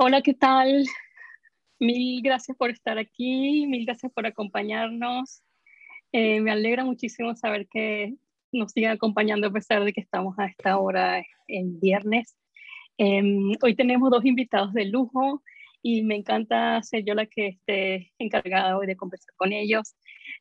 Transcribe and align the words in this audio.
Hola, 0.00 0.22
¿qué 0.22 0.32
tal? 0.32 0.84
Mil 1.80 2.22
gracias 2.22 2.56
por 2.56 2.70
estar 2.70 2.98
aquí, 2.98 3.66
mil 3.66 3.84
gracias 3.84 4.12
por 4.12 4.26
acompañarnos. 4.26 5.42
Eh, 6.12 6.40
me 6.40 6.52
alegra 6.52 6.84
muchísimo 6.84 7.34
saber 7.34 7.66
que 7.68 8.14
nos 8.52 8.70
siguen 8.70 8.92
acompañando 8.92 9.48
a 9.48 9.52
pesar 9.52 9.82
de 9.82 9.92
que 9.92 10.00
estamos 10.00 10.38
a 10.38 10.46
esta 10.46 10.78
hora 10.78 11.24
en 11.48 11.80
viernes. 11.80 12.36
Em, 12.96 13.54
hoy 13.60 13.74
tenemos 13.74 14.08
dos 14.12 14.24
invitados 14.24 14.72
de 14.72 14.84
lujo 14.84 15.42
y 15.82 16.04
me 16.04 16.14
encanta 16.14 16.80
ser 16.84 17.04
yo 17.04 17.14
la 17.14 17.26
que 17.26 17.48
esté 17.48 18.12
encargada 18.20 18.78
hoy 18.78 18.86
de 18.86 18.96
conversar 18.96 19.34
con 19.36 19.52
ellos. 19.52 19.96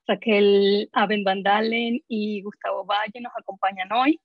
Raquel 0.05 0.88
Aben 0.94 1.24
Vandalen 1.24 2.00
y 2.08 2.44
Gustavo 2.44 2.86
Valle 2.86 3.21
nos 3.21 3.34
acompañan 3.36 3.92
hoy. 3.92 4.21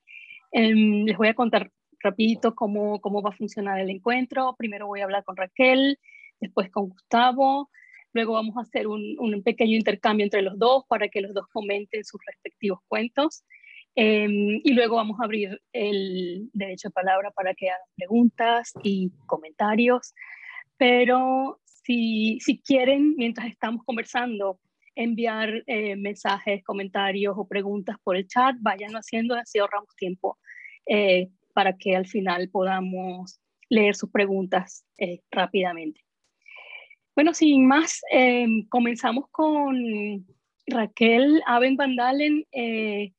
Em, 0.53 1.07
les 1.07 1.17
voy 1.17 1.29
a 1.29 1.35
contar 1.35 1.71
rapidito 2.03 2.55
cómo, 2.55 3.01
cómo 3.01 3.23
va 3.23 3.31
a 3.31 3.37
funcionar 3.37 3.81
el 3.81 3.91
encuentro. 3.91 4.55
Primero 4.57 4.87
voy 4.87 5.01
a 5.01 5.05
hablar 5.05 5.25
con 5.25 5.37
Raquel, 5.37 5.99
después 6.41 6.71
con 6.71 6.89
Gustavo, 6.89 7.71
luego 8.13 8.35
vamos 8.35 8.57
a 8.57 8.63
hacer 8.63 8.87
un, 8.87 9.17
un 9.19 9.43
pequeño 9.43 9.77
intercambio 9.77 10.25
entre 10.25 10.43
los 10.43 10.59
dos 10.59 10.85
para 10.89 11.09
que 11.09 11.21
los 11.21 11.33
dos 11.35 11.47
comenten 11.49 12.05
sus 12.05 12.21
respectivos 12.27 12.81
cuentos. 12.89 13.45
Em, 13.95 14.61
y 14.65 14.73
luego 14.73 14.97
vamos 14.97 15.21
a 15.21 15.25
abrir 15.25 15.61
el 15.73 16.49
derecho 16.55 16.89
de 16.89 16.93
palabra 16.93 17.31
para 17.31 17.55
que 17.55 17.69
hagan 17.69 17.87
preguntas 17.97 18.73
y 18.83 19.11
comentarios. 19.27 20.15
Pero 20.79 21.61
si, 21.65 22.39
si 22.41 22.61
quieren, 22.61 23.15
mientras 23.17 23.49
estamos 23.49 23.85
conversando, 23.85 24.59
enviar 24.95 25.63
eh, 25.67 25.97
mensajes, 25.97 26.63
comentarios 26.65 27.35
o 27.37 27.47
preguntas 27.47 27.97
por 28.03 28.17
el 28.17 28.27
chat, 28.27 28.57
vayan 28.61 28.93
haciendo, 28.93 29.35
así 29.35 29.59
ahorramos 29.59 29.95
tiempo 29.97 30.39
eh, 30.87 31.29
para 31.53 31.77
que 31.77 31.97
al 31.97 32.07
final 32.07 32.49
podamos 32.51 33.41
leer 33.69 33.95
sus 33.95 34.11
preguntas 34.11 34.85
eh, 34.99 35.21
rápidamente. 35.31 36.05
Bueno, 37.15 37.35
sin 37.35 37.67
más, 37.67 38.01
em, 38.11 38.67
comenzamos 38.69 39.27
con 39.31 40.27
Raquel 40.67 41.43
Aben 41.47 41.77
Vandalen. 41.77 42.47
Eh, 42.53 43.13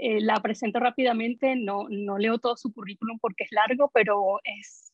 eh, 0.00 0.20
la 0.20 0.40
presento 0.40 0.78
rápidamente, 0.78 1.56
no, 1.56 1.88
no, 1.90 2.18
leo 2.18 2.38
todo 2.38 2.56
su 2.56 2.72
currículum 2.72 3.18
porque 3.18 3.44
es 3.44 3.50
largo, 3.50 3.90
pero 3.92 4.38
es 4.44 4.90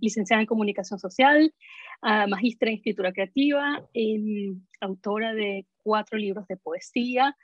licenciada 0.00 0.42
en 0.42 0.46
comunicación 0.46 0.98
social, 0.98 1.54
uh, 2.02 2.28
magistra 2.28 2.68
en 2.68 2.76
escritura 2.76 3.12
creativa, 3.12 3.82
em, 3.94 4.60
autora 4.80 5.32
de 5.32 5.66
cuatro 5.82 6.18
libros 6.18 6.46
de 6.48 6.58
poesía, 6.58 7.34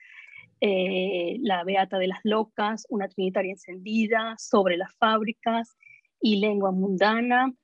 eh, 0.60 1.38
la 1.40 1.64
Beata 1.64 1.98
de 1.98 2.08
las 2.08 2.20
Locas, 2.24 2.86
Una 2.88 3.08
Trinitaria 3.08 3.52
Encendida, 3.52 4.34
Sobre 4.38 4.76
las 4.76 4.94
Fábricas 4.96 5.76
y 6.20 6.36
Lengua 6.36 6.72
Mundana. 6.72 7.54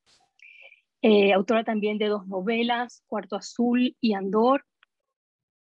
Eh, 1.03 1.33
autora 1.33 1.65
también 1.65 1.99
de 1.99 2.07
dos 2.07 2.27
novelas, 2.27 3.03
Cuarto 3.07 3.37
Azul 3.37 3.97
y 4.01 4.15
Andor. 4.15 4.65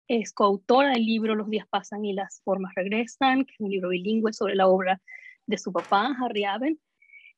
Es 0.09 0.33
coautora 0.33 0.91
del 0.91 1.05
libro 1.05 1.35
Los 1.35 1.51
días 1.51 1.67
pasan 1.69 2.05
y 2.05 2.13
las 2.13 2.41
formas 2.43 2.75
regresan, 2.75 3.45
que 3.45 3.53
es 3.53 3.61
un 3.61 3.71
libro 3.71 3.91
bilingüe 3.91 4.33
sobre 4.33 4.55
la 4.55 4.67
obra 4.67 5.01
de 5.47 5.59
su 5.59 5.73
papá, 5.73 6.17
Harry 6.21 6.45
Aben. 6.45 6.81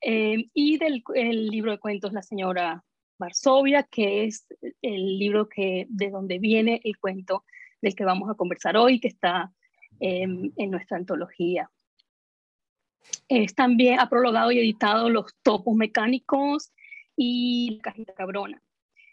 Eh, 0.02 0.48
y 0.54 0.78
del 0.78 1.02
libro 1.50 1.72
de 1.72 1.78
cuentos 1.78 2.12
La 2.12 2.22
señora 2.22 2.82
Varsovia, 3.18 3.82
que 3.82 4.24
es 4.24 4.46
el 4.80 5.18
libro 5.18 5.48
que, 5.48 5.86
de 5.90 6.10
donde 6.10 6.38
viene 6.38 6.80
el 6.84 6.96
cuento 6.96 7.44
del 7.82 7.94
que 7.94 8.04
vamos 8.04 8.30
a 8.30 8.34
conversar 8.34 8.76
hoy, 8.76 8.98
que 8.98 9.08
está 9.08 9.52
en, 10.00 10.52
nuestra 10.70 10.96
antología. 10.96 11.70
Es 13.28 13.54
también 13.54 14.00
ha 14.00 14.08
prologado 14.08 14.50
y 14.50 14.58
editado 14.58 15.08
los 15.08 15.34
topos 15.42 15.74
mecánicos 15.74 16.72
y 17.16 17.76
la 17.76 17.82
cajita 17.82 18.14
cabrona. 18.14 18.62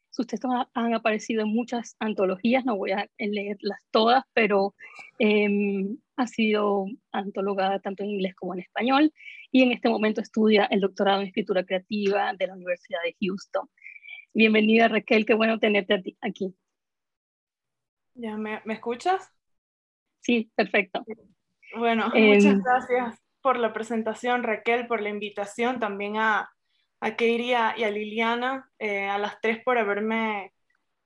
Sus 0.10 0.26
textos 0.26 0.52
han 0.74 0.94
aparecido 0.94 1.44
en 1.44 1.50
muchas 1.50 1.96
antologías, 2.00 2.66
no 2.66 2.76
voy 2.76 2.92
a 2.92 3.08
leerlas 3.20 3.80
todas, 3.92 4.24
pero 4.34 4.74
em, 5.20 5.98
ha 6.16 6.26
sido 6.26 6.86
antologada 7.12 7.80
tanto 7.80 8.04
en 8.04 8.12
inglés 8.12 8.34
como 8.34 8.54
en 8.56 8.62
español 8.62 9.14
y 9.52 9.62
en 9.62 9.72
este 9.72 9.90
momento 9.90 10.22
estudia 10.22 10.66
el 10.66 10.82
doctorado 10.82 11.22
en 11.22 11.28
escritura 11.28 11.64
creativa 11.66 12.34
de 12.34 12.48
la 12.48 12.56
Universidad 12.56 13.00
de 13.04 13.16
Houston. 13.22 13.70
Bienvenida 14.34 14.88
Raquel, 14.88 15.26
qué 15.26 15.36
bueno 15.36 15.60
tenerte 15.60 16.18
aquí. 16.22 16.56
¿Ya 18.16 18.38
me, 18.38 18.62
me 18.66 18.74
escuchas? 18.74 19.37
Sí, 20.28 20.52
perfecto. 20.56 21.06
Bueno, 21.78 22.12
muchas 22.14 22.46
em, 22.46 22.62
gracias 22.62 23.18
por 23.42 23.58
la 23.58 23.72
presentación, 23.72 24.44
Raquel, 24.44 24.86
por 24.86 25.00
la 25.02 25.08
invitación, 25.08 25.80
también 25.80 26.18
a, 26.18 26.50
a 27.00 27.16
Keiri 27.16 27.52
y 27.52 27.54
a 27.54 27.90
Liliana, 27.90 28.70
eh, 28.78 29.08
a 29.08 29.18
las 29.20 29.40
tres 29.40 29.64
por 29.64 29.78
haberme 29.78 30.52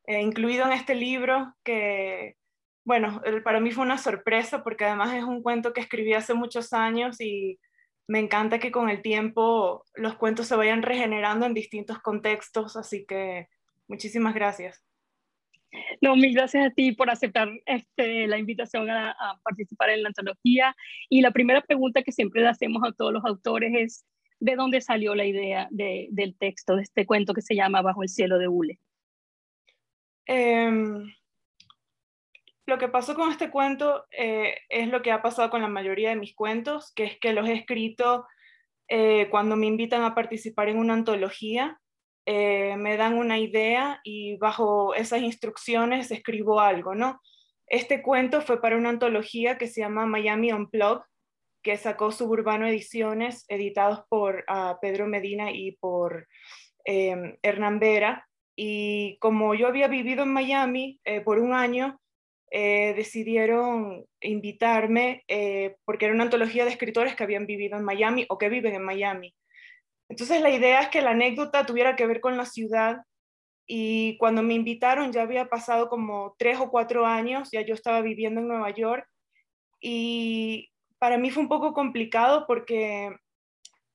eh, 0.08 0.22
incluido 0.22 0.66
en 0.66 0.72
este 0.72 0.96
libro 0.96 1.54
que, 1.64 2.36
bueno, 2.84 3.22
para 3.44 3.60
mí 3.60 3.70
fue 3.70 3.84
una 3.84 4.00
sorpresa 4.00 4.64
porque 4.64 4.86
además 4.86 5.14
es 5.14 5.24
un 5.24 5.44
cuento 5.44 5.72
que 5.72 5.82
escribí 5.82 6.14
hace 6.14 6.34
muchos 6.34 6.74
años 6.74 7.22
y 7.22 7.60
me 8.08 8.18
encanta 8.18 8.58
que 8.58 8.72
con 8.72 8.90
el 8.90 9.04
tiempo 9.04 9.86
los 9.94 10.16
cuentos 10.16 10.48
se 10.48 10.56
vayan 10.56 10.82
regenerando 10.82 11.46
en 11.46 11.54
distintos 11.54 12.00
contextos, 12.00 12.76
así 12.76 13.06
que 13.06 13.50
muchísimas 13.88 14.34
gracias. 14.34 14.84
No, 16.02 16.16
mil 16.16 16.34
gracias 16.34 16.66
a 16.66 16.70
ti 16.72 16.92
por 16.92 17.10
aceptar 17.10 17.50
este, 17.66 18.28
la 18.28 18.38
invitación 18.38 18.90
a, 18.90 19.16
participar 19.44 19.90
en 19.90 20.04
la 20.04 20.10
antología. 20.10 20.76
Y 21.10 21.22
la 21.22 21.32
primera 21.32 21.62
pregunta 21.62 22.04
que 22.04 22.12
siempre 22.12 22.42
le 22.42 22.50
hacemos 22.50 22.84
a 22.84 22.92
todos 22.92 23.14
los 23.14 23.24
autores 23.26 23.72
es, 23.76 24.06
¿de 24.40 24.56
dónde 24.56 24.82
salió 24.82 25.16
la 25.16 25.26
idea 25.26 25.68
del 25.72 26.36
texto, 26.38 26.76
de 26.76 26.84
este 26.84 27.06
cuento 27.06 27.34
que 27.34 27.42
se 27.42 27.56
llama 27.56 27.82
Bajo 27.82 28.04
el 28.04 28.10
cielo 28.10 28.38
de 28.38 28.48
Hule? 28.48 28.80
Em, 30.26 31.14
lo 32.66 32.78
que 32.78 32.88
pasó 32.88 33.16
con 33.16 33.32
este 33.32 33.50
cuento 33.50 34.06
eh, 34.12 34.58
es 34.70 34.88
lo 34.88 35.02
que 35.02 35.12
ha 35.12 35.22
pasado 35.22 35.50
con 35.50 35.62
la 35.62 35.68
mayoría 35.68 36.10
de 36.10 36.16
mis 36.16 36.36
cuentos, 36.36 36.92
que 36.94 37.06
es 37.06 37.20
que 37.20 37.34
los 37.34 37.48
he 37.48 37.54
escrito 37.54 38.26
eh, 38.88 39.28
cuando 39.30 39.56
me 39.56 39.68
invitan 39.68 40.04
a 40.04 40.16
participar 40.16 40.70
en 40.70 40.78
una 40.78 40.94
antología 40.94 41.80
eh, 42.26 42.76
me 42.78 42.98
dan 42.98 43.18
una 43.18 43.40
idea 43.40 44.00
y 44.04 44.38
bajo 44.38 44.94
esas 44.94 45.22
instrucciones 45.22 46.12
escribo 46.12 46.60
algo, 46.60 46.94
¿no? 46.94 47.20
Este 47.68 48.02
cuento 48.02 48.42
fue 48.42 48.62
para 48.62 48.78
una 48.78 48.90
antología 48.90 49.58
que 49.58 49.68
se 49.68 49.82
llama 49.82 50.06
Miami 50.06 50.52
Unplugged, 50.52 51.04
que 51.64 51.78
sacó 51.78 52.12
Suburbano 52.12 52.68
Ediciones, 52.68 53.46
editados 53.48 54.02
por 54.10 54.44
ah, 54.48 54.78
Pedro 54.82 55.08
Medina 55.08 55.52
y 55.52 55.74
por 55.74 56.28
em, 56.86 57.38
Hernán 57.42 57.80
Vera. 57.80 58.28
Y 58.56 59.18
como 59.20 59.56
yo 59.56 59.68
había 59.68 59.88
vivido 59.88 60.24
en 60.24 60.34
Miami 60.34 61.00
eh, 61.06 61.22
por 61.22 61.40
un 61.40 61.54
año, 61.54 62.00
eh, 62.52 62.94
decidieron 62.96 64.06
invitarme 64.20 65.24
porque 65.86 66.06
era 66.06 66.14
una 66.14 66.26
antología 66.26 66.66
de 66.66 66.72
escritores 66.72 67.16
que 67.16 67.24
habían 67.24 67.48
vivido 67.48 67.78
en 67.78 67.86
Miami 67.86 68.26
o 68.30 68.38
que 68.38 68.50
viven 68.50 68.76
en 68.76 68.84
Miami. 68.84 69.34
Entonces 70.12 70.42
la 70.42 70.50
idea 70.50 70.82
es 70.82 70.90
que 70.90 71.02
la 71.02 71.12
anécdota 71.12 71.66
tuviera 71.66 71.96
que 71.96 72.06
ver 72.06 72.20
con 72.20 72.36
la 72.36 72.44
ciudad 72.44 72.98
y 73.66 74.18
cuando 74.18 74.44
me 74.44 74.56
invitaron 74.56 75.14
ya 75.14 75.22
había 75.22 75.48
pasado 75.48 75.88
como 75.88 76.36
tres 76.38 76.60
o 76.60 76.70
cuatro 76.70 77.06
años, 77.06 77.48
ya 77.50 77.62
yo 77.62 77.74
estaba 77.74 78.02
viviendo 78.02 78.42
en 78.42 78.50
Nueva 78.50 78.72
York 78.72 79.08
y 79.80 80.70
para 81.00 81.18
mí 81.18 81.32
fue 81.32 81.44
un 81.44 81.48
poco 81.48 81.74
complicado 81.74 82.44
porque 82.46 83.16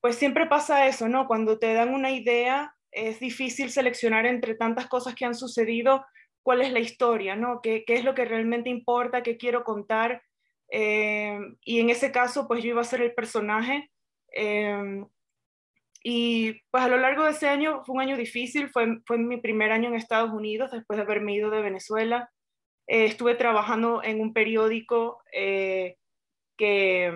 pues 0.01 0.15
siempre 0.15 0.47
pasa 0.47 0.87
eso, 0.87 1.07
¿no? 1.07 1.27
Cuando 1.27 1.59
te 1.59 1.71
dan 1.75 1.93
una 1.93 2.09
idea 2.09 2.73
es 2.89 3.19
difícil 3.19 3.69
seleccionar 3.69 4.25
entre 4.25 4.55
tantas 4.55 4.87
cosas 4.87 5.13
que 5.13 5.25
han 5.25 5.35
sucedido 5.35 6.03
cuál 6.41 6.63
es 6.63 6.71
la 6.71 6.79
historia, 6.79 7.35
¿no? 7.35 7.61
¿Qué, 7.61 7.83
qué 7.85 7.93
es 7.93 8.03
lo 8.03 8.15
que 8.15 8.25
realmente 8.25 8.71
importa? 8.71 9.21
¿Qué 9.21 9.37
quiero 9.37 9.63
contar? 9.63 10.23
Eh, 10.71 11.37
y 11.63 11.79
en 11.79 11.91
ese 11.91 12.11
caso 12.11 12.47
pues 12.47 12.63
yo 12.63 12.69
iba 12.69 12.81
a 12.81 12.85
ser 12.85 13.03
el 13.03 13.13
personaje. 13.13 13.91
Eh, 14.33 15.05
y 16.09 16.61
pues 16.71 16.85
a 16.85 16.87
lo 16.87 16.95
largo 16.95 17.25
de 17.25 17.31
ese 17.31 17.49
año 17.49 17.83
fue 17.83 17.95
un 17.95 18.01
año 18.01 18.15
difícil, 18.15 18.69
fue, 18.69 19.01
fue 19.05 19.17
mi 19.17 19.41
primer 19.41 19.73
año 19.73 19.89
en 19.89 19.95
Estados 19.95 20.31
Unidos 20.31 20.71
después 20.71 20.95
de 20.95 21.03
haberme 21.03 21.33
ido 21.33 21.49
de 21.49 21.61
Venezuela. 21.61 22.31
Eh, 22.87 23.03
estuve 23.03 23.35
trabajando 23.35 24.01
en 24.01 24.21
un 24.21 24.31
periódico 24.31 25.21
eh, 25.33 25.97
que, 26.57 27.11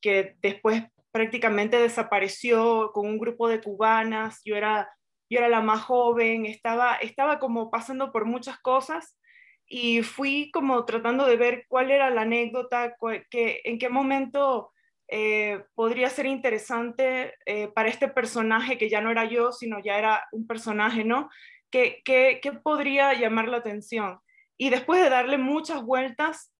que 0.00 0.36
después 0.40 0.84
prácticamente 1.10 1.80
desapareció 1.80 2.92
con 2.92 3.08
un 3.08 3.18
grupo 3.18 3.48
de 3.48 3.60
cubanas. 3.60 4.40
Yo 4.44 4.54
era, 4.54 4.88
yo 5.28 5.40
era 5.40 5.48
la 5.48 5.60
más 5.60 5.82
joven, 5.82 6.46
estaba, 6.46 6.94
estaba 6.94 7.40
como 7.40 7.72
pasando 7.72 8.12
por 8.12 8.24
muchas 8.24 8.60
cosas 8.60 9.18
y 9.66 10.02
fui 10.02 10.52
como 10.52 10.84
tratando 10.84 11.26
de 11.26 11.34
ver 11.34 11.64
cuál 11.66 11.90
era 11.90 12.08
la 12.08 12.20
anécdota, 12.20 12.94
que, 13.30 13.62
en 13.64 13.80
qué 13.80 13.88
momento 13.88 14.70
eh, 15.10 15.64
podría 15.74 16.10
ser 16.10 16.26
interesante 16.26 17.34
eh, 17.46 17.68
para 17.68 17.88
este 17.88 18.08
personaje 18.08 18.76
que 18.76 18.90
ya 18.90 19.00
no 19.00 19.10
era 19.10 19.24
yo, 19.24 19.52
sino 19.52 19.82
ya 19.82 19.98
era 19.98 20.28
un 20.32 20.46
personaje, 20.46 21.02
¿no? 21.02 21.30
¿Qué, 21.70 22.02
podría 22.62 23.14
llamar 23.14 23.48
la 23.48 23.58
atención? 23.58 24.18
Y 24.58 24.68
después 24.70 25.02
de 25.02 25.08
darle 25.08 25.38
muchas 25.38 25.82
vueltas, 25.82 26.52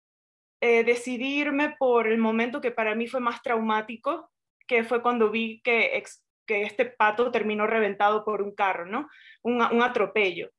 eh, 0.61 0.83
decidirme 0.83 1.77
por 1.79 2.09
el 2.09 2.19
momento 2.19 2.61
que 2.61 2.71
para 2.71 2.95
mí 2.95 3.07
fue 3.07 3.21
más 3.21 3.43
traumático, 3.43 4.31
que 4.67 4.83
fue 4.83 5.03
cuando 5.03 5.31
vi 5.31 5.61
que 5.63 6.03
que 6.47 6.63
este 6.63 6.87
pato 6.87 7.31
terminó 7.31 7.67
reventado 7.67 8.25
por 8.25 8.41
un 8.41 8.55
carro, 8.55 8.87
¿no? 8.87 9.07
Un, 9.43 9.61
un 9.61 9.83
atropello. 9.83 10.51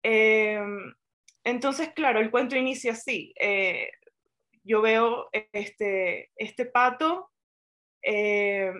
Em, 0.00 0.94
entonces, 1.42 1.88
claro, 1.92 2.20
el 2.20 2.30
cuento 2.30 2.54
inicia 2.56 2.92
así. 2.92 3.34
Eh, 4.64 4.68
yo 4.68 4.82
veo 4.82 5.28
este, 5.52 6.30
este 6.36 6.66
pato 6.66 7.30
eh, 8.02 8.72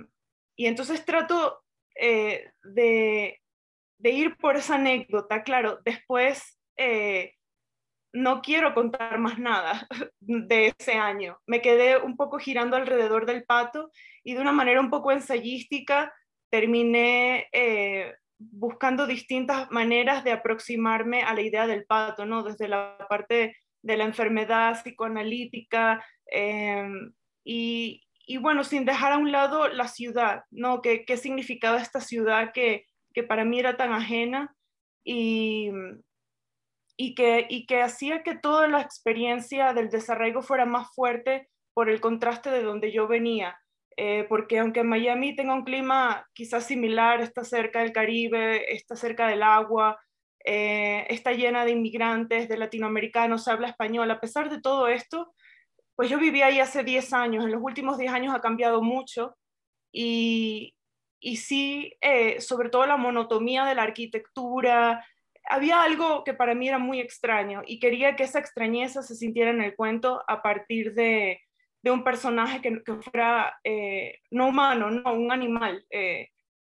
y 0.56 0.66
entonces 0.66 1.04
trato 1.04 1.62
eh, 1.94 2.50
de, 2.62 3.40
ir 4.02 4.36
por 4.36 4.56
esa 4.56 4.76
anécdota. 4.76 5.42
Claro, 5.42 5.81
después 5.84 6.58
no 8.12 8.42
quiero 8.42 8.75
contar 8.75 9.19
más 9.19 9.38
nada 9.38 9.86
de 10.20 10.75
ese 10.78 10.94
año. 10.94 11.38
Me 11.46 11.60
quedé 11.60 11.98
un 11.98 12.16
poco 12.16 12.38
girando 12.38 12.76
alrededor 12.76 13.26
del 13.26 13.44
pato 13.44 13.90
y 14.22 14.34
de 14.34 14.40
una 14.40 14.52
manera 14.52 14.81
un 14.81 14.90
poco 14.90 15.10
ensayística 15.12 16.12
terminé 16.48 17.48
eh, 17.52 18.14
buscando 18.38 19.08
distintas 19.08 19.69
maneras 19.72 20.22
de 20.22 20.31
aproximarme 20.31 21.22
a 21.22 21.34
la 21.34 21.40
idea 21.40 21.66
del 21.66 21.84
pato, 21.84 22.25
¿no? 22.25 22.44
Desde 22.44 22.69
la 22.69 22.96
parte 23.08 23.56
de 23.84 23.98
la 23.98 24.04
enfermedad 24.04 24.81
psicoanalítica 24.82 26.04
em, 26.26 27.12
y, 27.44 28.02
y, 28.26 28.38
bueno, 28.38 28.64
sin 28.64 28.86
dejar 28.86 29.12
a 29.12 29.19
un 29.19 29.31
lado 29.31 29.69
la 29.69 29.88
ciudad, 29.88 30.44
¿no? 30.50 30.81
¿Qué, 30.81 31.04
qué 31.04 31.19
significaba 31.19 31.81
esta 31.81 32.00
ciudad 32.00 32.52
que, 32.52 32.86
que 33.12 33.22
para 33.22 33.44
mí 33.44 33.60
era 33.60 33.76
tan 33.76 33.92
ajena? 33.92 34.56
Y, 35.04 35.70
y 36.96 37.14
que, 37.14 37.46
y 37.50 37.66
que 37.66 37.82
hacía 37.82 38.22
que 38.22 38.34
toda 38.36 38.69
la 38.69 38.81
experiencia 38.81 39.75
del 39.75 39.90
desarraigo 39.90 40.40
fuera 40.42 40.64
más 40.64 40.94
fuerte 40.94 41.50
por 41.75 41.90
el 41.90 42.00
contraste 42.00 42.50
de 42.50 42.62
donde 42.62 42.90
yo 42.90 43.06
venía. 43.06 43.60
Eh, 43.96 44.25
porque 44.31 44.58
aunque 44.60 44.82
Miami 44.82 45.36
tenga 45.36 45.54
un 45.54 45.64
clima 45.64 46.26
quizás 46.32 46.66
similar, 46.66 47.20
está 47.20 47.44
cerca 47.44 47.81
del 47.81 47.92
Caribe, 47.92 48.72
está 48.75 48.96
cerca 48.96 49.28
del 49.28 49.42
agua, 49.42 50.00
eh, 50.44 51.06
está 51.08 51.32
llena 51.32 51.64
de 51.64 51.73
inmigrantes, 51.73 52.49
de 52.49 52.58
latinoamericanos, 52.58 53.49
habla 53.49 53.69
español, 53.69 54.11
a 54.11 54.20
pesar 54.20 54.50
de 54.50 54.61
todo 54.61 54.88
esto, 54.88 55.35
pues 55.96 56.11
yo 56.11 56.19
viví 56.19 56.43
ahí 56.43 56.61
hace 56.61 56.85
10 56.85 57.12
años, 57.14 57.44
en 57.44 57.52
los 57.52 57.62
últimos 57.62 57.96
10 57.96 58.12
años 58.12 58.35
ha 58.35 58.41
cambiado 58.41 58.82
mucho 58.82 59.37
y, 59.93 60.75
y 61.20 61.37
sí, 61.37 61.94
eh, 62.02 62.41
sobre 62.41 62.69
todo 62.69 62.85
la 62.85 62.99
monotomía 62.99 63.64
de 63.64 63.75
la 63.75 63.85
arquitectura, 63.85 65.06
había 65.46 65.82
algo 65.82 66.25
que 66.25 66.35
para 66.35 66.55
mí 66.55 66.69
era 66.69 66.79
muy 66.79 67.00
extraño 67.00 67.62
y 67.67 67.79
quería 67.79 68.17
que 68.17 68.25
esa 68.25 68.38
extrañeza 68.38 69.02
se 69.02 69.14
sintiera 69.14 69.50
en 69.50 69.62
el 69.62 69.75
cuento 69.75 70.23
a 70.29 70.43
partir 70.43 70.94
de, 70.94 71.41
un 71.85 72.02
personaje 72.02 72.62
que, 72.62 72.81
fuera 73.02 73.58
eh, 73.62 74.20
no 74.31 74.49
humano, 74.49 74.91
no 74.91 75.12
un 75.12 75.31
animal. 75.31 75.87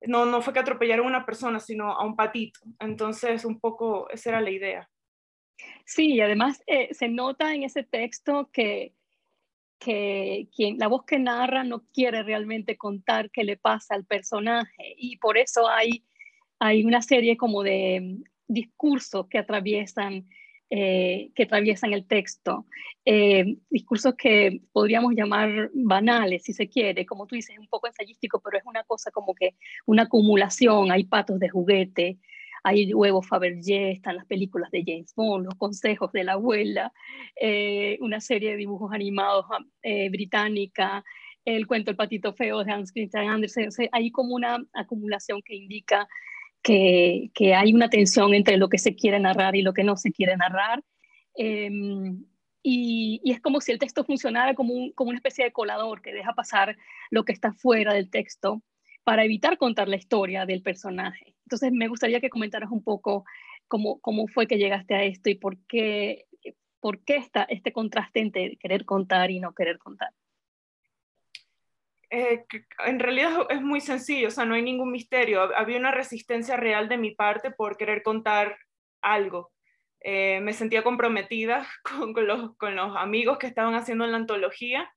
No, 0.07 0.25
no 0.25 0.42
fue 0.42 0.54
que 0.54 0.60
atropellaron 0.60 1.06
a 1.06 1.10
una 1.10 1.25
persona, 1.25 1.60
sino 1.60 1.92
a 1.92 2.06
un 2.06 2.16
patito. 2.16 2.60
Entonces, 2.80 3.46
un 3.46 3.60
poco 3.60 4.10
esa 4.10 4.30
era 4.30 4.42
la 4.42 4.51
idea. 4.51 4.90
Sí, 5.86 6.13
y 6.13 6.22
además 6.22 6.62
eh, 6.68 6.94
se 6.94 7.10
nota 7.10 7.54
en 7.54 7.63
ese 7.63 7.84
texto 7.84 8.50
que, 8.51 8.94
que 9.80 10.48
quien, 10.56 10.78
la 10.78 10.88
voz 10.88 11.04
que 11.06 11.19
narra 11.19 11.63
no 11.63 11.84
quiere 11.94 12.24
realmente 12.24 12.78
contar 12.78 13.30
qué 13.31 13.44
le 13.44 13.57
pasa 13.57 13.96
al 13.96 14.06
personaje 14.06 14.96
y 14.98 15.18
por 15.18 15.38
eso 15.38 15.68
hay, 15.68 16.06
hay 16.60 16.86
una 16.86 17.02
serie 17.02 17.38
como 17.38 17.63
de 17.63 18.19
discursos 18.48 19.28
que 19.28 19.38
atraviesan, 19.38 20.30
eh, 20.71 21.31
que 21.33 21.44
atraviesan 21.44 21.94
el 21.94 22.06
texto, 22.06 22.68
eh, 23.04 23.57
discursos 23.71 24.13
que 24.16 24.62
podríamos 24.71 25.13
llamar 25.16 25.71
banales, 25.74 26.44
si 26.44 26.54
se 26.54 26.69
quiere, 26.69 27.07
como 27.07 27.25
tú 27.25 27.36
dices, 27.36 27.57
un 27.57 27.68
poco 27.68 27.88
ensayístico, 27.88 28.39
pero 28.39 28.60
es 28.60 28.63
una 28.66 28.83
cosa 28.83 29.10
como 29.10 29.33
que 29.33 29.56
una 29.88 30.04
acumulación, 30.04 30.92
hay 30.92 31.06
patos 31.06 31.39
de 31.39 31.50
juguete, 31.50 32.19
hay 32.63 32.94
huevos 32.94 33.27
Fabergé, 33.27 33.92
están 33.92 34.18
las 34.18 34.27
películas 34.27 34.69
de 34.69 34.83
James 34.86 35.12
Bond, 35.16 35.45
los 35.45 35.56
consejos 35.56 36.12
de 36.12 36.24
la 36.24 36.33
abuela, 36.33 36.94
eh, 37.42 37.98
una 38.01 38.19
serie 38.21 38.51
de 38.51 38.57
dibujos 38.57 38.92
animados 38.94 39.45
británica, 40.12 41.04
el 41.45 41.66
cuento 41.66 41.89
El 41.89 41.98
patito 41.98 42.33
feo 42.33 42.63
de 42.63 42.71
Hans 42.71 42.92
Christian 42.92 43.27
Andersen, 43.27 43.69
hay 43.92 44.12
como 44.12 44.36
una 44.36 44.63
acumulación 44.74 45.42
que 45.44 45.56
indica 45.56 46.07
que, 46.61 47.31
hay 47.56 47.73
una 47.73 47.89
tensión 47.89 48.33
entre 48.33 48.57
lo 48.57 48.69
que 48.69 48.77
se 48.77 48.95
quiere 48.95 49.19
narrar 49.19 49.56
y 49.56 49.61
lo 49.61 49.73
que 49.73 49.83
no 49.83 49.97
se 49.97 50.11
quiere 50.11 50.38
narrar. 50.38 50.83
Em, 51.35 52.25
y, 52.63 53.21
es 53.25 53.39
como 53.41 53.61
si 53.61 53.71
el 53.71 53.79
texto 53.79 54.03
funcionara 54.03 54.53
como, 54.56 54.94
como 54.94 55.09
una 55.09 55.17
especie 55.17 55.45
de 55.45 55.51
colador 55.51 56.01
que 56.01 56.13
deja 56.13 56.33
pasar 56.33 56.77
lo 57.11 57.23
que 57.23 57.33
está 57.33 57.53
fuera 57.53 57.94
del 57.94 58.09
texto 58.09 58.61
para 59.03 59.23
evitar 59.23 59.57
contar 59.57 59.88
la 59.88 59.95
historia 59.95 60.45
del 60.45 60.61
personaje. 60.61 61.35
Entonces, 61.45 61.71
me 61.71 61.88
gustaría 61.88 62.21
que 62.21 62.29
comentaras 62.29 62.69
un 62.71 62.83
poco 62.83 63.25
cómo, 63.67 64.00
cómo 64.01 64.27
fue 64.27 64.47
que 64.47 64.57
llegaste 64.57 64.95
a 64.95 65.03
esto 65.03 65.29
y 65.29 65.35
por 65.35 65.57
qué, 65.65 66.25
por 66.79 67.03
qué 67.03 67.17
está 67.17 67.44
este 67.44 67.71
contraste 67.71 68.19
entre 68.19 68.57
querer 68.57 68.85
contar 68.85 69.31
y 69.31 69.39
no 69.39 69.53
querer 69.53 69.79
contar. 69.79 70.13
Eh, 72.11 72.45
en 72.85 73.00
realidad 73.00 73.45
es 73.50 73.61
muy 73.61 73.81
sencillo, 73.81 74.29
o 74.29 74.31
sea, 74.31 74.45
no 74.45 74.56
hay 74.56 74.63
ningún 74.63 74.91
misterio. 74.91 75.56
Había 75.56 75.77
una 75.77 75.91
resistencia 75.91 76.57
real 76.57 76.89
de 76.89 76.97
mi 76.97 77.11
parte 77.11 77.51
por 77.51 77.77
querer 77.77 78.01
contar 78.01 78.57
algo. 79.01 79.51
Eh, 80.01 80.39
me 80.41 80.53
sentía 80.53 80.83
comprometida 80.83 81.67
con, 81.83 82.15
los, 82.25 82.95
amigos 82.97 83.38
que 83.38 83.47
estaban 83.47 83.75
haciendo 83.75 84.07
la 84.07 84.17
antología. 84.17 84.91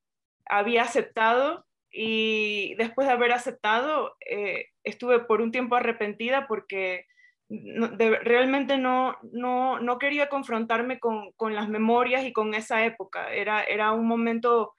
Había 0.47 0.83
aceptado 0.83 1.67
y 1.91 2.75
después 2.77 3.07
de 3.07 3.13
haber 3.13 3.33
aceptado, 3.33 4.17
eh, 4.27 4.69
estuve 4.83 5.21
por 5.21 5.43
un 5.43 5.53
tiempo 5.53 5.77
arrepentida 5.77 6.47
porque 6.47 7.07
realmente 7.51 8.79
no, 8.79 9.19
no, 9.31 9.79
no, 9.79 9.99
quería 9.99 10.31
confrontarme 10.31 10.99
con, 10.99 11.33
con, 11.33 11.55
las 11.55 11.69
memorias 11.69 12.25
y 12.25 12.33
con 12.33 12.55
esa 12.55 12.87
época. 12.87 13.31
Era, 13.35 13.63
era 13.65 13.93
un 13.93 14.07
momento 14.07 14.73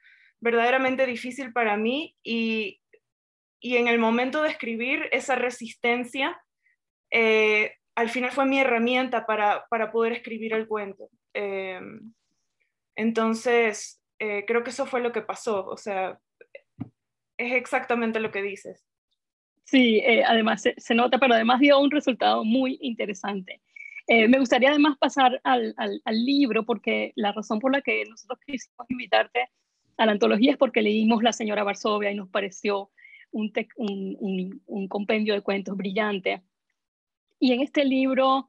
verdaderamente 0.43 1.05
difícil 1.05 1.53
para 1.53 1.77
mí 1.77 2.15
y, 2.21 2.81
y 3.61 3.77
en 3.77 3.87
el 3.87 3.97
momento 3.97 4.43
de 4.43 4.49
escribir 4.49 5.07
esa 5.13 5.35
resistencia, 5.35 6.37
eh, 7.09 7.75
al 7.95 8.09
final 8.09 8.31
fue 8.31 8.45
mi 8.45 8.59
herramienta 8.59 9.25
para, 9.25 9.65
para 9.69 9.91
poder 9.91 10.11
escribir 10.11 10.53
el 10.53 10.67
cuento. 10.67 11.09
Eh, 11.33 11.79
entonces, 12.97 14.03
eh, 14.19 14.43
creo 14.45 14.63
que 14.63 14.71
eso 14.71 14.85
fue 14.85 14.99
lo 14.99 15.13
que 15.13 15.21
pasó, 15.21 15.65
o 15.65 15.77
sea, 15.77 16.19
es 17.37 17.53
exactamente 17.53 18.19
lo 18.19 18.31
que 18.31 18.41
dices. 18.41 18.85
Sí, 19.63 20.03
además 20.27 20.61
se, 20.61 20.93
nota, 20.93 21.17
pero 21.19 21.35
además 21.35 21.61
dio 21.61 21.79
un 21.79 21.89
resultado 21.89 22.43
muy 22.43 22.77
interesante. 22.81 23.61
me 24.07 24.37
gustaría 24.37 24.69
además 24.69 24.97
pasar 24.97 25.39
al, 25.45 25.73
al, 25.77 26.01
al, 26.03 26.25
libro, 26.25 26.65
porque 26.65 27.13
la 27.15 27.31
razón 27.31 27.59
por 27.59 27.71
la 27.71 27.81
que 27.81 28.03
nosotros 28.09 28.39
quisimos 28.45 28.85
invitarte 28.89 29.49
a 29.97 30.05
la 30.05 30.11
antología 30.11 30.51
es 30.51 30.57
porque 30.57 30.81
leímos 30.81 31.23
La 31.23 31.33
señora 31.33 31.63
Varsovia 31.63 32.11
y 32.11 32.15
nos 32.15 32.29
pareció 32.29 32.89
un, 33.31 33.51
un, 34.67 34.87
compendio 34.87 35.33
de 35.33 35.41
cuentos 35.41 35.75
brillante. 35.75 36.41
Y 37.39 37.51
en 37.53 37.61
este 37.61 37.83
libro 37.83 38.47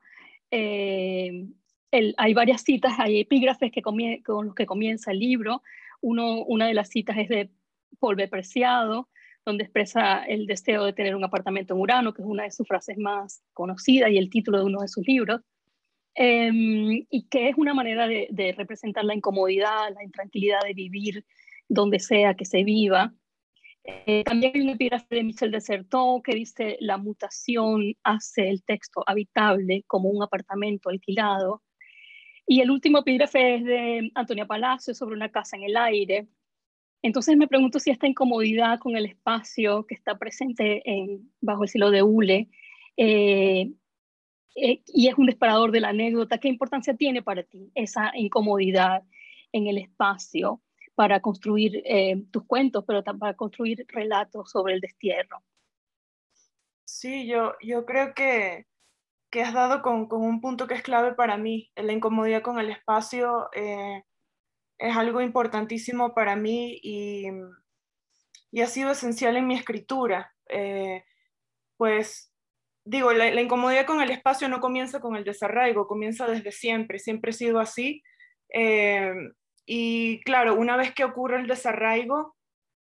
eh, 0.50 1.46
hay 2.16 2.34
varias 2.34 2.62
citas, 2.62 2.94
hay 2.98 3.20
epígrafes 3.20 3.72
que 3.72 3.82
con 3.82 4.46
los 4.46 4.54
que 4.54 4.66
comienza 4.66 5.10
el 5.10 5.18
libro. 5.18 5.62
Uno, 6.00 6.42
una 6.44 6.66
de 6.66 6.74
las 6.74 6.90
citas 6.90 7.16
es 7.18 7.28
de 7.28 7.50
Paul 7.98 8.16
Preciado, 8.28 9.08
donde 9.44 9.64
expresa 9.64 10.24
el 10.24 10.46
deseo 10.46 10.84
de 10.84 10.92
tener 10.92 11.14
un 11.14 11.24
apartamento 11.24 11.74
en 11.74 11.80
Urano, 11.80 12.12
que 12.14 12.22
es 12.22 12.28
una 12.28 12.44
de 12.44 12.50
sus 12.50 12.66
frases 12.66 12.98
más 12.98 13.42
conocidas 13.52 14.10
y 14.10 14.18
el 14.18 14.30
título 14.30 14.58
de 14.58 14.64
uno 14.64 14.80
de 14.80 14.88
sus 14.88 15.06
libros. 15.06 15.40
Em, 16.16 17.06
y 17.10 17.26
que 17.28 17.48
es 17.48 17.56
una 17.56 17.74
manera 17.74 18.06
de, 18.06 18.54
representar 18.56 19.04
la 19.04 19.14
incomodidad, 19.14 19.92
la 19.92 20.04
intranquilidad 20.04 20.60
de 20.62 20.74
vivir 20.74 21.24
donde 21.68 21.98
sea 21.98 22.34
que 22.34 22.44
se 22.44 22.62
viva. 22.62 23.12
Eh, 23.84 24.22
también 24.24 24.52
hay 24.54 24.60
un 24.62 24.68
epígrafe 24.70 25.16
de 25.16 25.24
Michel 25.24 25.50
Desertot 25.50 26.22
que 26.22 26.34
dice 26.34 26.76
la 26.80 26.96
mutación 26.98 27.94
hace 28.02 28.48
el 28.48 28.62
texto 28.64 29.02
habitable 29.06 29.84
como 29.86 30.08
un 30.08 30.22
apartamento 30.22 30.88
alquilado. 30.88 31.62
Y 32.46 32.60
el 32.60 32.70
último 32.70 32.98
epígrafe 32.98 33.56
es 33.56 33.64
de 33.64 34.10
Antonia 34.14 34.46
Palacio 34.46 34.94
sobre 34.94 35.16
una 35.16 35.30
casa 35.30 35.56
en 35.56 35.64
el 35.64 35.76
aire. 35.76 36.28
Entonces 37.02 37.36
me 37.36 37.48
pregunto 37.48 37.78
si 37.80 37.90
esta 37.90 38.06
incomodidad 38.06 38.78
con 38.78 38.96
el 38.96 39.06
espacio 39.06 39.84
que 39.86 39.94
está 39.94 40.16
presente 40.18 40.82
en, 40.84 41.30
bajo 41.40 41.64
el 41.64 41.68
cielo 41.68 41.90
de 41.90 42.02
Hule 42.02 42.48
eh, 42.96 43.72
eh, 44.54 44.82
y 44.86 45.08
es 45.08 45.18
un 45.18 45.26
disparador 45.26 45.72
de 45.72 45.80
la 45.80 45.88
anécdota. 45.88 46.38
¿Qué 46.38 46.48
importancia 46.48 46.94
tiene 46.94 47.22
para 47.22 47.42
ti 47.42 47.70
esa 47.74 48.12
incomodidad 48.14 49.02
en 49.52 49.66
el 49.66 49.78
espacio 49.78 50.60
para 50.94 51.20
construir 51.20 51.82
eh, 51.84 52.22
tus 52.30 52.44
cuentos, 52.44 52.84
pero 52.86 53.02
también 53.02 53.20
para 53.20 53.36
construir 53.36 53.84
relatos 53.88 54.50
sobre 54.50 54.74
el 54.74 54.80
destierro? 54.80 55.42
Sí, 56.84 57.26
yo, 57.26 57.54
yo 57.60 57.84
creo 57.84 58.14
que, 58.14 58.66
que 59.30 59.42
has 59.42 59.52
dado 59.52 59.82
con, 59.82 60.06
con, 60.06 60.22
un 60.22 60.40
punto 60.40 60.66
que 60.66 60.74
es 60.74 60.82
clave 60.82 61.14
para 61.14 61.36
mí. 61.36 61.72
La 61.74 61.92
incomodidad 61.92 62.42
con 62.42 62.60
el 62.60 62.70
espacio 62.70 63.48
eh, 63.54 64.04
es 64.78 64.96
algo 64.96 65.20
importantísimo 65.20 66.14
para 66.14 66.36
mí 66.36 66.78
y, 66.82 67.26
y, 68.52 68.60
ha 68.60 68.66
sido 68.66 68.92
esencial 68.92 69.36
en 69.36 69.46
mi 69.46 69.56
escritura 69.56 70.30
pues 71.76 72.33
digo, 72.84 73.12
la, 73.12 73.40
incomodidad 73.40 73.86
con 73.86 74.00
el 74.00 74.10
espacio 74.10 74.48
no 74.48 74.60
comienza 74.60 75.00
con 75.00 75.16
el 75.16 75.24
desarraigo, 75.24 75.86
comienza 75.86 76.26
desde 76.26 76.52
siempre, 76.52 76.98
siempre 76.98 77.30
ha 77.30 77.34
sido 77.34 77.58
así. 77.60 78.02
Eh, 78.52 79.12
y 79.66 80.20
claro, 80.24 80.54
una 80.54 80.76
vez 80.76 80.92
que 80.94 81.04
ocurre 81.04 81.40
el 81.40 81.46
desarraigo, 81.46 82.36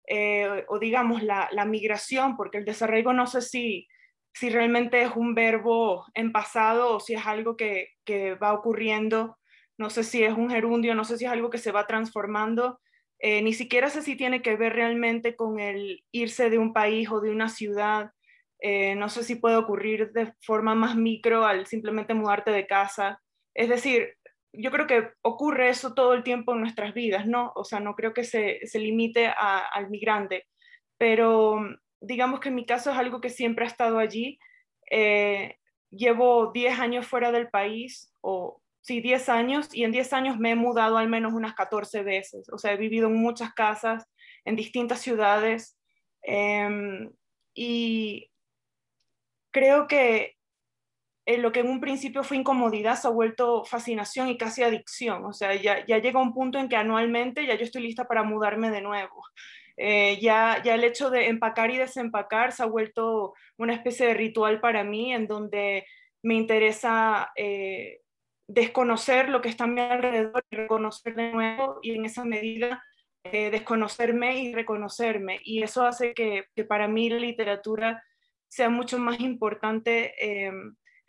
eh, 0.07 0.65
o 0.69 0.79
digamos 0.79 1.21
la, 1.23 1.49
migración, 1.65 2.35
porque 2.35 2.57
el 2.57 2.65
desarraigo 2.65 3.13
no 3.13 3.27
sé 3.27 3.41
si, 3.41 3.87
si 4.33 4.49
realmente 4.49 5.01
es 5.01 5.11
un 5.15 5.35
verbo 5.35 6.05
en 6.15 6.31
pasado 6.31 6.95
o 6.95 6.99
si 6.99 7.13
es 7.13 7.25
algo 7.25 7.57
que, 7.57 7.89
que 8.05 8.35
va 8.35 8.53
ocurriendo, 8.53 9.37
no 9.77 9.89
sé 9.89 10.03
si 10.03 10.23
es 10.23 10.33
un 10.33 10.49
gerundio, 10.49 10.95
no 10.95 11.03
sé 11.03 11.17
si 11.17 11.25
es 11.25 11.31
algo 11.31 11.49
que 11.49 11.57
se 11.57 11.71
va 11.71 11.87
transformando, 11.87 12.79
eh, 13.19 13.41
ni 13.41 13.53
siquiera 13.53 13.89
sé 13.89 14.01
si 14.01 14.15
tiene 14.15 14.41
que 14.41 14.55
ver 14.55 14.73
realmente 14.73 15.35
con 15.35 15.59
el 15.59 16.05
irse 16.11 16.49
de 16.49 16.57
un 16.57 16.73
país 16.73 17.09
o 17.11 17.19
de 17.19 17.31
una 17.31 17.49
ciudad. 17.49 18.11
Eh, 18.61 18.95
no 18.95 19.09
sé 19.09 19.23
si 19.23 19.35
puede 19.35 19.55
ocurrir 19.55 20.11
de 20.11 20.33
forma 20.41 20.75
más 20.75 20.95
micro 20.95 21.45
al 21.45 21.65
simplemente 21.65 22.13
mudarte 22.13 22.51
de 22.51 22.67
casa. 22.67 23.21
Es 23.53 23.69
decir, 23.69 24.15
yo 24.53 24.71
creo 24.71 24.87
que 24.87 25.11
ocurre 25.21 25.69
eso 25.69 25.93
todo 25.93 26.13
el 26.13 26.23
tiempo 26.23 26.53
en 26.53 26.61
nuestras 26.61 26.93
vidas, 26.93 27.25
¿no? 27.27 27.51
O 27.55 27.63
sea, 27.63 27.79
no 27.79 27.95
creo 27.95 28.13
que 28.13 28.23
se, 28.23 28.59
limite 28.73 29.27
al 29.27 29.89
migrante, 29.89 30.47
pero 30.97 31.59
digamos 32.01 32.39
que 32.39 32.49
en 32.49 32.55
mi 32.55 32.65
caso 32.65 32.91
es 32.91 32.97
algo 32.97 33.21
que 33.21 33.29
siempre 33.29 33.65
ha 33.65 33.67
estado 33.67 33.99
allí. 33.99 34.39
Eh, 34.91 35.55
llevo 35.91 36.51
10 36.51 36.79
años 36.79 37.07
fuera 37.07 37.31
del 37.31 37.49
país, 37.49 38.13
o 38.21 38.61
sí, 38.81 39.01
10 39.01 39.29
años, 39.29 39.73
y 39.73 39.83
en 39.83 39.91
10 39.91 40.13
años 40.13 40.37
me 40.39 40.51
he 40.51 40.55
mudado 40.55 40.97
al 40.97 41.09
menos 41.09 41.33
unas 41.33 41.53
14 41.53 42.03
veces. 42.03 42.49
O 42.51 42.57
sea, 42.57 42.73
he 42.73 42.77
vivido 42.77 43.07
en 43.07 43.15
muchas 43.15 43.53
casas, 43.53 44.05
en 44.45 44.55
distintas 44.55 45.01
ciudades, 45.01 45.77
em, 46.23 47.11
y 47.53 48.29
creo 49.51 49.87
que 49.87 50.35
lo 51.37 51.51
que 51.51 51.59
en 51.59 51.69
un 51.69 51.79
principio 51.79 52.23
fue 52.23 52.37
incomodidad 52.37 52.95
se 52.95 53.07
ha 53.07 53.11
vuelto 53.11 53.63
fascinación 53.63 54.29
y 54.29 54.37
casi 54.37 54.63
adicción. 54.63 55.25
O 55.25 55.33
sea, 55.33 55.53
ya, 55.53 55.85
ya 55.85 55.99
llega 55.99 56.21
un 56.21 56.33
punto 56.33 56.57
en 56.57 56.69
que 56.69 56.75
anualmente 56.75 57.45
ya 57.45 57.55
yo 57.55 57.63
estoy 57.63 57.83
lista 57.83 58.05
para 58.05 58.23
mudarme 58.23 58.71
de 58.71 58.81
nuevo. 58.81 59.23
Eh, 59.77 60.19
ya, 60.19 60.61
ya 60.61 60.75
el 60.75 60.83
hecho 60.83 61.09
de 61.09 61.27
empacar 61.27 61.71
y 61.71 61.77
desempacar 61.77 62.51
se 62.51 62.63
ha 62.63 62.65
vuelto 62.65 63.33
una 63.57 63.73
especie 63.73 64.07
de 64.07 64.13
ritual 64.13 64.59
para 64.59 64.83
mí 64.83 65.13
en 65.13 65.25
donde 65.25 65.85
me 66.21 66.35
interesa 66.35 67.31
eh, 67.37 68.01
desconocer 68.45 69.29
lo 69.29 69.39
que 69.39 69.47
está 69.47 69.63
a 69.63 69.67
mi 69.67 69.79
alrededor 69.79 70.43
y 70.49 70.57
reconocer 70.57 71.15
de 71.15 71.31
nuevo 71.31 71.79
y 71.81 71.91
en 71.91 72.03
esa 72.03 72.25
medida 72.25 72.83
eh, 73.23 73.51
desconocerme 73.51 74.41
y 74.41 74.53
reconocerme. 74.53 75.39
Y 75.43 75.63
eso 75.63 75.85
hace 75.85 76.13
que, 76.13 76.45
que, 76.55 76.65
para 76.65 76.89
mí 76.89 77.09
la 77.09 77.19
literatura 77.19 78.03
sea 78.49 78.69
mucho 78.69 78.99
más 78.99 79.19
importante 79.19 80.13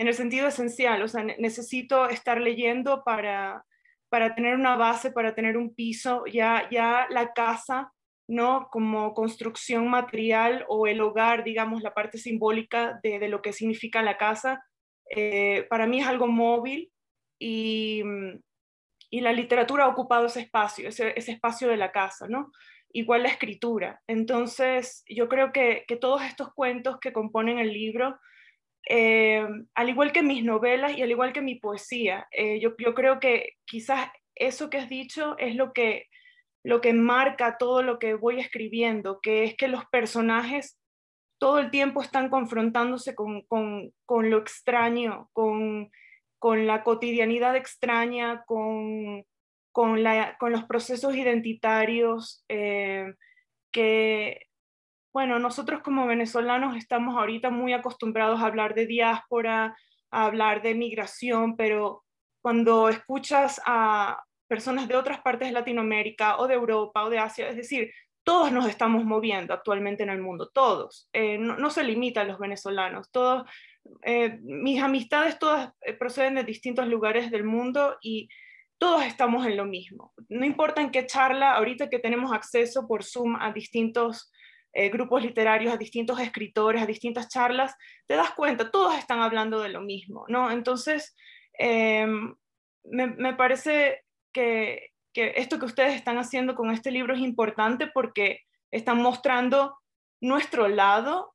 en 0.00 0.06
el 0.06 0.14
sentido 0.14 0.47
esencial, 0.47 1.02
o 1.02 1.09
sea, 1.09 1.25
necesito 1.25 2.09
estar 2.09 2.40
leyendo 2.40 3.02
para, 3.04 3.66
para 4.09 4.35
tener 4.35 4.54
una 4.54 4.75
base, 4.76 5.12
para 5.12 5.35
tener 5.35 5.59
un 5.59 5.75
piso, 5.75 6.25
ya, 6.25 6.66
ya 6.70 7.06
la 7.11 7.35
casa, 7.35 7.92
¿no? 8.26 8.68
Como 8.70 9.12
construcción 9.12 9.88
material 9.88 10.64
o 10.68 10.87
el 10.87 11.02
hogar, 11.02 11.44
digamos, 11.44 11.82
la 11.82 11.92
parte 11.92 12.16
simbólica 12.16 12.99
de, 13.02 13.18
de 13.18 13.28
lo 13.28 13.42
que 13.42 13.52
significa 13.52 14.02
la 14.02 14.16
casa, 14.16 14.64
eh, 15.11 15.66
para 15.68 15.87
mí 15.87 16.00
es 16.00 16.06
algo 16.06 16.28
móvil 16.28 16.90
y, 17.38 18.02
y, 19.11 19.20
la 19.20 19.32
literatura 19.32 19.85
ha 19.85 19.88
ocupado 19.88 20.26
ese 20.26 20.40
espacio, 20.40 20.88
ese, 20.88 21.12
ese, 21.16 21.32
espacio 21.32 21.68
de 21.68 21.76
la 21.76 21.92
casa, 21.92 22.26
¿no? 22.28 22.52
Igual 22.92 23.23
la 23.23 23.28
escritura. 23.28 24.00
Entonces, 24.06 25.04
yo 25.09 25.28
creo 25.28 25.52
que, 25.52 25.85
que 25.87 25.97
todos 25.97 26.23
estos 26.23 26.52
cuentos 26.54 26.99
que 27.00 27.12
componen 27.12 27.59
el 27.59 27.73
libro, 27.73 28.18
eh, 28.88 29.47
al 29.75 29.88
igual 29.88 30.12
que 30.12 30.23
mis 30.23 30.44
novelas 30.44 30.97
y 30.97 31.02
al 31.02 31.11
igual 31.11 31.32
que 31.32 31.42
mi 31.42 31.56
poesía. 31.56 32.26
Eh, 32.32 32.61
yo, 32.61 32.75
creo 32.94 33.20
que 33.20 33.54
quizás 33.64 34.11
eso 34.35 34.70
que 34.70 34.78
has 34.78 34.88
dicho 34.88 35.37
es 35.38 35.54
lo 35.54 35.73
que, 35.73 36.06
lo 36.64 36.80
que 36.80 36.92
marca 36.92 37.56
todo 37.59 37.82
lo 37.82 37.99
que 37.99 38.14
voy 38.14 38.40
escribiendo, 38.40 39.20
que 39.20 39.44
es 39.44 39.56
que 39.56 39.68
los 39.68 39.85
personajes 39.87 40.78
todo 41.38 41.59
el 41.59 41.70
tiempo 41.70 42.02
están 42.02 42.28
confrontándose 42.28 43.14
con, 43.14 43.44
lo 44.09 44.38
extraño, 44.38 45.30
con, 45.32 45.90
la 46.66 46.82
cotidianidad 46.82 47.56
extraña, 47.56 48.44
con, 48.47 49.25
con, 49.73 50.03
los 50.03 50.65
procesos 50.65 51.15
identitarios 51.15 52.45
eh, 52.49 53.15
que 53.73 54.50
bueno, 55.12 55.39
nosotros 55.39 55.83
como 55.83 56.07
venezolanos 56.07 56.77
estamos 56.77 57.17
ahorita 57.17 57.50
muy 57.50 57.73
acostumbrados 57.73 58.41
a 58.41 58.47
hablar 58.47 58.75
de 58.75 58.87
diáspora, 58.87 59.77
a 60.11 60.25
hablar 60.25 60.62
de 60.62 60.75
migración, 60.75 61.57
pero 61.57 62.05
cuando 62.43 62.89
escuchas 62.89 63.61
a 63.67 64.23
personas 64.47 64.89
de 64.89 64.97
otras 64.97 65.21
partes 65.21 65.49
de 65.49 65.55
Latinoamérica 65.55 66.39
o 66.39 66.47
de 66.47 66.55
Europa 66.55 67.05
o 67.05 67.11
de 67.11 67.19
Asia, 67.19 67.49
es 67.49 67.57
decir, 67.57 67.91
todos 68.23 68.53
nos 68.53 68.69
estamos 68.69 69.05
moviendo 69.05 69.53
actualmente 69.53 70.03
en 70.03 70.11
el 70.11 70.21
mundo, 70.21 70.50
todos. 70.53 71.09
Eh, 71.12 71.39
no, 71.39 71.71
se 71.71 71.83
limita 71.83 72.21
a 72.21 72.25
los 72.25 72.39
venezolanos, 72.39 73.11
todos. 73.11 73.49
Eh, 74.03 74.39
mis 74.43 74.81
amistades 74.83 75.39
todas 75.39 75.73
proceden 75.99 76.37
de 76.37 76.45
distintos 76.45 76.87
lugares 76.87 77.31
del 77.31 77.45
mundo 77.45 77.97
y 78.03 78.29
todos 78.80 79.04
estamos 79.04 79.46
en 79.46 79.58
lo 79.58 79.66
mismo. 79.66 80.14
No 80.30 80.46
importa 80.46 80.80
en 80.80 80.90
qué 80.90 81.06
charla, 81.06 81.52
ahorita 81.52 81.90
que 81.90 81.99
tenemos 81.99 82.32
acceso 82.32 82.88
por 82.88 83.04
Zoom 83.04 83.37
a 83.37 83.52
distintos 83.52 84.32
eh, 84.72 84.88
grupos 84.88 85.22
literarios, 85.22 85.75
a 85.75 85.76
distintos 85.76 86.18
escritores, 86.18 86.80
a 86.80 86.87
distintas 86.87 87.28
charlas, 87.28 87.76
te 88.06 88.14
das 88.14 88.30
cuenta, 88.30 88.70
todos 88.70 88.96
están 88.96 89.20
hablando 89.20 89.60
de 89.60 89.68
lo 89.68 89.82
mismo, 89.82 90.25
¿no? 90.28 90.50
Entonces, 90.50 91.14
em, 91.58 92.34
me, 92.84 93.34
parece 93.34 94.02
que, 94.32 94.92
que 95.12 95.34
esto 95.37 95.58
que 95.58 95.66
ustedes 95.66 95.94
están 95.94 96.16
haciendo 96.16 96.54
con 96.54 96.70
este 96.70 96.90
libro 96.90 97.14
es 97.14 97.20
importante 97.20 97.87
porque 97.87 98.40
están 98.70 99.02
mostrando 99.02 99.76
nuestro 100.22 100.68
lado, 100.68 101.34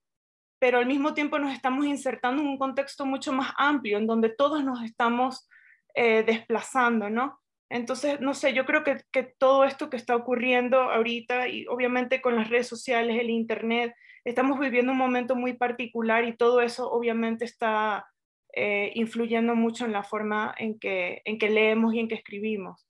pero 0.57 0.79
al 0.79 0.87
mismo 0.87 1.13
tiempo 1.13 1.37
nos 1.37 1.53
estamos 1.53 1.85
insertando 1.85 2.41
en 2.41 2.47
un 2.47 2.57
contexto 2.57 3.05
mucho 3.05 3.33
más 3.33 3.53
amplio, 3.57 3.99
en 3.99 4.07
donde 4.07 4.29
todos 4.29 4.63
nos 4.63 4.81
estamos 4.81 5.47
eh, 5.95 6.23
desplazando, 6.23 7.09
¿no? 7.09 7.39
Entonces, 7.69 8.19
no 8.21 8.33
sé, 8.33 8.53
yo 8.53 8.65
creo 8.65 8.83
que, 8.83 8.97
todo 9.37 9.63
esto 9.65 9.89
que 9.89 9.97
está 9.97 10.15
ocurriendo 10.15 10.77
ahorita 10.77 11.47
y 11.47 11.65
obviamente 11.67 12.21
con 12.21 12.35
las 12.35 12.49
redes 12.49 12.67
sociales, 12.67 13.17
el 13.19 13.29
Internet, 13.29 13.93
estamos 14.23 14.59
viviendo 14.59 14.91
un 14.91 14.97
momento 14.97 15.35
muy 15.35 15.53
particular 15.53 16.25
y 16.25 16.35
todo 16.35 16.61
eso 16.61 16.91
obviamente 16.91 17.45
está 17.45 18.05
eh, 18.53 18.91
influyendo 18.95 19.55
mucho 19.55 19.85
en 19.85 19.93
la 19.93 20.03
forma 20.03 20.53
en 20.57 20.77
que, 20.79 21.21
en 21.25 21.39
que 21.39 21.49
leemos 21.49 21.93
y 21.93 21.99
en 21.99 22.07
que 22.07 22.15
escribimos. 22.15 22.87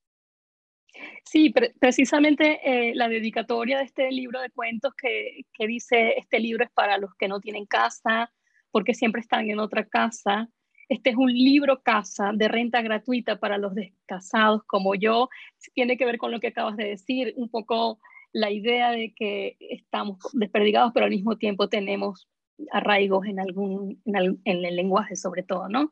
Sí, 1.26 1.54
precisamente 1.80 2.60
eh, 2.64 2.96
la 2.96 3.08
dedicatoria 3.08 3.78
de 3.78 3.86
este 3.86 4.12
libro 4.12 4.42
de 4.42 4.50
cuentos 4.50 4.94
que, 4.96 5.42
que 5.54 5.68
dice, 5.68 6.18
este 6.18 6.40
libro 6.40 6.64
es 6.64 6.72
para 6.72 6.98
los 6.98 7.14
que 7.16 7.28
no 7.28 7.40
tienen 7.40 7.66
casa, 7.66 8.32
porque 8.72 8.94
siempre 8.94 9.22
están 9.22 9.50
en 9.50 9.60
otra 9.60 9.86
casa. 9.86 10.50
Este 10.90 11.12
es 11.12 11.16
un 11.16 11.32
libro 11.34 11.82
casa 11.82 12.32
de 12.34 12.48
renta 12.48 12.82
gratuita 12.82 13.40
para 13.40 13.58
los 13.58 13.74
descasados 13.76 14.64
como 14.66 14.96
yo. 14.96 15.30
Tiene 15.74 15.98
que 15.98 16.06
ver 16.06 16.18
con 16.18 16.32
lo 16.32 16.40
que 16.40 16.48
acabas 16.48 16.78
de 16.78 16.86
decir, 16.86 17.34
un 17.38 17.50
poco 17.50 18.00
la 18.32 18.52
idea 18.52 18.92
de 18.92 19.14
que 19.14 19.56
estamos 19.60 20.18
desperdigados, 20.34 20.92
pero 20.94 21.06
al 21.06 21.12
mismo 21.12 21.38
tiempo 21.38 21.70
tenemos 21.70 22.28
arraigos 22.72 23.26
en, 23.26 23.40
algún, 23.40 24.02
en, 24.06 24.66
el 24.66 24.76
lenguaje 24.76 25.16
sobre 25.16 25.44
todo, 25.44 25.70
¿no? 25.70 25.92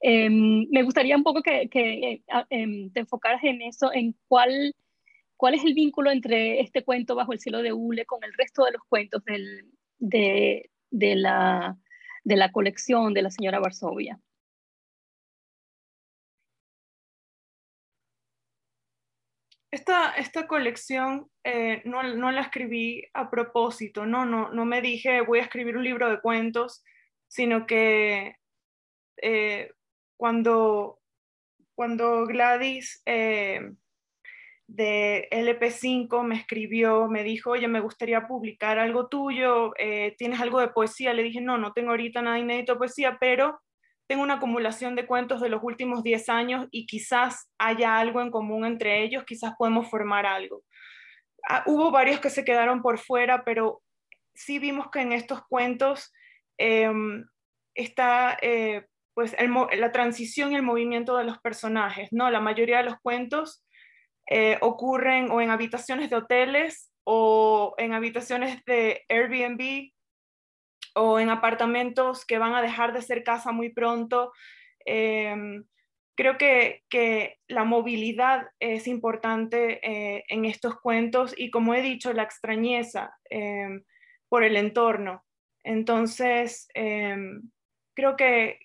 Em, 0.00 0.66
me 0.70 0.82
gustaría 0.82 1.16
un 1.16 1.22
poco 1.22 1.42
que, 1.42 1.68
que 1.68 2.22
em, 2.50 2.90
te 2.90 3.00
enfocaras 3.00 3.42
en 3.44 3.62
eso, 3.62 3.92
en 3.92 4.14
cuál, 4.28 4.74
cuál 5.36 5.54
es 5.54 5.64
el 5.64 5.74
vínculo 5.74 6.10
entre 6.10 6.60
este 6.60 6.82
cuento 6.82 7.14
bajo 7.14 7.32
el 7.32 7.40
cielo 7.40 7.62
de 7.62 7.72
Ule 7.72 8.04
con 8.06 8.22
el 8.24 8.32
resto 8.34 8.64
de 8.64 8.72
los 8.72 8.82
cuentos 8.88 9.24
del, 9.24 9.66
de, 9.98 10.70
de, 10.90 11.16
la, 11.16 11.78
de 12.24 12.36
la 12.36 12.52
colección 12.52 13.14
de 13.14 13.22
la 13.22 13.30
señora 13.30 13.60
Varsovia. 13.60 14.20
Esta, 19.74 20.12
esta 20.12 20.46
colección 20.46 21.28
eh, 21.42 21.82
no, 21.84 22.04
no, 22.04 22.30
la 22.30 22.42
escribí 22.42 23.08
a 23.12 23.28
propósito, 23.28 24.06
¿no? 24.06 24.24
No, 24.24 24.52
no 24.52 24.64
me 24.64 24.80
dije 24.80 25.20
voy 25.22 25.40
a 25.40 25.42
escribir 25.42 25.76
un 25.76 25.82
libro 25.82 26.08
de 26.08 26.20
cuentos, 26.20 26.84
sino 27.26 27.66
que 27.66 28.36
eh, 29.20 29.72
cuando, 30.16 31.00
cuando 31.74 32.24
Gladys 32.24 33.02
eh, 33.04 33.72
de 34.68 35.26
LP5 35.32 36.22
me 36.22 36.36
escribió, 36.36 37.08
me 37.08 37.24
dijo, 37.24 37.50
oye, 37.50 37.66
me 37.66 37.80
gustaría 37.80 38.28
publicar 38.28 38.78
algo 38.78 39.08
tuyo, 39.08 39.72
¿tienes 40.16 40.40
algo 40.40 40.60
de 40.60 40.68
poesía? 40.68 41.12
Le 41.14 41.24
dije, 41.24 41.40
no, 41.40 41.58
no 41.58 41.72
tengo 41.72 41.90
ahorita 41.90 42.22
nada 42.22 42.38
inédito 42.38 42.74
de 42.74 42.78
poesía, 42.78 43.16
pero 43.18 43.60
tengo 44.06 44.22
una 44.22 44.34
acumulación 44.34 44.96
de 44.96 45.06
cuentos 45.06 45.40
de 45.40 45.48
los 45.48 45.62
últimos 45.62 46.02
10 46.02 46.28
años 46.28 46.66
y 46.70 46.86
quizás 46.86 47.50
haya 47.58 47.98
algo 47.98 48.20
en 48.20 48.30
común 48.30 48.64
entre 48.64 49.02
ellos, 49.02 49.24
quizás 49.24 49.54
podemos 49.58 49.88
formar 49.90 50.26
algo. 50.26 50.62
Ah, 51.48 51.62
hubo 51.66 51.90
varios 51.90 52.20
que 52.20 52.30
se 52.30 52.44
quedaron 52.44 52.82
por 52.82 52.98
fuera, 52.98 53.44
pero 53.44 53.82
sí 54.34 54.58
vimos 54.58 54.90
que 54.90 55.00
en 55.00 55.12
estos 55.12 55.42
cuentos 55.46 56.12
em, 56.58 57.24
está 57.74 58.36
eh, 58.42 58.86
pues 59.14 59.34
la 59.38 59.92
transición 59.92 60.52
y 60.52 60.56
el 60.56 60.62
movimiento 60.62 61.16
de 61.16 61.24
los 61.24 61.38
personajes, 61.38 62.08
¿no? 62.12 62.30
La 62.30 62.40
mayoría 62.40 62.78
de 62.78 62.84
los 62.84 62.98
cuentos 63.00 63.64
eh, 64.28 64.58
ocurren 64.60 65.30
o 65.30 65.40
en 65.40 65.50
habitaciones 65.50 66.10
de 66.10 66.16
hoteles 66.16 66.90
o 67.04 67.74
en 67.78 67.92
habitaciones 67.92 68.64
de 68.64 69.02
Airbnb 69.08 69.93
o 70.94 71.18
en 71.18 71.30
apartamentos 71.30 72.24
que 72.24 72.38
van 72.38 72.54
a 72.54 72.62
dejar 72.62 72.92
de 72.92 73.02
ser 73.02 73.24
casa 73.24 73.52
muy 73.52 73.70
pronto. 73.70 74.32
Em, 74.84 75.64
creo 76.16 76.38
que, 76.38 76.82
la 77.48 77.64
movilidad 77.64 78.48
es 78.60 78.86
importante 78.86 79.80
eh, 79.82 80.24
en 80.28 80.44
estos 80.44 80.80
cuentos 80.80 81.34
y 81.36 81.50
como 81.50 81.74
he 81.74 81.82
dicho, 81.82 82.12
la 82.12 82.22
extrañeza 82.22 83.16
em, 83.30 83.82
por 84.28 84.44
el 84.44 84.56
entorno. 84.56 85.24
Entonces, 85.64 86.68
em, 86.74 87.42
creo 87.94 88.16
que, 88.16 88.58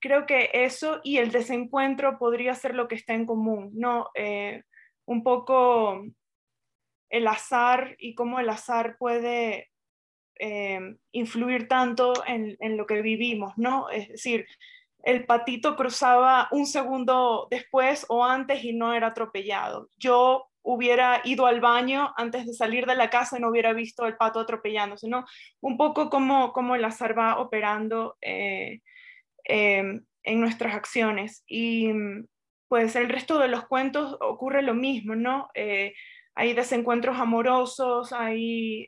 creo 0.00 0.26
que 0.26 0.50
eso 0.52 1.00
y 1.04 1.18
el 1.18 1.30
desencuentro 1.30 2.18
podría 2.18 2.54
ser 2.54 2.74
lo 2.74 2.88
que 2.88 2.96
está 2.96 3.14
en 3.14 3.26
común, 3.26 3.70
¿no? 3.74 4.10
Eh, 4.14 4.62
un 5.06 5.22
poco 5.22 6.04
el 7.10 7.26
azar 7.28 7.94
y 7.98 8.14
cómo 8.14 8.40
el 8.40 8.48
azar 8.48 8.96
puede 8.98 9.71
em, 10.36 10.96
influir 11.12 11.68
tanto 11.68 12.12
en, 12.26 12.56
en, 12.60 12.76
lo 12.76 12.86
que 12.86 13.02
vivimos, 13.02 13.52
¿no? 13.56 13.90
Es 13.90 14.08
decir, 14.08 14.46
el 15.02 15.26
patito 15.26 15.76
cruzaba 15.76 16.48
un 16.52 16.66
segundo 16.66 17.48
después 17.50 18.06
o 18.08 18.24
antes 18.24 18.62
y 18.64 18.72
no 18.72 18.92
era 18.92 19.08
atropellado. 19.08 19.88
Yo 19.96 20.48
hubiera 20.62 21.20
ido 21.24 21.46
al 21.46 21.60
baño 21.60 22.12
antes 22.16 22.46
de 22.46 22.54
salir 22.54 22.86
de 22.86 22.94
la 22.94 23.10
casa 23.10 23.36
y 23.36 23.40
no 23.40 23.48
hubiera 23.48 23.72
visto 23.72 24.06
el 24.06 24.16
pato 24.16 24.40
atropellándose, 24.40 25.08
¿no? 25.08 25.24
Un 25.60 25.76
poco 25.76 26.08
como, 26.08 26.52
como 26.52 26.76
el 26.76 26.84
azar 26.84 27.18
va 27.18 27.38
operando 27.38 28.16
eh, 28.20 28.80
em, 29.44 30.04
en 30.22 30.40
nuestras 30.40 30.74
acciones. 30.74 31.42
Y 31.48 31.90
pues 32.68 32.94
el 32.96 33.08
resto 33.08 33.38
de 33.38 33.48
los 33.48 33.66
cuentos 33.66 34.16
ocurre 34.20 34.62
lo 34.62 34.74
mismo, 34.74 35.16
¿no? 35.16 35.50
Eh, 35.54 35.94
hay 36.34 36.54
desencuentros 36.54 37.18
amorosos, 37.18 38.12
hay 38.12 38.86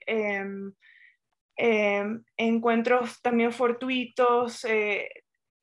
em, 1.56 2.22
encuentros 2.36 3.20
también 3.22 3.52
fortuitos, 3.52 4.64
eh, 4.64 5.08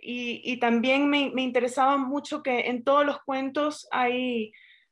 y, 0.04 0.58
también 0.60 1.10
me, 1.10 1.32
me, 1.32 1.44
interesaba 1.44 1.98
mucho 1.98 2.42
que 2.42 2.62
en 2.62 2.84
todos 2.84 3.06
los 3.06 3.22
cuentos 3.24 3.88
hay, 3.92 4.52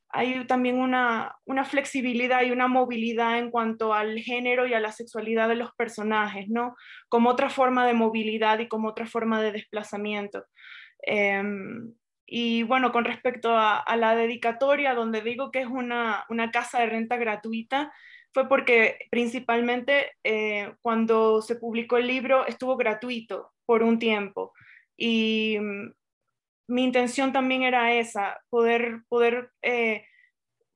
hay 0.09 0.45
también 0.45 0.77
una, 0.77 1.35
una, 1.45 1.65
flexibilidad 1.65 2.43
y 2.43 2.51
una 2.51 2.67
movilidad 2.67 3.39
en 3.39 3.49
cuanto 3.49 3.93
al 3.93 4.19
género 4.19 4.67
y 4.67 4.75
a 4.75 4.79
la 4.79 4.91
sexualidad 4.91 5.49
de 5.49 5.55
los 5.55 5.73
personajes, 5.73 6.47
¿no? 6.49 6.75
Como 7.07 7.31
otra 7.31 7.49
forma 7.49 7.87
de 7.87 7.93
movilidad 7.93 8.59
y 8.59 8.67
como 8.67 8.89
otra 8.89 9.07
forma 9.07 9.41
de 9.41 9.51
desplazamiento. 9.51 10.45
Em, 11.01 11.93
y 12.25 12.63
bueno, 12.63 12.91
con 12.91 13.05
respecto 13.05 13.57
a, 13.57 13.83
la 13.97 14.15
dedicatoria, 14.15 14.93
donde 14.93 15.21
digo 15.21 15.49
que 15.51 15.61
es 15.61 15.67
una, 15.67 16.25
una, 16.29 16.51
casa 16.51 16.79
de 16.79 16.85
renta 16.85 17.17
gratuita, 17.17 17.91
fue 18.33 18.47
porque 18.47 19.07
principalmente 19.09 20.11
eh, 20.23 20.73
cuando 20.81 21.41
se 21.41 21.55
publicó 21.55 21.97
el 21.97 22.07
libro 22.07 22.45
estuvo 22.45 22.77
gratuito 22.77 23.51
por 23.65 23.83
un 23.83 23.99
tiempo. 23.99 24.53
Y 24.97 25.57
mm, 25.59 25.91
mi 26.67 26.83
intención 26.83 27.33
también 27.33 27.63
era 27.63 27.93
esa, 27.93 28.39
poder, 28.49 29.01
poder 29.09 29.51
eh, 29.61 30.05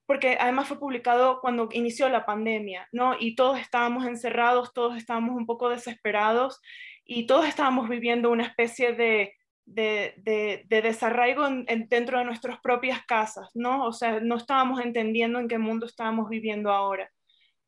porque 0.05 0.37
además 0.39 0.67
fue 0.67 0.79
publicado 0.79 1.39
cuando 1.41 1.69
inició 1.71 2.09
la 2.09 2.25
pandemia, 2.25 2.87
¿no? 2.91 3.15
Y 3.19 3.35
todos 3.35 3.59
estábamos 3.59 4.05
encerrados, 4.05 4.73
todos 4.73 4.97
estábamos 4.97 5.35
un 5.35 5.45
poco 5.45 5.69
desesperados 5.69 6.61
y 7.05 7.25
todos 7.25 7.45
estábamos 7.47 7.89
viviendo 7.89 8.29
una 8.31 8.45
especie 8.45 8.93
de, 8.93 9.33
de, 9.65 10.13
de, 10.67 10.81
desarraigo 10.81 11.47
dentro 11.89 12.19
de 12.19 12.25
nuestras 12.25 12.59
propias 12.59 13.05
casas, 13.05 13.49
¿no? 13.53 13.85
O 13.85 13.93
sea, 13.93 14.19
no 14.19 14.35
estábamos 14.37 14.81
entendiendo 14.81 15.39
en 15.39 15.47
qué 15.47 15.57
mundo 15.57 15.85
estábamos 15.85 16.29
viviendo 16.29 16.71
ahora. 16.71 17.09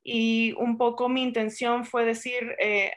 Y 0.07 0.53
un 0.59 0.77
poco 0.77 1.09
mi 1.09 1.23
intención 1.23 1.83
fue 1.83 2.05
decir, 2.05 2.55
eh, 2.59 2.91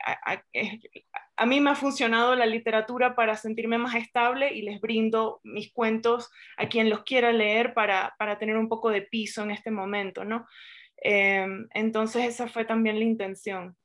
a 1.39 1.47
mí 1.47 1.61
me 1.61 1.71
ha 1.71 1.75
funcionado 1.75 2.35
la 2.35 2.45
literatura 2.45 3.15
para 3.15 3.37
sentirme 3.37 3.79
más 3.79 3.95
estable 3.95 4.53
y 4.53 4.63
les 4.63 4.81
brindo 4.81 5.41
mis 5.45 5.73
cuentos 5.73 6.31
a 6.57 6.69
quien 6.69 6.91
los 6.91 7.05
quiera 7.05 7.33
leer 7.33 7.75
para, 7.75 8.15
tener 8.39 8.59
un 8.59 8.69
poco 8.69 8.91
de 8.91 9.03
piso 9.03 9.43
en 9.43 9.53
este 9.53 9.71
momento, 9.71 10.25
¿no? 10.25 10.47
Em, 10.97 11.69
entonces 11.75 12.25
esa 12.25 12.49
fue 12.49 12.65
también 12.65 12.99
la 12.99 13.05
intención. 13.05 13.77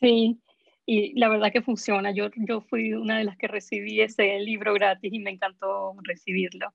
Sí, 0.00 0.40
y 0.86 1.16
la 1.16 1.28
verdad 1.28 1.52
que 1.52 1.60
funciona. 1.60 2.10
Yo, 2.10 2.30
yo 2.34 2.62
fui 2.62 2.94
una 2.94 3.18
de 3.18 3.24
las 3.24 3.36
que 3.36 3.46
recibí 3.46 4.00
ese 4.00 4.40
libro 4.40 4.72
gratis 4.72 5.12
y 5.12 5.18
me 5.18 5.30
encantó 5.30 5.94
recibirlo. 6.02 6.72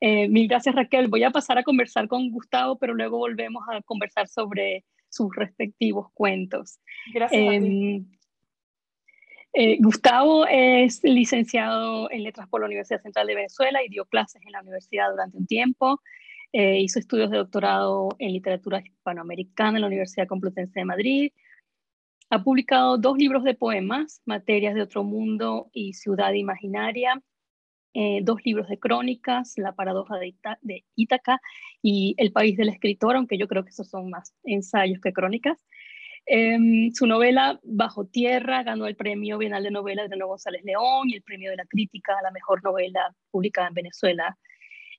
Eh, 0.00 0.28
mil 0.28 0.48
gracias 0.48 0.74
Raquel. 0.74 1.08
Voy 1.08 1.22
a 1.24 1.30
pasar 1.30 1.58
a 1.58 1.62
conversar 1.62 2.08
con 2.08 2.30
Gustavo, 2.30 2.78
pero 2.78 2.94
luego 2.94 3.18
volvemos 3.18 3.64
a 3.70 3.80
conversar 3.82 4.28
sobre 4.28 4.84
sus 5.08 5.34
respectivos 5.34 6.08
cuentos. 6.12 6.78
Gracias. 7.12 7.40
Em, 7.40 8.06
eh, 9.52 9.78
Gustavo 9.80 10.46
es 10.46 11.00
licenciado 11.04 12.10
en 12.10 12.24
Letras 12.24 12.48
por 12.48 12.60
la 12.60 12.66
Universidad 12.66 13.00
Central 13.00 13.28
de 13.28 13.36
Venezuela 13.36 13.84
y 13.84 13.88
dio 13.88 14.04
clases 14.04 14.42
en 14.44 14.52
la 14.52 14.60
universidad 14.60 15.10
durante 15.10 15.36
un 15.38 15.46
tiempo. 15.46 16.00
Eh, 16.52 16.80
hizo 16.80 16.98
estudios 16.98 17.30
de 17.30 17.38
doctorado 17.38 18.08
en 18.18 18.32
literatura 18.32 18.80
hispanoamericana 18.80 19.78
en 19.78 19.82
la 19.82 19.86
Universidad 19.86 20.26
Complutense 20.26 20.80
de 20.80 20.84
Madrid. 20.84 21.32
Ha 22.30 22.42
publicado 22.42 22.98
dos 22.98 23.16
libros 23.16 23.44
de 23.44 23.54
poemas, 23.54 24.22
Materias 24.24 24.74
de 24.74 24.82
otro 24.82 25.04
mundo 25.04 25.70
y 25.72 25.94
Ciudad 25.94 26.32
Imaginaria, 26.32 27.22
eh, 27.94 28.20
dos 28.22 28.44
libros 28.44 28.68
de 28.68 28.78
crónicas, 28.78 29.54
La 29.56 29.72
paradoja 29.72 30.18
de, 30.18 30.34
de, 30.62 30.84
Ítaca 30.96 31.40
y 31.80 32.14
El 32.18 32.32
país 32.32 32.56
del 32.56 32.68
escritor, 32.68 33.16
aunque 33.16 33.38
yo 33.38 33.48
creo 33.48 33.64
que 33.64 33.70
esos 33.70 33.88
son 33.88 34.10
más 34.10 34.34
ensayos 34.44 35.00
que 35.00 35.12
crónicas. 35.12 35.64
Em, 36.26 36.90
su 36.92 37.06
novela 37.06 37.60
Bajo 37.62 38.06
Tierra 38.06 38.62
ganó 38.62 38.86
el 38.86 38.96
premio 38.96 39.38
Bienal 39.38 39.62
de 39.62 39.70
Novela 39.70 40.02
de 40.02 40.08
René 40.08 40.24
González 40.24 40.64
León 40.64 41.10
y 41.10 41.14
el 41.14 41.22
premio 41.22 41.50
de 41.50 41.56
la 41.56 41.66
crítica 41.66 42.18
a 42.18 42.22
la 42.22 42.30
mejor 42.30 42.64
novela 42.64 43.14
publicada 43.30 43.68
en 43.68 43.74
Venezuela 43.74 44.36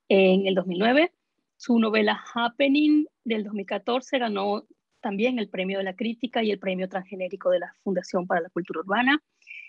en 0.08 0.48
el 0.48 0.56
2009. 0.56 1.12
Su 1.58 1.80
novela 1.80 2.24
Happening 2.34 3.08
del 3.24 3.44
2014 3.44 4.20
ganó 4.20 4.66
también 5.02 5.40
el 5.40 5.50
premio 5.50 5.80
de 5.80 5.84
la 5.84 5.96
crítica 5.96 6.44
y 6.44 6.52
el 6.52 6.60
premio 6.60 6.88
transgenérico 6.90 7.50
de 7.50 7.60
la 7.60 7.74
Fundación 7.84 8.28
para 8.28 8.42
la 8.42 8.50
Cultura 8.50 8.80
Urbana. 8.82 9.22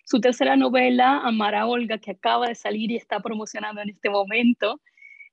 Su 0.09 0.21
tercera 0.21 0.55
novela, 0.57 1.19
Amar 1.25 1.57
a 1.57 1.67
Olga, 1.67 1.99
que 1.99 2.13
acaba 2.13 2.47
de 2.47 2.55
salir 2.55 2.93
y 2.93 2.97
está 2.97 3.19
promocionando 3.19 3.81
en 3.81 3.89
este 3.89 4.09
momento, 4.09 4.81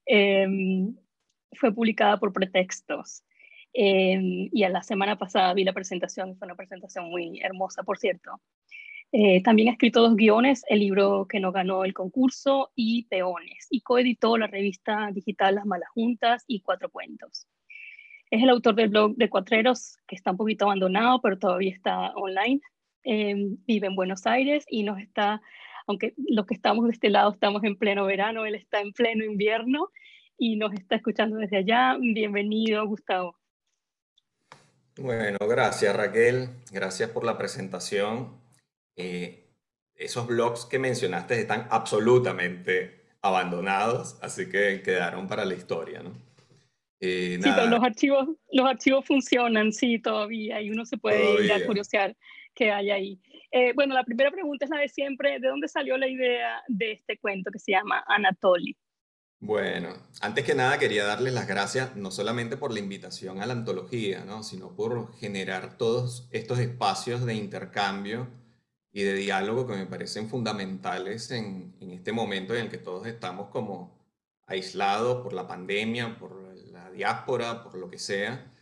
em, 0.03 0.95
fue 1.51 1.71
publicada 1.71 2.17
por 2.17 2.33
Pretextos. 2.33 3.23
Em, 3.71 4.49
y 4.51 4.63
a 4.63 4.69
la 4.69 4.81
semana 4.81 5.15
pasada 5.15 5.53
vi 5.53 5.63
la 5.63 5.73
presentación, 5.73 6.35
fue 6.37 6.47
una 6.47 6.55
presentación 6.55 7.05
muy 7.05 7.39
hermosa, 7.41 7.83
por 7.83 7.99
cierto. 7.99 8.41
Eh, 9.11 9.43
también 9.43 9.69
ha 9.69 9.73
escrito 9.73 10.01
dos 10.01 10.15
guiones, 10.15 10.63
el 10.67 10.79
libro 10.79 11.27
que 11.29 11.39
no 11.39 11.51
ganó 11.51 11.85
el 11.85 11.93
concurso 11.93 12.71
y 12.75 13.03
Peones, 13.09 13.67
y 13.69 13.81
coeditó 13.81 14.39
la 14.39 14.47
revista 14.47 15.11
digital 15.13 15.53
Las 15.53 15.67
Malas 15.67 15.89
Juntas 15.89 16.45
y 16.47 16.61
Cuatro 16.61 16.89
Cuentos. 16.89 17.47
Es 18.31 18.41
el 18.41 18.49
autor 18.49 18.73
del 18.73 18.89
blog 18.89 19.15
de 19.17 19.29
Cuatreros, 19.29 19.97
que 20.07 20.15
está 20.15 20.31
un 20.31 20.37
poquito 20.37 20.65
abandonado, 20.65 21.21
pero 21.21 21.37
todavía 21.37 21.71
está 21.71 22.11
online. 22.15 22.59
Em, 23.03 23.57
vive 23.65 23.87
en 23.87 23.95
Buenos 23.95 24.25
Aires 24.25 24.63
y 24.69 24.83
nos 24.83 24.99
está, 24.99 25.41
aunque 25.87 26.13
los 26.17 26.45
que 26.45 26.53
estamos 26.53 26.85
de 26.85 26.93
este 26.93 27.09
lado 27.09 27.33
estamos 27.33 27.63
en 27.65 27.77
pleno 27.77 28.05
verano, 28.05 28.45
él 28.45 28.55
está 28.55 28.79
en 28.79 28.93
pleno 28.93 29.25
invierno 29.25 29.89
y 30.37 30.55
nos 30.55 30.73
está 30.73 30.95
escuchando 30.95 31.35
desde 31.35 31.57
allá. 31.57 31.97
Bienvenido, 31.99 32.87
Gustavo. 32.87 33.37
Bueno, 34.97 35.37
gracias 35.41 35.93
Raquel, 35.95 36.49
gracias 36.71 37.09
por 37.09 37.25
la 37.25 37.37
presentación. 37.37 38.39
Eh, 38.95 39.49
esos 39.95 40.25
blogs 40.25 40.65
que 40.65 40.79
mencionaste 40.79 41.39
están 41.39 41.67
absolutamente 41.71 43.01
abandonados, 43.21 44.17
así 44.21 44.49
que 44.49 44.81
quedaron 44.81 45.27
para 45.27 45.43
la 45.43 45.55
historia, 45.55 46.01
¿no? 46.03 46.11
Eh, 47.01 47.37
sí, 47.41 47.49
los 47.69 47.83
archivos, 47.83 48.29
los 48.49 48.65
archivos 48.65 49.05
funcionan, 49.05 49.73
sí, 49.73 49.99
todavía, 49.99 50.61
y 50.61 50.69
uno 50.69 50.85
se 50.85 50.97
puede 50.97 51.43
ir 51.43 51.51
a 51.51 51.65
curiosear 51.65 52.15
qué 52.53 52.71
hay 52.71 52.91
ahí. 52.91 53.21
Eh, 53.51 53.73
bueno, 53.75 53.93
la 53.93 54.03
primera 54.03 54.31
pregunta 54.31 54.65
es 54.65 54.71
la 54.71 54.79
de 54.79 54.89
siempre, 54.89 55.39
¿de 55.39 55.47
dónde 55.47 55.67
salió 55.67 55.97
la 55.97 56.07
idea 56.07 56.61
de 56.67 56.93
este 56.93 57.17
cuento 57.19 57.51
que 57.51 57.59
se 57.59 57.71
llama 57.71 58.03
Anatoly? 58.07 58.77
Bueno, 59.39 59.89
antes 60.21 60.45
que 60.45 60.55
nada 60.55 60.79
quería 60.79 61.03
darles 61.03 61.33
las 61.33 61.47
gracias 61.47 61.97
no 61.97 62.11
solamente 62.11 62.55
por 62.55 62.71
la 62.71 62.79
invitación 62.79 63.41
a 63.41 63.45
la 63.45 63.53
antología, 63.53 64.23
¿no? 64.23 64.41
sino 64.41 64.73
por 64.73 65.13
generar 65.17 65.77
todos 65.77 66.29
estos 66.31 66.59
espacios 66.59 67.25
de 67.25 67.35
intercambio 67.35 68.29
y 68.93 69.03
de 69.03 69.15
diálogo 69.15 69.67
que 69.67 69.75
me 69.75 69.85
parecen 69.85 70.29
fundamentales 70.29 71.29
en, 71.31 71.75
en 71.81 71.91
este 71.91 72.13
momento 72.13 72.55
en 72.55 72.61
el 72.61 72.69
que 72.69 72.77
todos 72.77 73.05
estamos 73.05 73.49
como 73.49 73.99
aislados 74.47 75.21
por 75.23 75.33
la 75.33 75.45
pandemia, 75.45 76.17
por 76.17 76.55
la 76.71 76.89
diáspora, 76.91 77.63
por 77.63 77.75
lo 77.75 77.89
que 77.89 77.99
sea. 77.99 78.52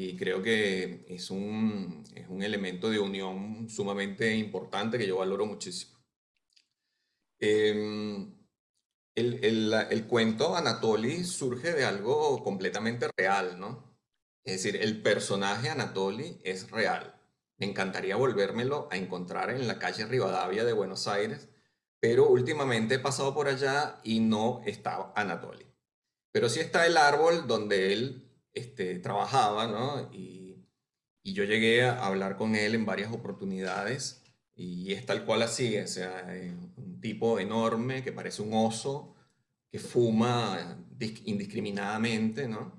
Y 0.00 0.16
creo 0.16 0.40
que 0.40 1.04
es 1.08 1.28
un, 1.28 2.04
es 2.14 2.28
un 2.28 2.44
elemento 2.44 2.88
de 2.88 3.00
unión 3.00 3.68
sumamente 3.68 4.32
importante 4.36 4.96
que 4.96 5.08
yo 5.08 5.18
valoro 5.18 5.44
muchísimo. 5.44 5.98
Em, 7.40 8.32
el, 9.16 9.44
el, 9.44 9.74
el, 9.90 10.06
cuento 10.06 10.54
Anatoly 10.54 11.24
surge 11.24 11.72
de 11.72 11.84
algo 11.84 12.44
completamente 12.44 13.08
real, 13.16 13.58
¿no? 13.58 13.98
Es 14.44 14.62
decir, 14.62 14.80
el 14.80 15.02
personaje 15.02 15.68
Anatoly 15.68 16.40
es 16.44 16.70
real. 16.70 17.20
Me 17.56 17.66
encantaría 17.66 18.14
volvérmelo 18.14 18.86
a 18.92 18.96
encontrar 18.96 19.50
en 19.50 19.66
la 19.66 19.80
calle 19.80 20.06
Rivadavia 20.06 20.64
de 20.64 20.74
Buenos 20.74 21.08
Aires, 21.08 21.48
pero 21.98 22.28
últimamente 22.28 22.94
he 22.94 23.00
pasado 23.00 23.34
por 23.34 23.48
allá 23.48 23.98
y 24.04 24.20
no 24.20 24.62
está 24.64 25.12
Anatoly. 25.16 25.66
Pero 26.30 26.48
sí 26.48 26.60
está 26.60 26.86
el 26.86 26.96
árbol 26.96 27.48
donde 27.48 27.92
él 27.92 28.27
este, 28.58 28.98
trabajaba, 28.98 29.66
¿no? 29.66 30.10
Y, 30.12 30.66
y, 31.22 31.32
yo 31.32 31.44
llegué 31.44 31.84
a 31.84 32.04
hablar 32.06 32.36
con 32.36 32.54
él 32.54 32.74
en 32.74 32.86
varias 32.86 33.12
oportunidades 33.12 34.22
y 34.54 34.92
es 34.92 35.06
tal 35.06 35.24
cual 35.24 35.42
así, 35.42 35.78
o 35.78 35.86
sea, 35.86 36.26
un 36.76 37.00
tipo 37.00 37.38
enorme 37.38 38.02
que 38.02 38.12
parece 38.12 38.42
un 38.42 38.52
oso, 38.54 39.14
que 39.70 39.78
fuma 39.78 40.78
indiscriminadamente, 41.26 42.48
¿no? 42.48 42.72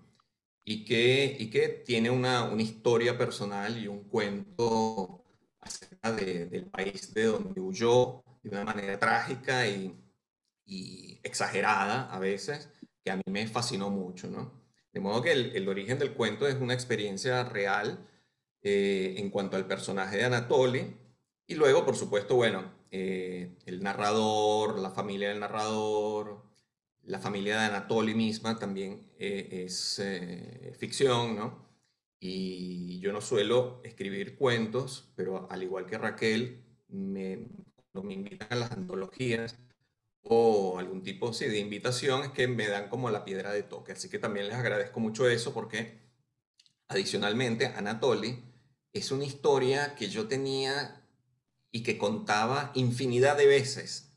Y 0.66 0.86
que, 0.86 1.38
y 1.40 1.50
que 1.50 1.70
tiene 1.70 2.10
una, 2.10 2.44
una 2.44 2.62
historia 2.62 3.18
personal 3.18 3.78
y 3.78 3.88
un 3.88 4.04
cuento 4.04 5.24
acerca 5.62 6.12
de, 6.12 6.46
del 6.48 6.66
país 6.68 7.14
de 7.14 7.24
donde 7.26 7.62
huyó 7.62 8.24
de 8.44 8.50
una 8.50 8.66
manera 8.66 9.00
trágica 9.00 9.68
y, 9.68 9.96
y 10.66 11.20
exagerada 11.24 12.14
a 12.14 12.20
veces, 12.20 12.70
que 13.04 13.12
a 13.12 13.16
mí 13.16 13.24
me 13.28 13.48
fascinó 13.48 13.90
mucho, 13.90 14.28
¿no? 14.28 14.59
De 15.00 15.04
modo 15.04 15.22
que 15.22 15.32
el, 15.32 15.56
el 15.56 15.70
origen 15.70 15.98
del 15.98 16.12
cuento 16.12 16.46
es 16.46 16.56
una 16.56 16.74
experiencia 16.74 17.46
real 17.46 18.06
eh, 18.62 19.16
en 19.16 19.30
cuanto 19.30 19.56
al 19.56 19.66
personaje 19.66 20.18
de 20.18 20.26
Anatoly. 20.26 20.94
Y 21.48 21.56
luego, 21.56 21.86
por 21.86 21.96
supuesto, 21.96 22.36
bueno, 22.36 22.70
eh, 22.92 23.56
el 23.66 23.82
narrador, 23.82 24.78
la 24.78 24.92
familia 24.92 25.30
del 25.30 25.40
narrador, 25.40 26.44
la 27.04 27.18
familia 27.20 27.62
de 27.62 27.68
Anatoly 27.68 28.14
misma 28.14 28.60
también 28.60 29.10
eh, 29.18 29.64
es 29.68 30.02
ficción, 30.78 31.38
¿no? 31.38 31.66
Y 32.20 33.00
yo 33.00 33.14
no 33.14 33.22
suelo 33.22 33.80
escribir 33.86 34.36
cuentos, 34.36 35.14
pero 35.16 35.50
al 35.50 35.64
igual 35.64 35.86
que 35.86 35.98
Raquel, 35.98 36.62
me, 36.90 37.48
cuando 37.94 38.06
me 38.06 38.16
invitan 38.16 38.50
a 38.52 38.56
las 38.56 38.72
antologías, 38.72 39.58
o 40.24 40.78
algún 40.80 41.04
tipo 41.04 41.34
sí, 41.34 41.46
de 41.46 41.60
invitación 41.60 42.24
es 42.24 42.32
que 42.32 42.48
me 42.48 42.68
dan 42.68 42.90
como 42.90 43.10
la 43.10 43.26
piedra 43.26 43.52
de 43.52 43.64
toque. 43.64 43.94
Así 43.94 44.10
que 44.10 44.20
también 44.20 44.48
les 44.48 44.58
agradezco 44.58 45.00
mucho 45.00 45.30
eso 45.30 45.54
porque 45.54 46.00
adicionalmente 46.88 47.68
Anatoly 47.68 48.44
es 48.94 49.12
una 49.12 49.26
historia 49.26 49.96
que 49.96 50.10
yo 50.10 50.28
tenía 50.28 51.02
y 51.72 51.84
que 51.84 51.98
contaba 51.98 52.72
infinidad 52.74 53.38
de 53.38 53.46
veces 53.46 54.10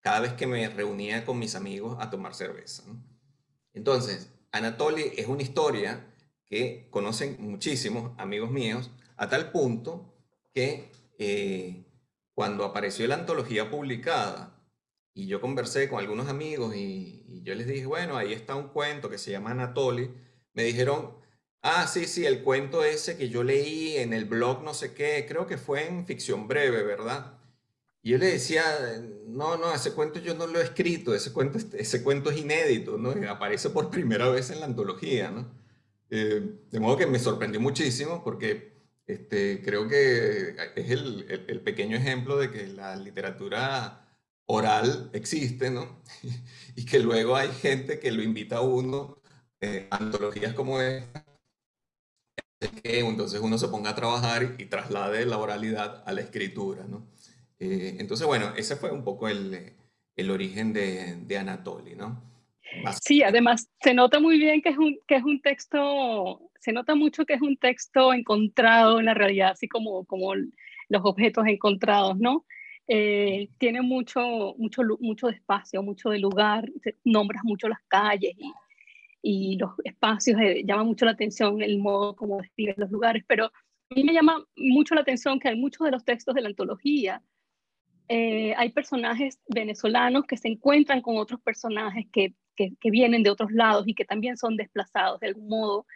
cada 0.00 0.20
vez 0.20 0.32
que 0.32 0.46
me 0.46 0.68
reunía 0.68 1.24
con 1.24 1.38
mis 1.38 1.54
amigos 1.54 1.96
a 2.00 2.10
tomar 2.10 2.34
cerveza. 2.34 2.84
Entonces, 3.74 4.30
Anatoly 4.52 5.12
es 5.16 5.26
una 5.26 5.42
historia 5.42 6.06
que 6.46 6.88
conocen 6.90 7.36
muchísimos 7.38 8.12
amigos 8.18 8.50
míos 8.50 8.90
a 9.16 9.28
tal 9.28 9.52
punto 9.52 10.14
que 10.52 10.90
eh, 11.18 11.84
cuando 12.34 12.64
apareció 12.64 13.06
la 13.06 13.16
antología 13.16 13.70
publicada 13.70 14.59
y 15.14 15.26
yo 15.26 15.40
conversé 15.40 15.88
con 15.88 16.00
algunos 16.00 16.28
amigos 16.28 16.74
y, 16.76 17.42
yo 17.42 17.54
les 17.54 17.66
dije, 17.66 17.86
bueno, 17.86 18.16
ahí 18.16 18.32
está 18.32 18.54
un 18.54 18.68
cuento 18.68 19.08
que 19.08 19.18
se 19.18 19.30
llama 19.30 19.52
Anatoly. 19.52 20.10
Me 20.52 20.64
dijeron, 20.64 21.16
ah, 21.62 21.86
sí, 21.86 22.06
sí, 22.06 22.26
el 22.26 22.42
cuento 22.42 22.84
ese 22.84 23.16
que 23.16 23.28
yo 23.30 23.42
leí 23.42 23.96
en 23.96 24.12
el 24.12 24.26
blog 24.26 24.62
no 24.62 24.74
sé 24.74 24.94
qué, 24.94 25.24
creo 25.26 25.46
que 25.46 25.56
fue 25.58 25.86
en 25.88 26.06
ficción 26.06 26.46
breve, 26.48 26.82
¿verdad? 26.82 27.38
Y 28.02 28.10
yo 28.10 28.18
le 28.18 28.26
decía, 28.26 28.62
no, 29.26 29.56
no, 29.56 29.74
ese 29.74 29.92
cuento 29.92 30.20
yo 30.20 30.34
no 30.34 30.46
lo 30.46 30.60
he 30.60 30.64
escrito, 30.64 31.14
ese 31.14 31.32
cuento, 31.32 31.58
ese 31.74 32.02
cuento 32.02 32.30
es 32.30 32.38
inédito, 32.38 32.98
¿no? 32.98 33.14
aparece 33.30 33.70
por 33.70 33.90
primera 33.90 34.28
vez 34.28 34.50
en 34.50 34.60
la 34.60 34.66
antología, 34.66 35.30
¿no? 35.30 35.50
Eh, 36.10 36.42
de 36.70 36.80
modo 36.80 36.96
que 36.96 37.06
me 37.06 37.18
sorprendió 37.18 37.60
muchísimo 37.60 38.24
porque 38.24 38.72
este, 39.06 39.62
creo 39.62 39.88
que 39.88 40.56
es 40.76 40.90
el, 40.90 41.44
el 41.48 41.60
pequeño 41.60 41.96
ejemplo 41.96 42.36
de 42.38 42.50
que 42.50 42.66
la 42.68 42.96
literatura 42.96 44.09
oral 44.50 45.10
existe, 45.12 45.70
¿no? 45.70 46.00
y 46.76 46.84
que 46.84 46.98
luego 46.98 47.36
hay 47.36 47.50
gente 47.50 48.00
que 48.00 48.10
lo 48.10 48.22
invita 48.22 48.58
a 48.58 48.62
uno 48.62 49.18
eh, 49.60 49.86
antologías 49.90 50.54
como 50.54 50.80
esta, 50.80 51.24
que 52.82 53.00
entonces 53.00 53.40
uno 53.40 53.58
se 53.58 53.68
ponga 53.68 53.90
a 53.90 53.94
trabajar 53.94 54.56
y 54.58 54.66
traslade 54.66 55.24
la 55.26 55.38
oralidad 55.38 56.02
a 56.06 56.12
la 56.12 56.20
escritura, 56.20 56.84
¿no? 56.84 57.06
Eh, 57.58 57.96
entonces, 57.98 58.26
bueno, 58.26 58.54
ese 58.56 58.76
fue 58.76 58.90
un 58.90 59.04
poco 59.04 59.28
el, 59.28 59.74
el 60.16 60.30
origen 60.30 60.72
de, 60.72 61.16
de 61.16 61.38
Anatoly, 61.38 61.94
¿no? 61.94 62.22
Sí, 63.02 63.22
además 63.22 63.68
se 63.82 63.94
nota 63.94 64.20
muy 64.20 64.38
bien 64.38 64.62
que 64.62 64.70
es, 64.70 64.78
un, 64.78 64.98
que 65.06 65.16
es 65.16 65.24
un 65.24 65.40
texto, 65.42 66.40
se 66.60 66.72
nota 66.72 66.94
mucho 66.94 67.26
que 67.26 67.34
es 67.34 67.42
un 67.42 67.56
texto 67.56 68.12
encontrado 68.12 69.00
en 69.00 69.06
la 69.06 69.14
realidad, 69.14 69.50
así 69.50 69.68
como, 69.68 70.04
como 70.04 70.34
los 70.34 71.02
objetos 71.04 71.46
encontrados, 71.46 72.18
¿no? 72.18 72.44
Eh, 72.92 73.50
tiene 73.58 73.82
mucho, 73.82 74.56
mucho, 74.58 74.82
mucho 74.98 75.28
espacio, 75.28 75.80
mucho 75.80 76.10
de 76.10 76.18
lugar, 76.18 76.68
nombras 77.04 77.44
mucho 77.44 77.68
las 77.68 77.78
calles 77.86 78.34
y, 78.36 78.52
y 79.22 79.56
los 79.58 79.70
espacios, 79.84 80.40
eh, 80.40 80.64
llama 80.64 80.82
mucho 80.82 81.04
la 81.04 81.12
atención 81.12 81.62
el 81.62 81.78
modo 81.78 82.16
como 82.16 82.38
describes 82.38 82.78
los 82.78 82.90
lugares, 82.90 83.22
pero 83.28 83.44
a 83.44 83.94
mí 83.94 84.02
me 84.02 84.12
llama 84.12 84.44
mucho 84.56 84.96
la 84.96 85.02
atención 85.02 85.38
que 85.38 85.50
hay 85.50 85.56
muchos 85.56 85.84
de 85.84 85.92
los 85.92 86.04
textos 86.04 86.34
de 86.34 86.40
la 86.40 86.48
antología, 86.48 87.22
eh, 88.08 88.54
hay 88.56 88.70
personajes 88.70 89.38
venezolanos 89.46 90.24
que 90.26 90.36
se 90.36 90.48
encuentran 90.48 91.00
con 91.00 91.16
otros 91.16 91.40
personajes 91.42 92.06
que, 92.12 92.34
que, 92.56 92.72
que, 92.80 92.90
vienen 92.90 93.22
de 93.22 93.30
otros 93.30 93.52
lados 93.52 93.86
y 93.86 93.94
que 93.94 94.04
también 94.04 94.36
son 94.36 94.56
desplazados 94.56 95.20
de 95.20 95.28
algún 95.28 95.48
modo. 95.48 95.86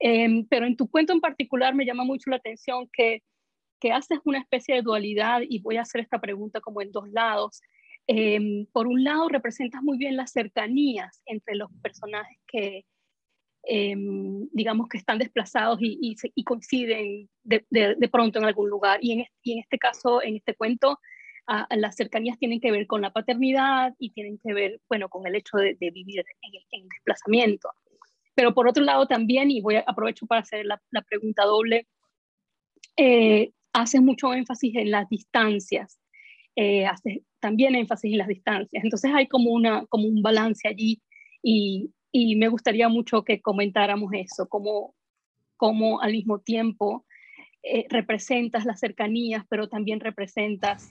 Em, 0.00 0.44
pero 0.48 0.66
en 0.66 0.76
tu 0.76 0.88
cuento 0.90 1.12
en 1.12 1.20
particular 1.20 1.76
me 1.76 1.84
llama 1.84 2.02
mucho 2.02 2.28
la 2.28 2.36
atención 2.36 2.88
que 2.92 3.22
que 3.80 3.92
haces 3.92 4.18
una 4.24 4.38
especie 4.38 4.76
de 4.76 4.82
dualidad 4.82 5.40
y 5.48 5.60
voy 5.60 5.76
a 5.76 5.82
hacer 5.82 6.00
esta 6.00 6.20
pregunta 6.20 6.60
como 6.60 6.82
en 6.82 6.92
dos 6.92 7.08
lados. 7.10 7.62
Em, 8.06 8.66
por 8.72 8.86
un 8.86 9.04
lado, 9.04 9.28
representas 9.28 9.82
muy 9.82 9.98
bien 9.98 10.16
las 10.16 10.32
cercanías 10.32 11.22
entre 11.26 11.54
los 11.56 11.70
personajes 11.82 12.38
que, 12.46 12.84
em, 13.64 14.48
digamos, 14.52 14.88
que 14.88 14.98
están 14.98 15.18
desplazados 15.18 15.78
y, 15.80 16.16
coinciden 16.44 17.28
de, 17.42 18.08
pronto 18.10 18.38
en 18.38 18.44
algún 18.44 18.68
lugar. 18.68 18.98
Y 19.02 19.12
en, 19.12 19.20
en 19.44 19.58
este 19.58 19.78
caso, 19.78 20.22
en 20.22 20.36
este 20.36 20.54
cuento, 20.54 20.98
las 21.70 21.96
cercanías 21.96 22.38
tienen 22.38 22.60
que 22.60 22.70
ver 22.70 22.86
con 22.86 23.00
la 23.02 23.12
paternidad 23.12 23.94
y 23.98 24.10
tienen 24.10 24.38
que 24.38 24.54
ver, 24.54 24.80
bueno, 24.88 25.08
con 25.08 25.26
el 25.26 25.34
hecho 25.34 25.56
de, 25.56 25.76
vivir 25.80 26.24
en, 26.70 26.88
desplazamiento. 26.88 27.70
Pero 28.34 28.54
por 28.54 28.68
otro 28.68 28.84
lado 28.84 29.06
también, 29.06 29.50
y 29.50 29.60
voy 29.60 29.76
a 29.76 29.84
aprovecho 29.86 30.26
para 30.26 30.42
hacer 30.42 30.64
la, 30.64 30.80
la 30.90 31.02
pregunta 31.02 31.44
doble, 31.44 31.88
eh, 32.96 33.50
haces 33.72 34.00
mucho 34.00 34.32
énfasis 34.34 34.74
en 34.76 34.90
las 34.90 35.08
distancias, 35.08 36.00
eh, 36.56 36.86
haces 36.86 37.20
también 37.40 37.74
énfasis 37.74 38.12
en 38.12 38.18
las 38.18 38.28
distancias. 38.28 38.84
Entonces 38.84 39.10
hay 39.14 39.26
como, 39.26 39.50
una, 39.52 39.86
como 39.86 40.06
un 40.06 40.22
balance 40.22 40.68
allí 40.68 41.00
y, 41.42 41.90
y 42.12 42.36
me 42.36 42.48
gustaría 42.48 42.88
mucho 42.88 43.24
que 43.24 43.40
comentáramos 43.40 44.12
eso, 44.12 44.48
cómo, 44.48 44.94
cómo 45.56 46.00
al 46.00 46.12
mismo 46.12 46.40
tiempo 46.40 47.06
eh, 47.62 47.86
representas 47.90 48.64
las 48.64 48.80
cercanías, 48.80 49.44
pero 49.48 49.68
también 49.68 50.00
representas 50.00 50.90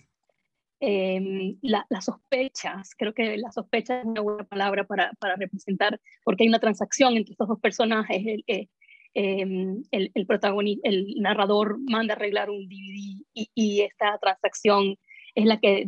eh, 0.79 1.57
las 1.61 2.05
sospechas. 2.05 2.95
Creo 2.95 3.13
que 3.13 3.37
la 3.37 3.51
sospecha 3.51 3.99
es 3.99 4.05
una 4.05 4.21
buena 4.21 4.43
palabra 4.43 4.85
para, 4.85 5.11
para, 5.19 5.35
representar, 5.35 5.99
porque 6.23 6.43
hay 6.43 6.49
una 6.49 6.59
transacción 6.59 7.17
entre 7.17 7.33
estos 7.33 7.47
dos 7.47 7.59
personajes. 7.59 8.23
El, 8.47 8.69
Em, 9.13 9.83
el, 9.91 10.11
el, 10.13 10.25
protagonista, 10.27 10.87
el 10.87 11.15
narrador 11.17 11.79
manda 11.79 12.13
arreglar 12.13 12.49
un 12.49 12.67
DVD 12.67 13.23
y, 13.33 13.81
esta 13.81 14.17
transacción 14.19 14.97
es 15.35 15.45
la 15.45 15.59
que 15.59 15.87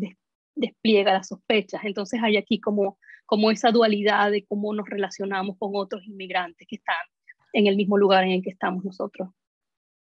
despliega 0.55 1.13
las 1.13 1.27
sospechas. 1.27 1.81
Entonces 1.83 2.19
hay 2.23 2.37
aquí 2.37 2.59
como, 2.59 2.97
como 3.25 3.51
esa 3.51 3.71
dualidad 3.71 4.31
de 4.31 4.45
cómo 4.45 4.73
nos 4.73 4.89
relacionamos 4.89 5.57
con 5.59 5.71
otros 5.75 6.03
inmigrantes 6.05 6.67
que 6.67 6.77
están 6.77 6.97
en 7.53 7.67
el 7.67 7.75
mismo 7.75 7.97
lugar 7.97 8.23
en 8.23 8.31
el 8.31 8.41
que 8.41 8.49
estamos 8.49 8.83
nosotros. 8.83 9.29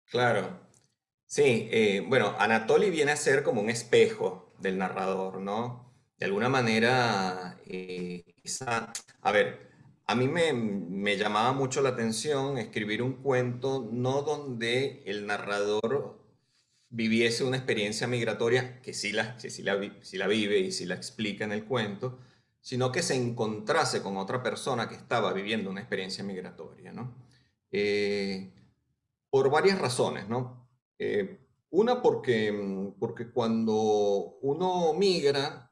Claro. 0.05 0.67
Sí, 1.25 1.67
eh, 1.71 2.05
bueno, 2.07 2.35
Anatoly 2.39 2.89
viene 2.89 3.11
a 3.11 3.17
ser 3.17 3.43
como 3.43 3.61
un 3.61 3.69
espejo 3.69 4.53
del 4.59 4.77
narrador, 4.77 5.41
¿no? 5.41 5.93
De 6.17 6.25
alguna 6.25 6.49
manera, 6.49 7.59
eh, 7.65 8.23
a 9.21 9.31
ver, 9.31 9.66
a 10.07 10.15
mí 10.15 10.27
me, 10.29 11.17
llamaba 11.17 11.51
mucho 11.51 11.81
la 11.81 11.89
atención 11.89 12.57
escribir 12.57 13.01
un 13.03 13.21
cuento 13.21 13.89
no 13.91 14.21
donde 14.21 15.03
el 15.05 15.27
narrador 15.27 16.17
viviese 16.89 17.43
una 17.43 17.57
experiencia 17.57 18.07
migratoria, 18.07 18.81
que 18.81 18.93
sí 18.93 19.11
la, 19.11 19.37
sí 19.37 19.61
la, 19.63 19.75
vive 20.27 20.59
y 20.59 20.71
sí 20.71 20.85
la 20.85 20.95
explica 20.95 21.43
en 21.43 21.51
el 21.51 21.65
cuento, 21.65 22.19
sino 22.61 22.89
que 22.91 23.03
se 23.03 23.15
encontrase 23.15 24.01
con 24.01 24.15
otra 24.15 24.41
persona 24.41 24.87
que 24.87 24.95
estaba 24.95 25.33
viviendo 25.33 25.69
una 25.69 25.81
experiencia 25.81 26.23
migratoria. 26.23 26.93
Eh, 27.71 28.49
por 29.29 29.51
varias 29.51 29.77
razones. 29.79 30.25
Eh, 30.99 31.37
una 31.71 32.01
porque, 32.01 32.93
porque 32.97 33.29
cuando 33.29 34.37
uno 34.41 34.93
migra, 34.93 35.69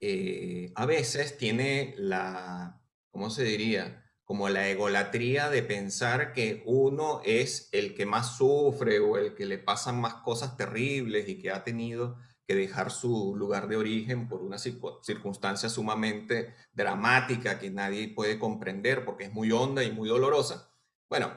eh, 0.00 0.70
a 0.76 0.86
veces 0.86 1.36
tiene 1.36 1.94
la, 1.98 2.80
¿cómo 3.16 3.30
se 3.30 3.44
diría? 3.44 4.04
Como 4.24 4.50
la 4.50 4.68
egolatría 4.68 5.48
de 5.48 5.62
pensar 5.62 6.34
que 6.34 6.62
uno 6.66 7.22
es 7.24 7.70
el 7.72 7.94
que 7.94 8.04
más 8.04 8.36
sufre 8.36 9.00
o 9.00 9.16
el 9.16 9.34
que 9.34 9.46
le 9.46 9.56
pasan 9.56 9.98
más 9.98 10.16
cosas 10.16 10.58
terribles 10.58 11.26
y 11.26 11.38
que 11.38 11.50
ha 11.50 11.64
tenido 11.64 12.18
que 12.46 12.54
dejar 12.54 12.90
su 12.90 13.34
lugar 13.34 13.68
de 13.68 13.78
origen 13.78 14.28
por 14.28 14.42
una 14.42 14.58
circunstancia 14.58 15.70
sumamente 15.70 16.54
dramática 16.74 17.58
que 17.58 17.70
nadie 17.70 18.08
puede 18.08 18.38
comprender 18.38 19.06
porque 19.06 19.24
es 19.24 19.32
muy 19.32 19.50
honda 19.50 19.82
y 19.82 19.92
muy 19.92 20.10
dolorosa. 20.10 20.70
Bueno, 21.08 21.32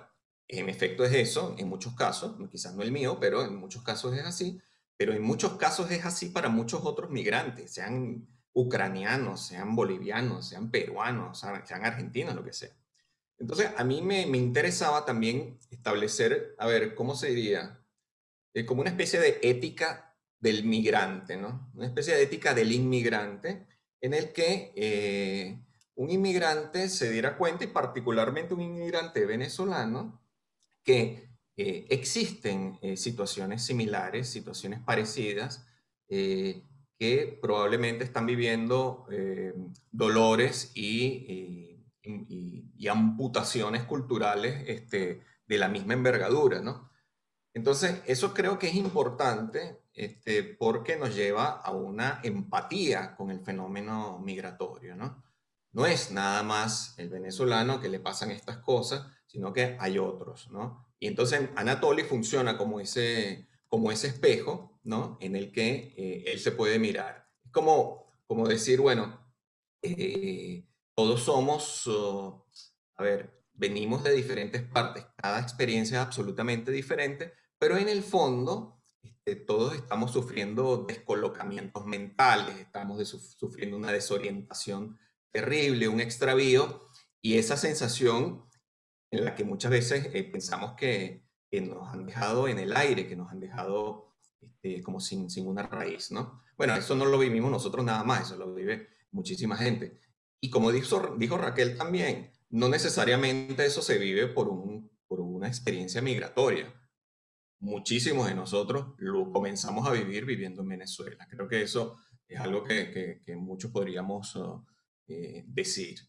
en 0.50 0.68
efecto 0.68 1.06
es 1.06 1.14
eso, 1.14 1.56
en 1.58 1.70
muchos 1.70 1.96
casos, 1.96 2.36
quizás 2.52 2.76
no 2.76 2.84
el 2.84 2.92
mío, 2.92 3.20
pero 3.22 3.46
en 3.46 3.56
muchos 3.56 3.84
casos 3.84 4.18
es 4.18 4.26
así, 4.26 4.60
pero 4.98 5.14
en 5.14 5.22
muchos 5.22 5.54
casos 5.54 5.90
es 5.92 6.06
así 6.06 6.26
para 6.26 6.50
muchos 6.50 6.82
otros 6.84 7.10
migrantes, 7.10 7.72
sean 7.72 8.28
ucranianos, 8.60 9.42
sean 9.42 9.76
bolivianos, 9.76 10.48
sean 10.48 10.70
peruanos, 10.70 11.40
sean 11.40 11.86
argentinos, 11.86 12.36
lo 12.36 12.44
que 12.44 12.54
sea. 12.54 12.72
Entonces, 13.38 13.72
a 13.78 13.84
mí 13.84 14.02
me, 14.02 14.22
interesaba 14.22 15.06
también 15.06 15.58
establecer, 15.72 16.56
a 16.58 16.68
ver, 16.68 16.94
¿cómo 16.94 17.16
se 17.16 17.30
diría? 17.30 17.80
Eh, 18.54 18.66
como 18.66 18.82
una 18.82 18.90
especie 18.90 19.20
de 19.20 19.40
ética 19.42 20.16
del 20.40 20.66
migrante, 20.66 21.38
¿no? 21.38 21.72
Una 21.74 21.88
especie 21.88 22.16
de 22.16 22.24
ética 22.24 22.54
del 22.54 22.72
inmigrante 22.72 23.66
en 24.02 24.14
el 24.14 24.32
que 24.32 24.74
eh, 24.76 25.60
un 25.96 26.10
inmigrante 26.10 26.90
se 26.90 27.12
diera 27.12 27.38
cuenta, 27.38 27.64
y 27.64 27.68
particularmente 27.68 28.54
un 28.54 28.62
inmigrante 28.62 29.26
venezolano, 29.26 30.22
que 30.84 31.30
eh, 31.58 31.88
existen 31.90 32.80
eh, 32.82 32.96
situaciones 32.96 33.64
similares, 33.64 34.30
situaciones 34.30 34.80
parecidas, 34.80 35.66
que 37.00 37.40
probablemente 37.42 38.04
están 38.04 38.26
viviendo 38.26 39.08
dolores 39.92 40.72
y, 40.76 41.86
y, 42.04 42.88
amputaciones 42.88 43.84
culturales 43.84 44.64
este, 44.68 45.22
de 45.46 45.58
la 45.58 45.70
misma 45.70 45.94
envergadura, 45.94 46.60
¿no? 46.60 46.90
Entonces, 47.54 48.02
eso 48.06 48.34
creo 48.34 48.58
que 48.58 48.68
es 48.68 48.76
importante 48.76 49.82
este, 49.94 50.44
porque 50.44 50.98
nos 50.98 51.16
lleva 51.16 51.50
a 51.50 51.72
una 51.72 52.20
empatía 52.24 53.16
con 53.16 53.32
el 53.32 53.42
fenómeno 53.42 54.20
migratorio, 54.20 54.96
¿no? 54.96 55.24
No 55.72 55.86
es 55.86 56.12
nada 56.12 56.42
más 56.42 56.98
el 56.98 57.10
venezolano 57.10 57.80
que 57.80 57.90
le 57.90 58.00
pasan 58.00 58.32
estas 58.32 58.58
cosas, 58.58 59.06
sino 59.26 59.54
que 59.54 59.78
hay 59.80 60.00
otros, 60.00 60.50
¿no? 60.52 60.88
Y 61.00 61.08
entonces 61.08 61.50
Anatoly 61.56 62.04
funciona 62.04 62.58
como 62.58 62.80
ese, 62.80 63.48
como 63.68 63.92
ese 63.92 64.08
espejo, 64.08 64.69
¿no? 64.84 65.18
En 65.22 65.36
el 65.36 65.52
que 65.52 65.94
eh, 65.98 66.24
él 66.28 66.40
se 66.40 66.52
puede 66.52 66.80
mirar. 66.80 67.28
Es 67.44 67.52
como, 67.52 68.22
como 68.28 68.48
decir, 68.48 68.80
bueno, 68.82 69.20
eh, 69.82 70.66
todos 70.96 71.24
somos, 71.24 71.88
oh, 71.88 72.48
a 72.96 73.04
ver, 73.04 73.44
venimos 73.54 74.04
de 74.04 74.14
diferentes 74.14 74.64
partes, 74.64 75.06
cada 75.16 75.40
experiencia 75.40 76.00
es 76.00 76.06
absolutamente 76.06 76.72
diferente, 76.72 77.34
pero 77.58 77.78
en 77.78 77.90
el 77.90 78.04
fondo 78.04 78.82
este, 79.02 79.36
todos 79.36 79.76
estamos 79.76 80.12
sufriendo 80.12 80.86
descolocamientos 80.88 81.86
mentales, 81.86 82.58
estamos 82.58 83.08
sufriendo 83.38 83.78
una 83.78 83.92
desorientación 83.92 84.98
terrible, 85.32 85.88
un 85.88 86.02
extravío, 86.02 86.90
y 87.22 87.38
esa 87.38 87.58
sensación 87.58 88.46
en 89.12 89.26
la 89.26 89.36
que 89.36 89.44
muchas 89.44 89.72
veces 89.72 90.10
eh, 90.14 90.24
pensamos 90.24 90.74
que, 90.74 91.28
nos 91.52 91.92
han 91.92 92.06
dejado 92.06 92.48
en 92.48 92.60
el 92.60 92.76
aire, 92.76 93.08
que 93.08 93.16
nos 93.16 93.32
han 93.32 93.40
dejado 93.40 94.09
este, 94.42 94.82
como 94.82 95.00
sin, 95.00 95.30
sin 95.30 95.48
una 95.48 95.64
raíz, 95.64 96.12
¿no? 96.12 96.44
Bueno, 96.58 96.76
eso 96.76 96.96
no 96.96 97.06
lo 97.06 97.18
vivimos 97.18 97.52
nosotros 97.52 97.86
nada 97.86 98.04
más, 98.04 98.28
eso 98.28 98.38
lo 98.38 98.54
vive 98.54 98.90
muchísima 99.12 99.56
gente. 99.58 100.00
Y 100.42 100.50
como 100.50 100.72
dijo, 100.72 101.16
dijo 101.18 101.38
Raquel 101.38 101.78
también, 101.78 102.32
no 102.50 102.70
necesariamente 102.70 103.66
eso 103.66 103.82
se 103.82 103.98
vive 103.98 104.28
por, 104.28 104.50
un, 104.50 104.90
por 105.08 105.22
una 105.22 105.48
experiencia 105.48 106.02
migratoria 106.02 106.74
muchísimos 107.60 108.28
de 108.28 108.36
nosotros 108.36 108.94
lo 108.98 109.32
comenzamos 109.32 109.88
a 109.88 109.92
vivir 109.92 110.26
viviendo 110.26 110.62
en 110.62 110.70
Venezuela. 110.70 111.28
Creo 111.30 111.48
que 111.48 111.62
eso 111.62 111.98
es 112.28 112.40
algo 112.40 112.64
que, 112.64 113.22
que, 113.26 113.36
muchos 113.36 113.72
podríamos 113.72 114.36
oh, 114.36 114.66
eh, 115.08 115.44
decir. 115.48 116.00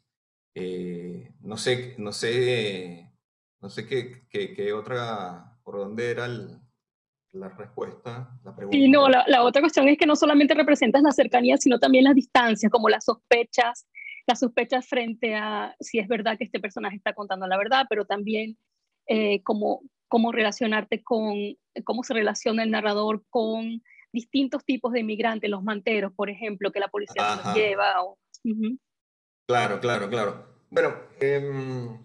Eh, 0.54 1.34
no 1.40 1.56
sé, 1.56 1.94
no 1.98 2.12
sé, 2.12 3.12
no 3.60 3.70
sé 3.70 3.86
qué, 3.86 4.26
qué, 4.28 4.72
otra, 4.72 5.58
por 5.62 5.76
dónde 5.76 6.10
era 6.10 6.28
la 7.32 7.48
respuesta, 7.48 8.30
la 8.44 8.54
pregunta. 8.54 8.76
Sí, 8.76 8.88
no, 8.88 9.08
la, 9.08 9.24
la, 9.26 9.42
otra 9.42 9.62
cuestión 9.62 9.88
es 9.88 9.96
que 9.96 10.06
no 10.06 10.16
solamente 10.16 10.54
representas 10.54 11.02
la 11.02 11.12
cercanía, 11.12 11.56
sino 11.56 11.78
también 11.78 12.04
las 12.04 12.14
distancias, 12.14 12.70
como 12.70 12.88
las 12.88 13.04
sospechas, 13.04 13.86
las 14.26 14.40
sospechas 14.40 14.86
frente 14.86 15.34
a 15.34 15.74
si 15.80 15.98
es 15.98 16.08
verdad 16.08 16.36
que 16.38 16.44
este 16.44 16.60
personaje 16.60 16.96
está 16.96 17.12
contando 17.12 17.46
la 17.46 17.58
verdad, 17.58 17.86
pero 17.88 18.04
también 18.04 18.56
eh, 19.06 19.42
como 19.42 19.82
cómo 20.10 20.32
relacionarte 20.32 21.04
con, 21.04 21.34
cómo 21.84 22.02
se 22.02 22.14
relaciona 22.14 22.64
el 22.64 22.72
narrador 22.72 23.24
con 23.30 23.80
distintos 24.12 24.64
tipos 24.64 24.92
de 24.92 25.00
inmigrantes, 25.00 25.48
los 25.48 25.62
manteros, 25.62 26.12
por 26.12 26.28
ejemplo, 26.28 26.72
que 26.72 26.80
la 26.80 26.88
policía 26.88 27.36
los 27.36 27.54
lleva. 27.54 27.94
Claro, 29.46 29.78
claro, 29.78 30.10
claro. 30.10 30.46
Bueno, 30.68 30.94
em, 31.20 31.96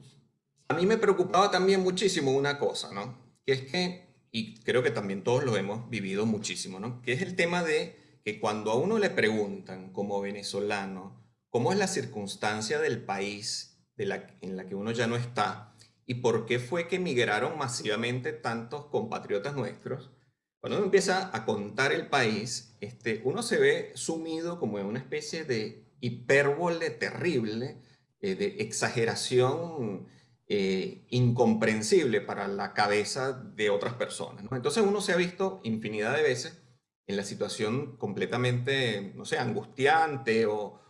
a 0.67 0.73
mí 0.75 0.85
me 0.85 0.99
preocupaba 0.99 1.49
también 1.49 1.81
muchísimo 1.81 2.31
una 2.31 2.59
cosa, 2.59 2.93
¿no? 2.93 3.17
Que 3.43 3.53
es 3.53 3.61
que, 3.71 4.04
y 4.35 4.55
creo 4.55 4.83
que 4.83 4.91
también 4.91 5.23
todos 5.23 5.45
lo 5.45 5.55
hemos 5.55 5.89
vivido 5.89 6.25
muchísimo, 6.25 6.77
¿no? 6.77 7.01
Que 7.01 7.13
es 7.13 7.21
el 7.21 7.37
tema 7.37 7.63
de 7.63 8.19
que 8.25 8.37
cuando 8.37 8.69
a 8.69 8.75
uno 8.75 8.99
le 8.99 9.09
preguntan 9.09 9.93
como 9.93 10.19
venezolano 10.19 11.23
cómo 11.49 11.71
es 11.71 11.77
la 11.77 11.87
circunstancia 11.87 12.79
del 12.79 13.01
país 13.01 13.79
de 13.95 14.07
la, 14.07 14.27
en 14.41 14.57
la 14.57 14.67
que 14.67 14.75
uno 14.75 14.91
ya 14.91 15.07
no 15.07 15.15
está, 15.15 15.73
y 16.05 16.15
por 16.15 16.45
qué 16.45 16.59
fue 16.59 16.89
que 16.89 16.99
migraron 16.99 17.57
masivamente 17.57 18.33
tantos 18.33 18.87
compatriotas 18.87 19.55
nuestros, 19.55 20.11
cuando 20.59 20.79
uno 20.79 20.87
empieza 20.87 21.33
a 21.33 21.45
contar 21.45 21.93
el 21.93 22.07
país, 22.07 22.75
este, 22.81 23.21
uno 23.23 23.41
se 23.41 23.57
ve 23.57 23.91
sumido 23.95 24.59
como 24.59 24.79
en 24.79 24.85
una 24.85 24.99
especie 24.99 25.45
de 25.45 25.87
hipérbole 26.01 26.89
terrible, 26.89 27.77
eh, 28.19 28.35
de 28.35 28.57
exageración 28.59 30.07
eh, 30.47 31.05
incomprensible 31.09 32.21
para 32.21 32.47
la 32.47 32.73
cabeza 32.73 33.33
de 33.33 33.69
otras 33.69 33.95
personas. 33.95 34.45
Entonces 34.51 34.83
uno 34.85 35.01
se 35.01 35.13
ha 35.13 35.15
visto 35.15 35.59
infinidad 35.63 36.15
de 36.15 36.21
veces 36.21 36.61
en 37.07 37.17
la 37.17 37.23
situación 37.23 37.97
completamente, 37.97 39.13
no 39.15 39.25
sé, 39.25 39.37
angustiante 39.37 40.45
o, 40.45 40.81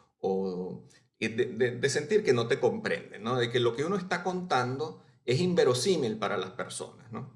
de, 1.20 1.90
sentir 1.90 2.24
que 2.24 2.34
no 2.34 2.48
te 2.48 2.60
comprenden, 2.60 3.24
¿no? 3.24 3.38
de 3.38 3.52
que 3.52 3.60
lo 3.60 3.76
que 3.76 3.86
uno 3.86 3.96
está 3.96 4.24
contando 4.24 5.04
es 5.24 5.40
inverosímil 5.40 6.18
para 6.18 6.38
las 6.38 6.52
personas, 6.52 7.12
¿no? 7.12 7.34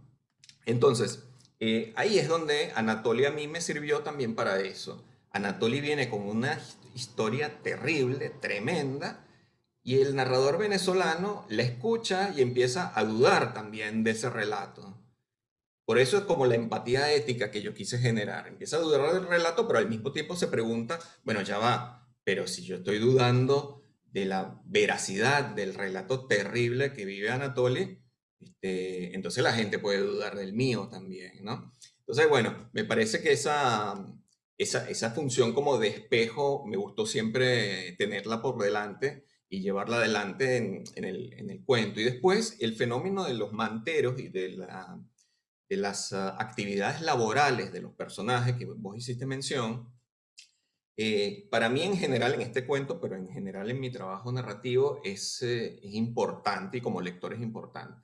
Entonces, 0.65 1.23
eh, 1.60 1.93
ahí 1.95 2.19
es 2.19 2.27
donde 2.27 2.71
Anatoly 2.75 3.25
a 3.25 3.32
mí 3.32 3.47
me 3.47 3.62
sirvió 3.62 4.01
también 4.01 4.36
para 4.36 4.60
eso. 4.60 5.03
Anatoly 5.32 5.82
viene 5.82 6.10
con 6.10 6.21
una 6.21 6.60
historia 6.95 7.62
terrible, 7.62 8.29
tremenda, 8.29 9.25
y 9.89 10.02
el 10.02 10.15
narrador 10.15 10.60
venezolano 10.60 11.47
la 11.49 11.63
escucha 11.63 12.32
y 12.38 12.43
empieza 12.43 12.91
a 12.93 13.04
dudar 13.04 13.56
también 13.56 14.04
de 14.04 14.12
ese 14.12 14.30
relato. 14.30 15.04
Por 15.84 15.97
eso 15.97 16.19
es 16.19 16.25
como 16.25 16.45
la 16.45 16.54
empatía 16.54 17.12
ética 17.12 17.49
que 17.49 17.63
yo 17.63 17.73
quise 17.73 17.97
generar. 17.97 18.47
Empieza 18.47 18.78
a 18.78 18.82
dudar 18.82 19.12
del 19.12 19.28
relato, 19.28 19.65
pero 19.65 19.80
al 19.80 19.89
mismo 19.89 20.12
tiempo 20.12 20.36
se 20.36 20.45
pregunta, 20.45 20.99
bueno, 21.23 21.41
ya 21.41 21.58
va, 21.58 22.08
pero 22.23 22.45
si 22.45 22.62
yo 22.62 22.75
estoy 22.75 22.99
dudando 22.99 23.82
de 24.04 24.25
la 24.25 24.62
veracidad 24.63 25.43
del 25.43 25.73
relato 25.73 26.28
terrible 26.28 26.93
que 26.93 27.06
vive 27.06 27.32
Anatoly, 27.32 27.99
este, 28.39 29.15
entonces 29.15 29.43
la 29.43 29.54
gente 29.54 29.80
puede 29.80 30.02
dudar 30.02 30.36
del 30.36 30.54
mío 30.54 30.88
también, 30.91 31.43
¿no? 31.43 31.73
Entonces, 32.02 32.30
bueno, 32.30 32.69
me 32.73 32.86
parece 32.86 33.23
que 33.23 33.32
esa, 33.32 33.95
esa, 34.56 34.88
esa 34.88 35.10
función 35.10 35.52
como 35.52 35.80
de 35.80 35.88
espejo 35.88 36.63
me 36.67 36.78
gustó 36.78 37.08
siempre 37.08 37.93
tenerla 37.93 38.39
por 38.39 38.62
delante 38.63 39.25
y 39.49 39.62
llevarla 39.62 39.97
adelante 39.97 40.57
en, 40.57 41.03
el, 41.03 41.33
en 41.33 41.49
el, 41.49 41.63
cuento. 41.65 41.99
Y 41.99 42.03
después 42.03 42.57
el 42.59 42.75
fenómeno 42.75 43.25
de 43.25 43.33
los 43.33 43.51
manteros 43.51 44.19
y 44.19 44.29
de, 44.29 44.49
la, 44.49 44.99
de 45.67 45.77
las 45.77 46.13
ah, 46.13 46.35
actividades 46.39 47.01
laborales 47.01 47.73
de 47.73 47.81
los 47.81 47.93
personajes 47.93 48.55
que 48.55 48.65
vos 48.65 48.95
hiciste 48.95 49.25
mención, 49.25 49.91
eh, 50.97 51.47
para 51.49 51.69
mí 51.69 51.81
en 51.81 51.97
general 51.97 52.33
en 52.33 52.41
este 52.41 52.67
cuento, 52.67 52.99
pero 52.99 53.15
en 53.15 53.29
general 53.29 53.71
en 53.71 53.79
mi 53.79 53.89
trabajo 53.89 54.31
narrativo 54.31 55.01
es, 55.03 55.41
eh, 55.41 55.79
importante 55.83 56.77
y 56.77 56.81
como 56.81 57.01
lector 57.01 57.33
es 57.33 57.41
importante. 57.41 58.03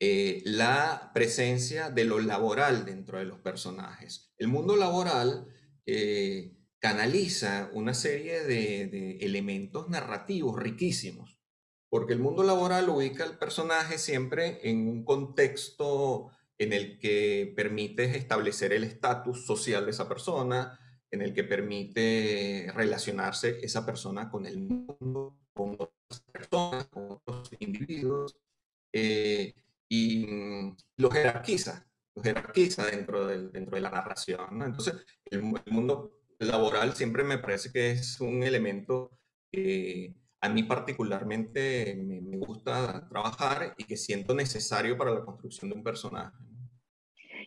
Eh, 0.00 0.42
la 0.44 1.10
presencia 1.12 1.90
de 1.90 2.04
lo 2.04 2.20
laboral 2.20 2.84
dentro 2.84 3.18
de 3.18 3.24
los 3.24 3.40
personajes. 3.40 4.32
El 4.38 4.48
mundo 4.48 4.76
laboral 4.76 5.48
canaliza 6.84 7.70
una 7.72 7.94
serie 7.94 8.44
de, 8.44 8.88
de, 8.88 9.16
elementos 9.22 9.88
narrativos 9.88 10.54
riquísimos, 10.62 11.40
porque 11.88 12.12
el 12.12 12.18
mundo 12.18 12.42
laboral 12.42 12.90
ubica 12.90 13.24
al 13.24 13.38
personaje 13.38 13.96
siempre 13.96 14.60
en 14.68 14.86
un 14.86 15.02
contexto 15.02 16.30
en 16.58 16.74
el 16.74 16.98
que 16.98 17.54
permite 17.56 18.04
establecer 18.18 18.74
el 18.74 18.84
estatus 18.84 19.46
social 19.46 19.86
de 19.86 19.92
esa 19.92 20.06
persona, 20.10 20.78
en 21.10 21.22
el 21.22 21.32
que 21.32 21.44
permite 21.44 22.70
relacionarse 22.74 23.60
esa 23.62 23.86
persona 23.86 24.28
con 24.28 24.44
el 24.44 24.58
mundo, 24.58 25.38
con 25.54 25.78
otras 25.78 26.20
personas, 26.30 26.84
con 26.88 27.12
otros 27.12 27.50
individuos, 27.60 28.36
eh, 28.92 29.54
y 29.88 30.26
mm, 30.26 30.76
lo 30.98 31.10
jerarquiza, 31.10 31.86
lo 32.14 32.22
jerarquiza 32.22 32.84
dentro, 32.84 33.26
del, 33.26 33.50
dentro 33.50 33.74
de 33.74 33.80
la 33.80 33.90
narración. 33.90 34.60
Entonces, 34.60 34.96
el, 35.30 35.40
mundo 35.40 36.23
laboral 36.46 36.94
siempre 36.94 37.24
me 37.24 37.38
parece 37.38 37.70
que 37.72 37.92
es 37.92 38.20
un 38.20 38.42
elemento 38.42 39.10
que 39.50 40.14
a 40.40 40.48
mí 40.48 40.62
particularmente 40.62 41.94
me, 41.96 42.36
gusta 42.36 43.08
trabajar 43.08 43.74
y 43.78 43.84
que 43.84 43.96
siento 43.96 44.34
necesario 44.34 44.98
para 44.98 45.12
la 45.12 45.24
construcción 45.24 45.70
de 45.70 45.76
un 45.76 45.82
personaje. 45.82 46.36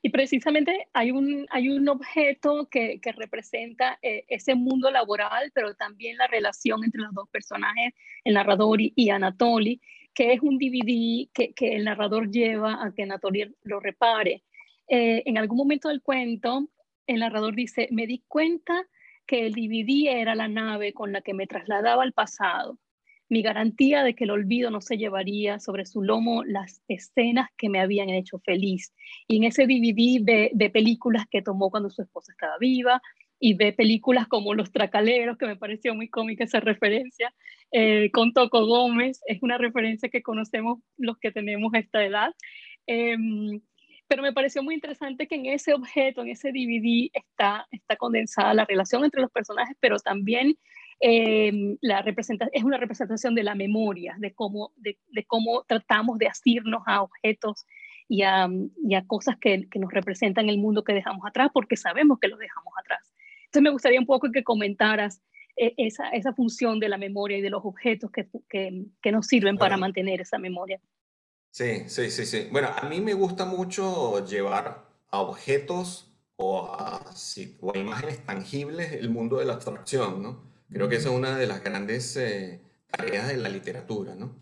Y 0.01 0.09
precisamente 0.09 0.87
hay 0.93 1.11
un, 1.11 1.45
hay 1.49 1.69
un 1.69 1.87
objeto 1.89 2.67
que, 2.69 2.99
que 2.99 3.11
representa 3.11 3.99
eh, 4.01 4.25
ese 4.27 4.55
mundo 4.55 4.89
laboral, 4.89 5.51
pero 5.53 5.75
también 5.75 6.17
la 6.17 6.27
relación 6.27 6.83
entre 6.83 7.01
los 7.01 7.13
dos 7.13 7.29
personajes, 7.29 7.93
el 8.23 8.33
narrador 8.33 8.81
y, 8.81 8.93
y 8.95 9.09
Anatoly, 9.09 9.79
que 10.13 10.33
es 10.33 10.41
un 10.41 10.57
DVD 10.57 11.29
que, 11.33 11.53
que, 11.53 11.75
el 11.75 11.85
narrador 11.85 12.31
lleva 12.31 12.83
a 12.83 12.91
que 12.95 13.03
Anatoly 13.03 13.55
lo 13.63 13.79
repare. 13.79 14.43
Eh, 14.87 15.21
en 15.25 15.37
algún 15.37 15.57
momento 15.57 15.89
del 15.89 16.01
cuento, 16.01 16.67
el 17.07 17.19
narrador 17.19 17.55
dice, 17.55 17.87
me 17.91 18.07
di 18.07 18.23
cuenta 18.27 18.85
que 19.25 19.45
el 19.45 19.53
DVD 19.53 20.19
era 20.19 20.35
la 20.35 20.47
nave 20.47 20.93
con 20.93 21.11
la 21.11 21.21
que 21.21 21.33
me 21.33 21.47
trasladaba 21.47 22.03
al 22.03 22.13
pasado 22.13 22.77
mi 23.29 23.41
garantía 23.41 24.03
de 24.03 24.15
que 24.15 24.23
el 24.23 24.31
olvido 24.31 24.71
no 24.71 24.81
se 24.81 24.97
llevaría 24.97 25.59
sobre 25.59 25.85
su 25.85 26.01
lomo 26.01 26.43
las 26.43 26.81
escenas 26.87 27.49
que 27.57 27.69
me 27.69 27.79
habían 27.79 28.09
hecho 28.09 28.39
feliz. 28.39 28.93
Y 29.27 29.37
en 29.37 29.43
ese 29.43 29.65
DVD 29.65 30.23
ve, 30.23 30.51
de 30.53 30.69
películas 30.69 31.25
que 31.29 31.41
tomó 31.41 31.69
cuando 31.69 31.89
su 31.89 32.01
esposa 32.01 32.31
estaba 32.31 32.57
viva 32.59 33.01
y 33.39 33.53
ve 33.53 33.73
películas 33.73 34.27
como 34.27 34.53
Los 34.53 34.71
Tracaleros, 34.71 35.37
que 35.37 35.45
me 35.45 35.57
pareció 35.57 35.93
muy 35.93 36.09
cómica 36.09 36.43
esa 36.43 36.59
referencia, 36.59 37.33
eh, 37.71 38.09
con 38.11 38.33
Toco 38.33 38.65
Gómez, 38.65 39.21
es 39.27 39.43
una 39.43 39.57
referencia 39.57 40.09
que 40.09 40.23
conocemos 40.23 40.79
los 40.97 41.17
que 41.17 41.31
tenemos 41.31 41.73
esta 41.75 42.03
edad. 42.03 42.33
Em, 42.87 43.61
pero 44.07 44.23
me 44.23 44.33
pareció 44.33 44.63
muy 44.63 44.75
interesante 44.75 45.27
que 45.27 45.35
en 45.35 45.45
ese 45.47 45.73
objeto, 45.73 46.21
en 46.21 46.29
ese 46.29 46.51
DVD, 46.51 47.09
está, 47.13 47.67
está 47.71 47.95
condensada 47.95 48.53
la 48.53 48.65
relación 48.65 49.03
entre 49.03 49.21
los 49.21 49.31
personajes, 49.31 49.75
pero 49.79 49.97
también 49.99 50.57
eh, 50.99 51.77
la 51.81 52.03
es 52.51 52.63
una 52.63 52.77
representación 52.77 53.35
de 53.35 53.43
la 53.43 53.53
memoria, 53.53 54.15
de 54.19 54.33
cómo, 54.33 54.71
de, 54.77 54.97
cómo 55.27 55.63
tratamos 55.67 56.17
de 56.17 56.27
asirnos 56.27 56.81
a 56.87 57.03
objetos 57.03 57.65
y 58.09 58.23
a, 58.23 58.49
cosas 59.05 59.37
que, 59.37 59.67
nos 59.75 59.91
representan 59.91 60.49
el 60.49 60.57
mundo 60.57 60.83
que 60.83 60.93
dejamos 60.93 61.25
atrás, 61.25 61.49
porque 61.53 61.75
sabemos 61.75 62.19
que 62.19 62.29
lo 62.29 62.37
dejamos 62.37 62.73
atrás. 62.79 63.13
Entonces 63.45 63.61
me 63.61 63.69
gustaría 63.69 63.99
un 63.99 64.05
poco 64.05 64.31
que 64.31 64.43
comentaras 64.43 65.21
eh, 65.55 65.73
esa, 65.77 66.09
esa, 66.09 66.33
función 66.33 66.79
de 66.79 66.89
la 66.89 66.97
memoria 66.97 67.37
y 67.37 67.41
de 67.41 67.49
los 67.49 67.63
objetos 67.63 68.09
que, 68.11 68.27
que, 68.49 69.11
nos 69.11 69.27
sirven 69.27 69.57
para 69.57 69.77
mantener 69.77 70.21
esa 70.21 70.39
memoria. 70.39 70.79
Sí, 71.57 71.85
sí, 71.87 72.11
sí, 72.11 72.27
sí. 72.27 72.49
Bueno, 72.51 72.67
a 72.69 72.87
mí 72.87 73.01
me 73.01 73.15
gusta 73.15 73.43
mucho 73.45 74.23
llevar 74.23 74.85
a 75.09 75.19
objetos 75.21 76.13
o 76.35 76.67
a, 76.67 77.03
o 77.61 77.73
a 77.73 77.77
imágenes 77.79 78.23
tangibles 78.23 78.91
el 78.91 79.09
mundo 79.09 79.39
de 79.39 79.45
la 79.45 79.53
abstracción, 79.53 80.21
¿no? 80.21 80.43
Creo 80.71 80.87
que 80.87 80.97
esa 80.97 81.09
es 81.09 81.15
una 81.15 81.35
de 81.35 81.47
las 81.47 81.63
grandes 81.63 82.15
eh, 82.15 82.61
tareas 82.91 83.27
de 83.29 83.37
la 83.37 83.49
literatura, 83.49 84.13
¿no? 84.13 84.35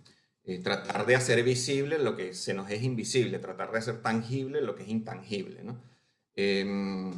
Eh, 0.43 0.60
tratar 0.60 1.06
de 1.06 1.15
hacer 1.15 1.41
visible 1.43 1.99
lo 1.99 2.17
que 2.17 2.34
se 2.34 2.54
nos 2.54 2.69
es 2.69 2.84
invisible, 2.84 3.39
tratar 3.39 3.71
de 3.71 3.78
hacer 3.78 4.01
tangible 4.01 4.60
lo 4.62 4.75
que 4.75 4.84
es 4.84 4.89
intangible, 4.89 5.63
¿no? 5.63 5.82
Em, 6.36 7.13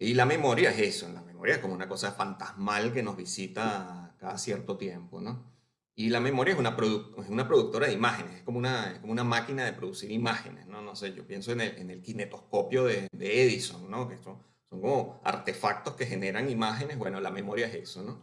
y 0.00 0.14
la 0.14 0.26
memoria 0.26 0.70
es 0.72 0.80
eso, 0.80 1.08
la 1.12 1.22
memoria 1.22 1.54
es 1.54 1.60
como 1.60 1.74
una 1.74 1.88
cosa 1.88 2.10
fantasmal 2.10 2.92
que 2.92 3.04
nos 3.04 3.16
visita 3.16 4.16
cada 4.18 4.36
cierto 4.36 4.76
tiempo, 4.76 5.20
¿no? 5.20 5.55
Y 5.98 6.10
la 6.10 6.20
memoria 6.20 6.52
es 6.52 6.60
una, 6.60 6.76
es 6.78 7.30
una 7.30 7.48
productora 7.48 7.86
de 7.86 7.94
imágenes, 7.94 8.36
es 8.36 8.42
como 8.42 8.58
una, 8.58 9.00
como 9.00 9.12
una 9.12 9.24
máquina 9.24 9.64
de 9.64 9.72
producir 9.72 10.10
imágenes, 10.10 10.66
¿no? 10.66 10.82
No 10.82 10.94
sé, 10.94 11.14
yo 11.14 11.26
pienso 11.26 11.52
en 11.52 11.62
el, 11.62 11.78
en 11.78 11.90
el 11.90 12.02
kinetoscopio 12.02 12.84
de, 12.84 13.08
de 13.12 13.42
Edison, 13.42 13.90
¿no? 13.90 14.06
Que 14.06 14.16
esto, 14.16 14.38
son 14.68 14.82
como 14.82 15.20
artefactos 15.24 15.94
que 15.94 16.04
generan 16.04 16.50
imágenes, 16.50 16.98
bueno, 16.98 17.18
la 17.18 17.30
memoria 17.30 17.66
es 17.66 17.74
eso, 17.76 18.02
¿no? 18.02 18.20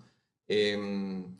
Em, 0.47 1.35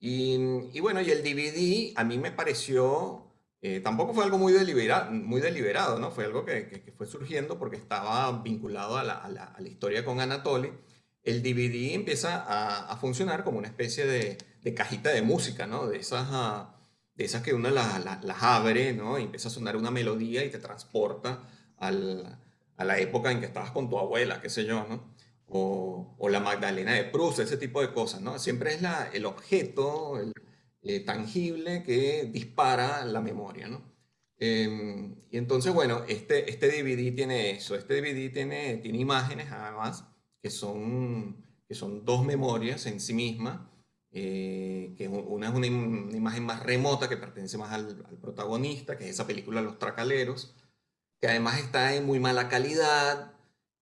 y, 0.00 0.80
bueno, 0.80 1.02
y 1.02 1.10
el 1.10 1.22
DVD 1.22 1.92
a 1.96 2.04
mí 2.04 2.18
me 2.18 2.32
pareció, 2.32 3.26
eh, 3.60 3.80
tampoco 3.80 4.14
fue 4.14 4.24
algo 4.24 4.38
muy, 4.38 4.54
deliberado, 4.54 5.10
muy 5.10 5.42
deliberado, 5.42 5.98
¿no? 5.98 6.10
Fue 6.10 6.24
algo 6.24 6.46
que, 6.46 6.68
que, 6.68 6.92
fue 6.92 7.06
surgiendo 7.06 7.58
porque 7.58 7.76
estaba 7.76 8.30
vinculado 8.42 8.96
a 8.96 9.04
la, 9.04 9.14
a 9.14 9.28
la, 9.28 9.44
a 9.44 9.60
la 9.60 9.68
historia 9.68 10.04
con 10.04 10.20
Anatoly. 10.20 10.72
El 11.22 11.42
DVD 11.42 11.94
empieza 11.94 12.36
a, 12.42 12.90
a, 12.90 12.96
funcionar 12.96 13.44
como 13.44 13.58
una 13.58 13.68
especie 13.68 14.06
de, 14.06 14.38
de, 14.64 14.74
cajita 14.74 15.10
de 15.10 15.22
música, 15.22 15.66
¿no? 15.66 15.86
De 15.86 15.98
esas, 15.98 16.26
ah, 16.30 16.76
de 17.14 17.24
esas 17.24 17.42
que 17.42 17.54
uno 17.54 17.70
las, 17.70 18.04
las 18.04 18.42
abre, 18.42 18.92
¿no? 18.92 19.18
Y 19.18 19.22
empieza 19.22 19.48
a 19.48 19.52
sonar 19.52 19.76
una 19.76 19.90
melodía 19.90 20.44
y 20.44 20.50
te 20.50 20.58
transporta 20.58 21.48
a 21.78 21.90
la 22.84 22.98
época 22.98 23.30
en 23.30 23.40
que 23.40 23.46
estabas 23.46 23.70
con 23.70 23.88
tu 23.88 23.98
abuela, 23.98 24.40
qué 24.40 24.50
sé 24.50 24.64
yo, 24.64 24.86
¿no? 24.88 25.14
O, 25.46 26.28
la 26.28 26.40
Magdalena 26.40 26.94
de 26.94 27.04
Proust, 27.04 27.38
ese 27.40 27.56
tipo 27.56 27.80
de 27.80 27.92
cosas, 27.92 28.20
¿no? 28.20 28.38
Siempre 28.38 28.74
es 28.74 28.80
el 29.12 29.26
objeto 29.26 30.18
el, 30.18 30.32
eh, 30.82 31.00
tangible 31.00 31.82
que 31.82 32.28
dispara 32.32 33.04
la 33.04 33.20
memoria, 33.20 33.68
¿no? 33.68 33.82
Em, 34.38 35.14
y 35.30 35.38
entonces, 35.38 35.72
bueno, 35.72 36.02
este, 36.08 36.50
este 36.50 36.68
DVD 36.68 37.14
tiene 37.14 37.52
eso, 37.52 37.76
este 37.76 37.94
DVD 38.00 38.32
tiene, 38.32 38.76
tiene 38.78 38.98
imágenes 38.98 39.50
además 39.50 40.04
que 40.42 40.50
son, 40.50 41.42
que 41.68 41.74
son 41.74 42.04
dos 42.04 42.24
memorias 42.24 42.84
en 42.86 43.00
sí 43.00 43.14
mismas, 43.14 43.60
eh, 44.16 44.94
que 44.96 45.08
una 45.08 45.48
es 45.48 45.54
una, 45.54 45.66
imagen 45.66 46.44
más 46.44 46.62
remota 46.62 47.08
que 47.08 47.16
pertenece 47.16 47.58
más 47.58 47.72
al, 47.72 48.04
al 48.08 48.16
protagonista, 48.18 48.96
que 48.96 49.04
es 49.04 49.10
esa 49.10 49.26
película 49.26 49.60
Los 49.60 49.80
Tracaleros, 49.80 50.54
que 51.20 51.26
además 51.26 51.58
está 51.58 51.94
en 51.96 52.06
muy 52.06 52.20
mala 52.20 52.48
calidad, 52.48 53.32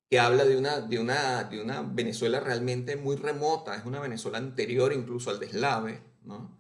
que 0.09 0.19
habla 0.19 0.45
de 0.45 0.57
una, 0.57 0.81
de 0.81 0.99
una, 0.99 1.45
de 1.45 1.61
una 1.61 1.83
Venezuela 1.83 2.41
realmente 2.41 2.97
muy 2.97 3.17
remota, 3.17 3.77
es 3.77 3.85
una 3.85 4.01
Venezuela 4.01 4.39
anterior 4.39 4.93
incluso 4.93 5.31
al 5.31 5.39
deslave, 5.39 6.03
¿no? 6.23 6.59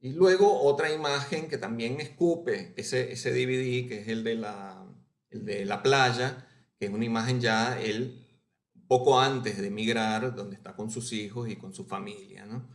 Y 0.00 0.12
luego 0.12 0.62
otra 0.62 0.92
imagen 0.92 1.48
que 1.48 1.56
también 1.56 2.00
escupe 2.00 2.74
ese, 2.76 3.12
ese 3.12 3.30
DVD, 3.30 3.88
que 3.88 4.00
es 4.00 4.08
el 4.08 4.24
de, 4.24 4.34
la, 4.34 4.84
el 5.30 5.44
de 5.44 5.64
la 5.64 5.82
playa, 5.82 6.46
que 6.78 6.86
es 6.86 6.92
una 6.92 7.04
imagen 7.04 7.40
ya 7.40 7.80
él 7.80 8.26
poco 8.88 9.20
antes 9.20 9.60
de 9.60 9.68
emigrar, 9.68 10.34
donde 10.34 10.56
está 10.56 10.74
con 10.74 10.90
sus 10.90 11.12
hijos 11.12 11.48
y 11.48 11.56
con 11.56 11.72
su 11.72 11.84
familia, 11.86 12.44
¿no? 12.44 12.68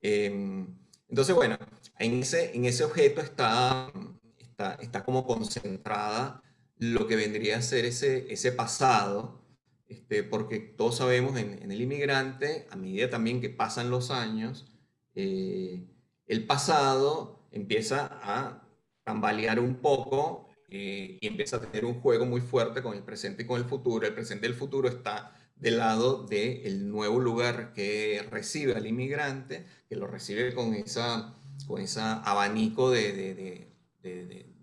Em, 0.00 0.66
entonces, 1.08 1.34
bueno, 1.34 1.58
en 1.98 2.20
ese, 2.22 2.56
en 2.56 2.64
ese 2.64 2.84
objeto 2.84 3.20
está, 3.20 3.92
está, 4.38 4.74
está 4.80 5.04
como 5.04 5.26
concentrada 5.26 6.42
lo 6.78 7.06
que 7.06 7.16
vendría 7.16 7.58
a 7.58 7.62
ser 7.62 7.84
ese, 7.84 8.32
ese 8.32 8.52
pasado, 8.52 9.42
este, 9.88 10.22
porque 10.22 10.58
todos 10.58 10.96
sabemos 10.96 11.38
en, 11.38 11.70
el 11.70 11.80
inmigrante, 11.80 12.66
a 12.70 12.76
medida 12.76 13.08
también 13.08 13.40
que 13.40 13.50
pasan 13.50 13.90
los 13.90 14.10
años, 14.10 14.72
eh, 15.14 15.86
el 16.26 16.46
pasado 16.46 17.46
empieza 17.52 18.08
a 18.22 18.62
tambalear 19.04 19.60
un 19.60 19.76
poco 19.76 20.48
eh, 20.68 21.18
y 21.20 21.26
empieza 21.26 21.56
a 21.56 21.60
tener 21.60 21.84
un 21.84 22.00
juego 22.00 22.26
muy 22.26 22.40
fuerte 22.40 22.82
con 22.82 22.94
el 22.96 23.04
presente 23.04 23.44
y 23.44 23.46
con 23.46 23.60
el 23.60 23.66
futuro. 23.66 24.06
El 24.06 24.14
presente 24.14 24.46
y 24.46 24.50
el 24.50 24.56
futuro 24.56 24.88
está 24.88 25.32
del 25.56 25.78
lado 25.78 26.26
del 26.26 26.90
nuevo 26.90 27.20
lugar 27.20 27.72
que 27.72 28.26
recibe 28.30 28.74
al 28.74 28.86
inmigrante, 28.86 29.66
que 29.88 29.96
lo 29.96 30.06
recibe 30.06 30.54
con 30.54 30.74
esa, 30.74 31.34
con 31.66 31.80
esa 31.80 32.20
abanico 32.22 32.90
de, 32.90 33.12
de, 33.12 33.34
de 34.02 34.56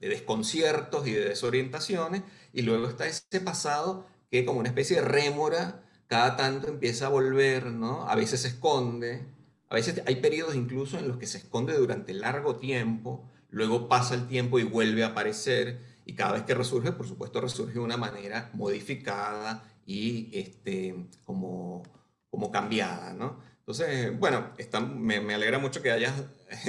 de 0.00 0.08
desconciertos 0.08 1.06
y 1.06 1.12
de 1.12 1.28
desorientaciones, 1.28 2.22
y 2.52 2.62
luego 2.62 2.88
está 2.88 3.06
ese 3.06 3.40
pasado 3.40 4.06
que 4.30 4.44
como 4.44 4.60
una 4.60 4.68
especie 4.68 4.96
de 4.96 5.02
rémora, 5.02 5.82
cada 6.06 6.36
tanto 6.36 6.68
empieza 6.68 7.06
a 7.06 7.10
volver, 7.10 7.66
¿no? 7.66 8.08
A 8.08 8.14
veces 8.14 8.40
se 8.42 8.48
esconde, 8.48 9.26
a 9.68 9.74
veces 9.74 10.02
hay 10.06 10.16
periodos 10.16 10.54
incluso 10.54 10.98
en 10.98 11.08
los 11.08 11.16
que 11.18 11.26
se 11.26 11.38
esconde 11.38 11.74
durante 11.74 12.12
largo 12.14 12.56
tiempo, 12.56 13.24
luego 13.50 13.88
pasa 13.88 14.14
el 14.14 14.26
tiempo 14.28 14.58
y 14.58 14.64
vuelve 14.64 15.02
a 15.04 15.08
aparecer, 15.08 15.80
y 16.04 16.14
cada 16.14 16.32
vez 16.32 16.42
que 16.44 16.54
resurge, 16.54 16.92
por 16.92 17.08
supuesto, 17.08 17.40
resurge 17.40 17.74
de 17.74 17.80
una 17.80 17.96
manera 17.96 18.50
modificada 18.54 19.64
y 19.86 20.30
este, 20.32 20.94
como, 21.24 21.82
como 22.28 22.50
cambiada, 22.50 23.12
¿no? 23.14 23.40
Entonces, 23.60 24.18
bueno, 24.18 24.52
está, 24.58 24.80
me, 24.80 25.20
me 25.20 25.34
alegra 25.34 25.58
mucho 25.58 25.82
que 25.82 25.90
hayas 25.90 26.24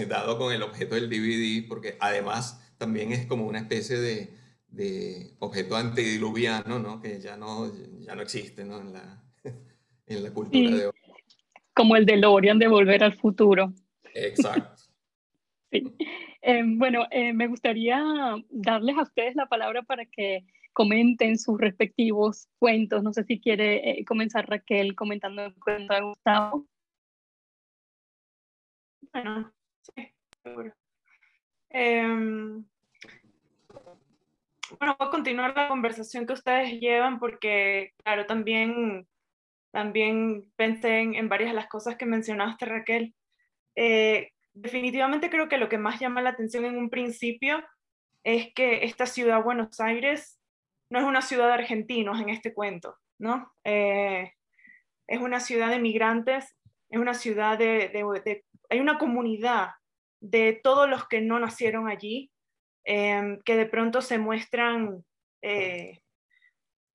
dado 0.07 0.37
con 0.37 0.53
el 0.53 0.63
objeto 0.63 0.95
del 0.95 1.09
DVD, 1.09 1.67
porque 1.67 1.97
además 1.99 2.63
también 2.77 3.11
es 3.11 3.25
como 3.25 3.45
una 3.45 3.59
especie 3.59 3.97
de, 3.97 4.33
de 4.69 5.35
objeto 5.39 5.75
antediluviano, 5.75 6.79
¿no? 6.79 7.01
Que 7.01 7.19
ya 7.19 7.37
no, 7.37 7.71
ya 7.99 8.15
no 8.15 8.21
existe, 8.21 8.63
¿no? 8.65 8.79
En 8.79 8.93
la, 8.93 9.23
en 10.07 10.23
la 10.23 10.33
cultura 10.33 10.75
de 10.75 10.87
hoy. 10.87 10.93
Como 11.73 11.95
el 11.95 12.05
de 12.05 12.17
Lorian 12.17 12.59
de 12.59 12.67
Volver 12.67 13.03
al 13.03 13.15
Futuro. 13.15 13.73
Exacto. 14.13 14.83
sí, 15.71 15.83
Eh, 16.41 16.63
bueno, 16.65 17.05
eh, 17.11 17.33
me 17.33 17.47
gustaría 17.47 18.01
darles 18.49 18.97
a 18.97 19.01
ustedes 19.01 19.35
la 19.35 19.47
palabra 19.47 19.81
para 19.83 20.05
que 20.05 20.45
comenten 20.77 21.39
sus 21.39 21.59
respectivos 21.59 22.47
cuentos. 22.59 23.01
No 23.01 23.11
sé 23.11 23.23
si 23.23 23.41
quiere 23.41 24.05
comenzar 24.05 24.47
Raquel 24.47 24.95
comentando 24.95 25.43
el 25.43 25.55
cuento 25.55 25.91
de 25.91 26.01
Gustavo. 26.01 26.67
Bueno, 29.11 29.51
sí, 29.81 30.13
seguro. 30.43 30.71
Em, 31.71 32.63
bueno, 34.77 34.95
voy 34.99 35.07
a 35.07 35.09
continuar 35.09 35.55
la 35.55 35.67
conversación 35.67 36.27
que 36.27 36.33
ustedes 36.33 36.79
llevan 36.79 37.17
porque, 37.17 37.95
claro, 38.03 38.27
también, 38.27 39.07
también 39.71 40.51
pensé 40.57 40.99
en, 40.99 41.27
varias 41.27 41.49
de 41.49 41.55
las 41.55 41.69
cosas 41.69 41.95
que 41.95 42.05
mencionaste, 42.05 42.65
Raquel. 42.67 43.15
Eh, 43.75 44.29
definitivamente 44.53 45.31
creo 45.31 45.49
que 45.49 45.57
lo 45.57 45.69
que 45.69 45.79
más 45.79 45.99
llama 45.99 46.21
la 46.21 46.29
atención 46.29 46.65
en 46.65 46.77
un 46.77 46.91
principio 46.91 47.63
es 48.23 48.53
que 48.53 48.85
esta 48.85 49.07
ciudad, 49.07 49.43
Buenos 49.43 49.79
Aires, 49.79 50.36
no 50.89 50.99
es 50.99 51.05
una 51.05 51.21
ciudad 51.21 51.47
de 51.47 51.53
argentinos 51.53 52.19
en 52.19 52.29
este 52.29 52.53
cuento, 52.53 52.95
¿no? 53.19 53.51
Eh, 53.63 54.31
es 55.07 55.19
una 55.19 55.39
ciudad 55.39 55.69
de 55.69 55.79
migrantes, 55.79 56.55
es 56.89 56.99
una 56.99 57.13
ciudad 57.13 57.57
de, 57.57 57.91
hay 58.69 58.79
una 58.79 58.97
comunidad 58.97 59.71
de 60.19 60.59
todos 60.63 60.89
los 60.89 61.07
que 61.07 61.21
no 61.21 61.39
nacieron 61.39 61.87
allí, 61.87 62.31
Em, 62.89 63.41
que 63.43 63.57
de 63.57 63.65
pronto 63.65 64.01
se 64.01 64.17
muestran 64.17 65.03
eh, 65.41 65.99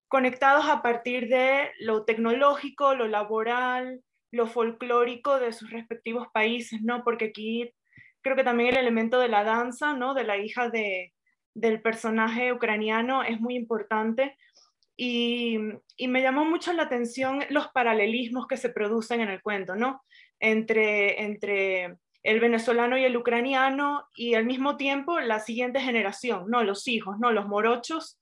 conectados 0.09 0.65
a 0.67 0.81
partir 0.81 1.29
de 1.29 1.71
lo 1.81 2.07
tecnológico, 2.07 2.95
lo 2.95 3.09
laboral, 3.09 4.03
lo 4.31 4.47
folclórico 4.47 5.39
de 5.39 5.53
sus 5.53 5.71
respectivos 5.71 6.29
países, 6.33 6.81
¿no? 6.81 7.05
Porque 7.05 7.27
aquí 7.27 7.75
creo 8.23 8.37
que 8.37 8.43
también 8.43 8.71
el 8.71 8.79
elemento 8.79 9.21
de 9.21 9.29
la 9.29 9.45
danza, 9.45 9.95
¿no? 9.95 10.15
De 10.15 10.25
la 10.25 10.39
hija 10.39 10.71
de, 10.71 11.13
del 11.55 11.81
personaje 11.81 12.53
ucraniano 12.53 13.23
es 13.23 13.41
muy 13.41 13.55
importante. 13.55 14.37
Y, 14.97 15.59
y, 15.97 16.09
me 16.09 16.23
llamó 16.23 16.45
mucho 16.45 16.73
la 16.73 16.85
atención 16.85 17.45
los 17.49 17.69
paralelismos 17.69 18.47
que 18.47 18.57
se 18.57 18.69
producen 18.69 19.21
en 19.21 19.31
el 19.31 19.43
cuento, 19.43 19.75
¿no? 19.75 20.03
Entre, 20.39 21.23
entre 21.23 21.97
el 22.23 22.41
venezolano 22.41 22.97
y 22.97 23.05
el 23.05 23.17
ucraniano 23.17 24.07
y 24.15 24.35
al 24.35 24.45
mismo 24.45 24.77
tiempo 24.77 25.19
la 25.21 25.41
siguiente 25.41 25.81
generación, 25.81 26.45
no 26.49 26.63
los 26.63 26.87
hijos, 26.89 27.19
no 27.19 27.33
los 27.33 27.49
morochos 27.49 28.21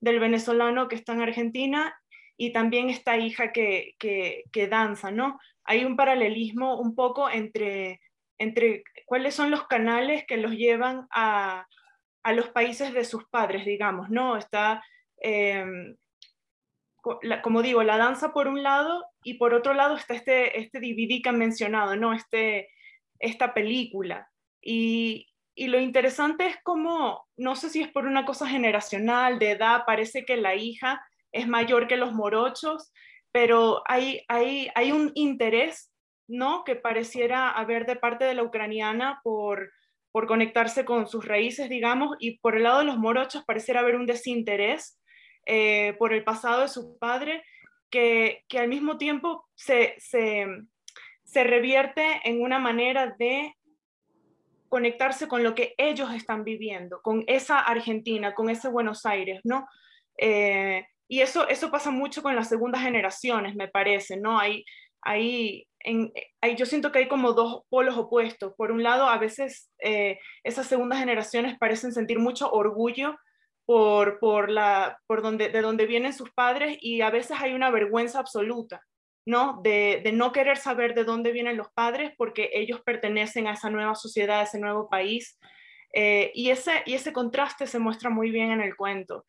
del 0.00 0.20
venezolano 0.20 0.88
que 0.88 0.96
está 0.96 1.12
en 1.12 1.22
Argentina 1.22 1.94
y 2.36 2.52
también 2.52 2.88
esta 2.88 3.16
hija 3.18 3.52
que, 3.52 3.94
que, 3.98 4.68
danza, 4.68 5.10
¿no? 5.10 5.38
Hay 5.64 5.84
un 5.84 5.96
paralelismo 5.96 6.80
un 6.80 6.94
poco 6.94 7.28
entre, 7.28 8.00
entre 8.38 8.82
cuáles 9.04 9.34
son 9.34 9.50
los 9.50 9.66
canales 9.66 10.24
que 10.26 10.38
los 10.38 10.52
llevan 10.52 11.06
a, 11.10 11.66
a 12.22 12.32
los 12.32 12.48
países 12.50 12.92
de 12.92 13.04
sus 13.04 13.24
padres, 13.28 13.64
digamos, 13.64 14.10
¿no? 14.10 14.36
Está, 14.36 14.84
em, 15.18 15.96
como 17.42 17.62
digo, 17.62 17.82
la 17.82 17.96
danza 17.96 18.32
por 18.32 18.46
un 18.46 18.62
lado 18.62 19.04
y 19.22 19.34
por 19.34 19.54
otro 19.54 19.72
lado 19.74 19.96
está 19.96 20.14
este, 20.14 20.60
este 20.60 20.80
DVD 20.80 21.22
que 21.22 21.30
han 21.30 21.38
mencionado, 21.38 21.96
¿no? 21.96 22.12
Este, 22.12 22.68
esta 23.18 23.54
película. 23.54 24.28
Y, 24.60 25.26
lo 25.56 25.78
interesante 25.78 26.46
es 26.46 26.56
como, 26.62 27.26
no 27.36 27.54
sé 27.54 27.68
si 27.68 27.82
es 27.82 27.88
por 27.88 28.06
una 28.06 28.24
cosa 28.24 28.46
generacional, 28.48 29.38
de 29.38 29.50
edad, 29.50 29.82
parece 29.84 30.24
que 30.24 30.38
la 30.38 30.54
hija 30.54 31.04
es 31.32 31.46
mayor 31.48 31.86
que 31.86 31.98
los 31.98 32.14
morochos, 32.14 32.90
pero 33.30 33.82
hay, 33.86 34.24
hay, 34.28 34.70
hay 34.74 34.90
un 34.90 35.12
interés, 35.14 35.92
¿no? 36.28 36.64
Que 36.64 36.76
pareciera 36.76 37.50
haber 37.50 37.84
de 37.84 37.96
parte 37.96 38.24
de 38.24 38.32
la 38.32 38.42
ucraniana 38.42 39.20
por, 39.22 39.70
por 40.12 40.26
conectarse 40.26 40.84
con 40.84 41.06
sus 41.06 41.24
raíces, 41.24 41.68
digamos, 41.68 42.16
y 42.18 42.38
por 42.38 42.56
el 42.56 42.64
lado 42.64 42.80
de 42.80 42.84
los 42.84 42.98
morochos 42.98 43.44
pareciera 43.44 43.80
haber 43.80 43.96
un 43.96 44.06
desinterés 44.06 45.00
eh, 45.46 45.94
por 45.98 46.12
el 46.12 46.24
pasado 46.24 46.62
de 46.62 46.68
su 46.68 46.98
padre, 46.98 47.44
que, 47.90 48.44
que 48.48 48.58
al 48.58 48.68
mismo 48.68 48.98
tiempo 48.98 49.48
se, 49.54 49.94
se, 49.98 50.46
se 51.24 51.44
revierte 51.44 52.20
en 52.24 52.40
una 52.40 52.58
manera 52.58 53.14
de 53.18 53.54
conectarse 54.68 55.26
con 55.26 55.42
lo 55.42 55.54
que 55.54 55.74
ellos 55.78 56.14
están 56.14 56.44
viviendo, 56.44 57.02
con 57.02 57.24
esa 57.26 57.58
Argentina, 57.58 58.34
con 58.34 58.48
ese 58.48 58.68
Buenos 58.68 59.04
Aires, 59.04 59.40
¿no? 59.42 59.66
Eh, 60.16 60.86
y 61.08 61.22
eso, 61.22 61.48
eso 61.48 61.72
pasa 61.72 61.90
mucho 61.90 62.22
con 62.22 62.36
las 62.36 62.48
segundas 62.48 62.82
generaciones, 62.82 63.56
me 63.56 63.66
parece, 63.66 64.16
¿no? 64.16 64.38
Hay, 64.38 64.64
hay, 65.02 65.66
en, 65.80 66.12
hay, 66.40 66.56
yo 66.56 66.66
siento 66.66 66.92
que 66.92 67.00
hay 67.00 67.08
como 67.08 67.32
dos 67.32 67.62
polos 67.68 67.96
opuestos. 67.96 68.54
Por 68.56 68.72
un 68.72 68.82
lado, 68.82 69.06
a 69.06 69.18
veces 69.18 69.70
eh, 69.78 70.18
esas 70.44 70.66
segundas 70.66 70.98
generaciones 70.98 71.58
parecen 71.58 71.92
sentir 71.92 72.18
mucho 72.18 72.50
orgullo 72.50 73.16
por, 73.66 74.18
por, 74.18 74.50
la, 74.50 74.98
por 75.06 75.22
donde, 75.22 75.48
de 75.48 75.60
donde 75.62 75.86
vienen 75.86 76.12
sus 76.12 76.30
padres 76.30 76.76
y 76.80 77.00
a 77.02 77.10
veces 77.10 77.36
hay 77.40 77.54
una 77.54 77.70
vergüenza 77.70 78.18
absoluta. 78.18 78.82
¿no? 79.26 79.60
De, 79.62 80.10
no 80.12 80.32
querer 80.32 80.56
saber 80.56 80.94
de 80.94 81.04
dónde 81.04 81.32
vienen 81.32 81.56
los 81.56 81.70
padres 81.72 82.12
porque 82.16 82.50
ellos 82.52 82.80
pertenecen 82.82 83.46
a 83.46 83.52
esa 83.52 83.70
nueva 83.70 83.94
sociedad, 83.94 84.40
a 84.40 84.44
ese 84.44 84.58
nuevo 84.58 84.88
país. 84.88 85.38
Eh, 85.92 86.30
y, 86.34 86.50
ese, 86.50 86.82
y 86.86 86.94
ese 86.94 87.12
contraste 87.12 87.66
se 87.66 87.78
muestra 87.78 88.10
muy 88.10 88.30
bien 88.30 88.50
en 88.50 88.60
el 88.60 88.76
cuento. 88.76 89.24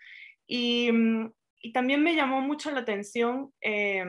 Y, 0.48 0.92
mm, 0.92 1.32
también 1.74 2.02
me 2.02 2.16
llamó 2.16 2.42
mucho 2.42 2.72
la 2.72 2.80
atención 2.80 3.54
eh, 3.62 4.04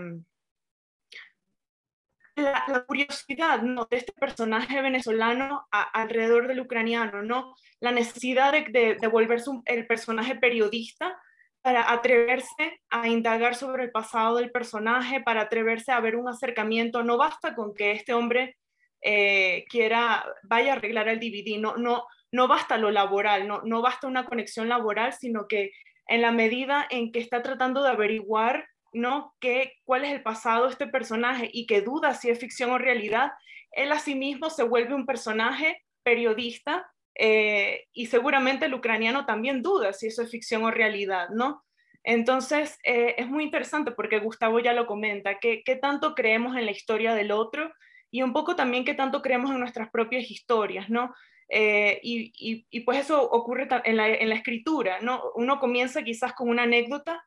la, 2.37 2.85
curiosidad 2.87 3.63
¿no? 3.63 3.87
de 3.91 3.99
este 3.99 4.13
personaje 4.13 4.81
venezolano 4.81 5.67
alrededor 5.71 6.49
del 6.49 6.61
ucraniano, 6.61 7.23
¿no? 7.23 7.55
la 7.81 7.93
necesidad 7.93 8.53
de, 8.53 8.97
de, 9.01 9.07
volverse 9.09 9.51
el 9.67 9.87
personaje 9.87 10.37
periodista 10.37 11.19
para 11.63 11.93
atreverse 11.93 12.81
a 12.91 13.09
indagar 13.09 13.55
sobre 13.55 13.85
el 13.85 13.91
pasado 13.91 14.37
del 14.37 14.51
personaje, 14.51 15.21
para 15.21 15.43
atreverse 15.43 15.93
a 15.93 16.01
ver 16.01 16.17
un 16.17 16.29
acercamiento. 16.29 17.05
No 17.05 17.17
basta 17.17 17.55
con 17.55 17.75
que 17.75 17.93
este 17.93 18.15
hombre 18.15 18.57
eh, 19.01 19.65
quiera, 19.69 20.25
vaya 20.43 20.73
a 20.73 20.77
arreglar 20.77 21.09
el 21.09 21.21
DVD, 21.21 21.61
no, 21.61 21.77
no, 21.77 22.07
no 22.33 22.49
basta 22.49 22.79
lo 22.79 22.91
laboral, 22.91 23.47
no, 23.47 23.63
no 23.65 23.83
basta 23.83 24.07
una 24.07 24.25
conexión 24.25 24.69
laboral, 24.69 25.13
sino 25.13 25.47
que 25.47 25.73
en 26.07 26.23
la 26.23 26.33
medida 26.33 26.87
en 26.91 27.13
que 27.13 27.21
está 27.21 27.43
tratando 27.43 27.83
de 27.83 27.91
averiguar 27.91 28.69
¿no? 28.93 29.35
¿Qué, 29.41 29.75
cuál 29.85 30.05
es 30.05 30.13
el 30.13 30.23
pasado 30.23 30.67
de 30.67 30.73
este 30.73 30.87
personaje 30.87 31.49
y 31.53 31.67
que 31.67 31.81
duda 31.81 32.15
si 32.15 32.31
es 32.31 32.39
ficción 32.39 32.71
o 32.71 32.79
realidad, 32.79 33.33
él 33.73 33.93
a 33.93 33.99
sí 33.99 34.15
mismo 34.15 34.51
se 34.51 34.63
vuelve 34.63 34.95
un 34.95 35.07
personaje 35.07 35.83
periodista 36.03 36.87
eh, 37.15 37.87
y 37.93 38.07
seguramente 38.07 38.67
el 38.67 38.75
ucraniano 38.75 39.27
también 39.27 39.63
duda 39.63 39.93
si 39.93 40.07
eso 40.07 40.23
es 40.23 40.31
ficción 40.31 40.65
o 40.65 40.71
realidad, 40.71 41.29
¿no? 41.31 41.65
Entonces, 42.05 42.79
eh, 42.85 43.15
es 43.19 43.29
muy 43.29 43.45
interesante 43.45 43.93
porque 43.93 44.19
Gustavo 44.19 44.59
ya 44.59 44.73
lo 44.73 44.87
comenta, 44.87 45.39
¿qué, 45.39 45.63
¿qué, 45.65 45.77
tanto 45.77 46.15
creemos 46.15 46.57
en 46.57 46.67
la 46.67 46.73
historia 46.73 47.15
del 47.15 47.31
otro 47.31 47.73
y 48.11 48.23
un 48.23 48.33
poco 48.33 48.57
también 48.57 48.85
qué 48.85 48.95
tanto 48.95 49.23
creemos 49.23 49.51
en 49.51 49.61
nuestras 49.61 49.91
propias 49.91 50.31
historias, 50.31 50.91
¿no? 50.91 51.15
Eh, 51.49 52.01
y, 52.03 52.33
y, 52.71 52.81
pues 52.81 53.01
eso 53.01 53.23
ocurre 53.23 53.69
en 53.85 53.97
la, 53.97 54.09
en 54.09 54.29
la, 54.31 54.35
escritura, 54.35 55.01
¿no? 55.01 55.23
Uno 55.35 55.61
comienza 55.61 56.03
quizás 56.03 56.33
con 56.33 56.49
una 56.49 56.63
anécdota 56.63 57.23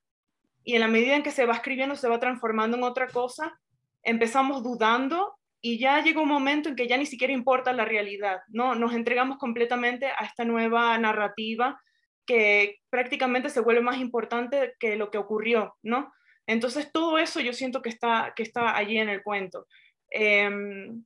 y 0.66 0.74
en 0.74 0.82
la 0.82 0.88
medida 0.88 1.16
en 1.16 1.24
que 1.24 1.32
se 1.32 1.45
va 1.45 1.53
escribiendo 1.53 1.95
se 1.95 2.09
va 2.09 2.20
transformando 2.20 2.76
en 2.76 2.84
otra 2.84 3.07
cosa, 3.07 3.57
empezamos 4.03 4.63
dudando 4.63 5.38
y 5.61 5.78
ya 5.78 6.01
llega 6.01 6.22
un 6.22 6.28
momento 6.28 6.70
en 6.70 6.76
que 6.76 6.88
ya 6.88 6.97
ni 6.97 7.05
siquiera 7.05 7.34
importa 7.34 7.72
la 7.72 7.86
realidad, 7.86 8.41
¿no? 8.49 8.76
Nos 8.76 8.93
entregamos 8.93 9.38
completamente 9.38 10.07
a 10.07 10.26
esta 10.26 10.43
nueva 10.43 10.97
narrativa 10.97 11.80
que 12.26 12.80
prácticamente 12.89 13.49
se 13.49 13.61
vuelve 13.61 13.82
más 13.82 13.99
importante 13.99 14.74
que 14.80 14.95
lo 14.95 15.11
que 15.11 15.20
ocurrió, 15.20 15.76
¿no? 15.84 16.11
Entonces 16.47 16.91
todo 16.91 17.18
eso 17.18 17.39
yo 17.39 17.53
siento 17.53 17.82
que 17.82 17.89
está, 17.89 18.34
que 18.36 18.43
está 18.43 18.76
allí 18.76 18.97
en 18.97 19.09
el 19.09 19.24
cuento. 19.24 19.68
Em, 20.09 21.03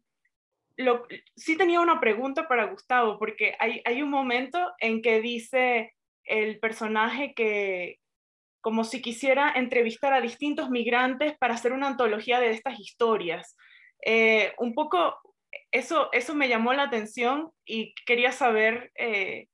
lo, 0.78 1.06
sí 1.36 1.58
tenía 1.58 1.82
una 1.82 2.00
pregunta 2.00 2.48
para 2.48 2.66
Gustavo, 2.66 3.20
porque 3.20 3.56
hay, 3.60 3.82
hay 3.84 4.02
un 4.02 4.10
momento 4.10 4.74
en 4.80 5.02
que 5.02 5.22
dice 5.22 5.94
el 6.24 6.60
personaje 6.60 7.34
que 7.34 8.00
como 8.62 8.84
si 8.84 9.02
quisiera 9.02 9.54
entrevistar 9.56 10.14
a 10.14 10.22
distintos 10.22 10.70
migrantes 10.70 11.38
para 11.38 11.54
hacer 11.54 11.74
una 11.74 11.88
antología 11.88 12.40
de 12.40 12.52
estas 12.52 12.80
historias. 12.80 13.56
Eh, 14.06 14.54
un 14.60 14.74
poco 14.74 15.20
eso, 15.72 16.10
eso 16.12 16.36
me 16.36 16.50
llamó 16.50 16.74
la 16.74 16.84
atención 16.84 17.52
y 17.66 17.94
quería 18.06 18.32
saber, 18.32 18.92
eh, 18.96 19.48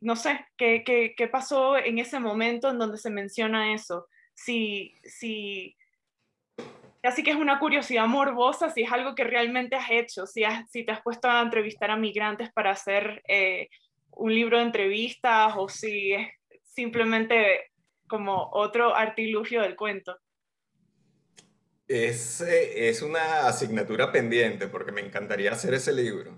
no 0.00 0.16
sé, 0.16 0.44
¿qué, 0.56 0.82
qué, 0.84 1.14
qué, 1.16 1.28
pasó 1.28 1.76
en 1.76 1.98
ese 1.98 2.20
momento 2.20 2.70
en 2.70 2.78
donde 2.78 2.98
se 2.98 3.10
menciona 3.10 3.74
eso. 3.74 4.06
Si, 4.34 4.94
si, 5.04 5.76
así 7.02 7.22
que 7.22 7.30
es 7.30 7.36
una 7.36 7.58
curiosidad 7.58 8.06
morbosa, 8.06 8.70
si 8.70 8.82
es 8.82 8.92
algo 8.92 9.14
que 9.14 9.24
realmente 9.24 9.76
has 9.76 9.90
hecho, 9.90 10.26
si, 10.26 10.42
si 10.70 10.84
te 10.84 10.92
has 10.92 11.02
puesto 11.02 11.28
a 11.28 11.42
entrevistar 11.42 11.90
a 11.90 11.96
migrantes 11.96 12.52
para 12.52 12.70
hacer 12.70 13.22
eh, 13.26 13.68
un 14.12 14.34
libro 14.34 14.58
de 14.58 14.64
entrevistas 14.64 15.54
o 15.56 15.68
si 15.68 16.12
es 16.12 16.28
simplemente 16.62 17.70
como 18.08 18.50
otro 18.52 18.94
artilugio 18.94 19.62
del 19.62 19.76
cuento. 19.76 20.18
Es, 21.86 22.40
es 22.42 23.02
una 23.02 23.46
asignatura 23.46 24.12
pendiente 24.12 24.68
porque 24.68 24.92
me 24.92 25.00
encantaría 25.00 25.52
hacer 25.52 25.74
ese 25.74 25.92
libro. 25.92 26.32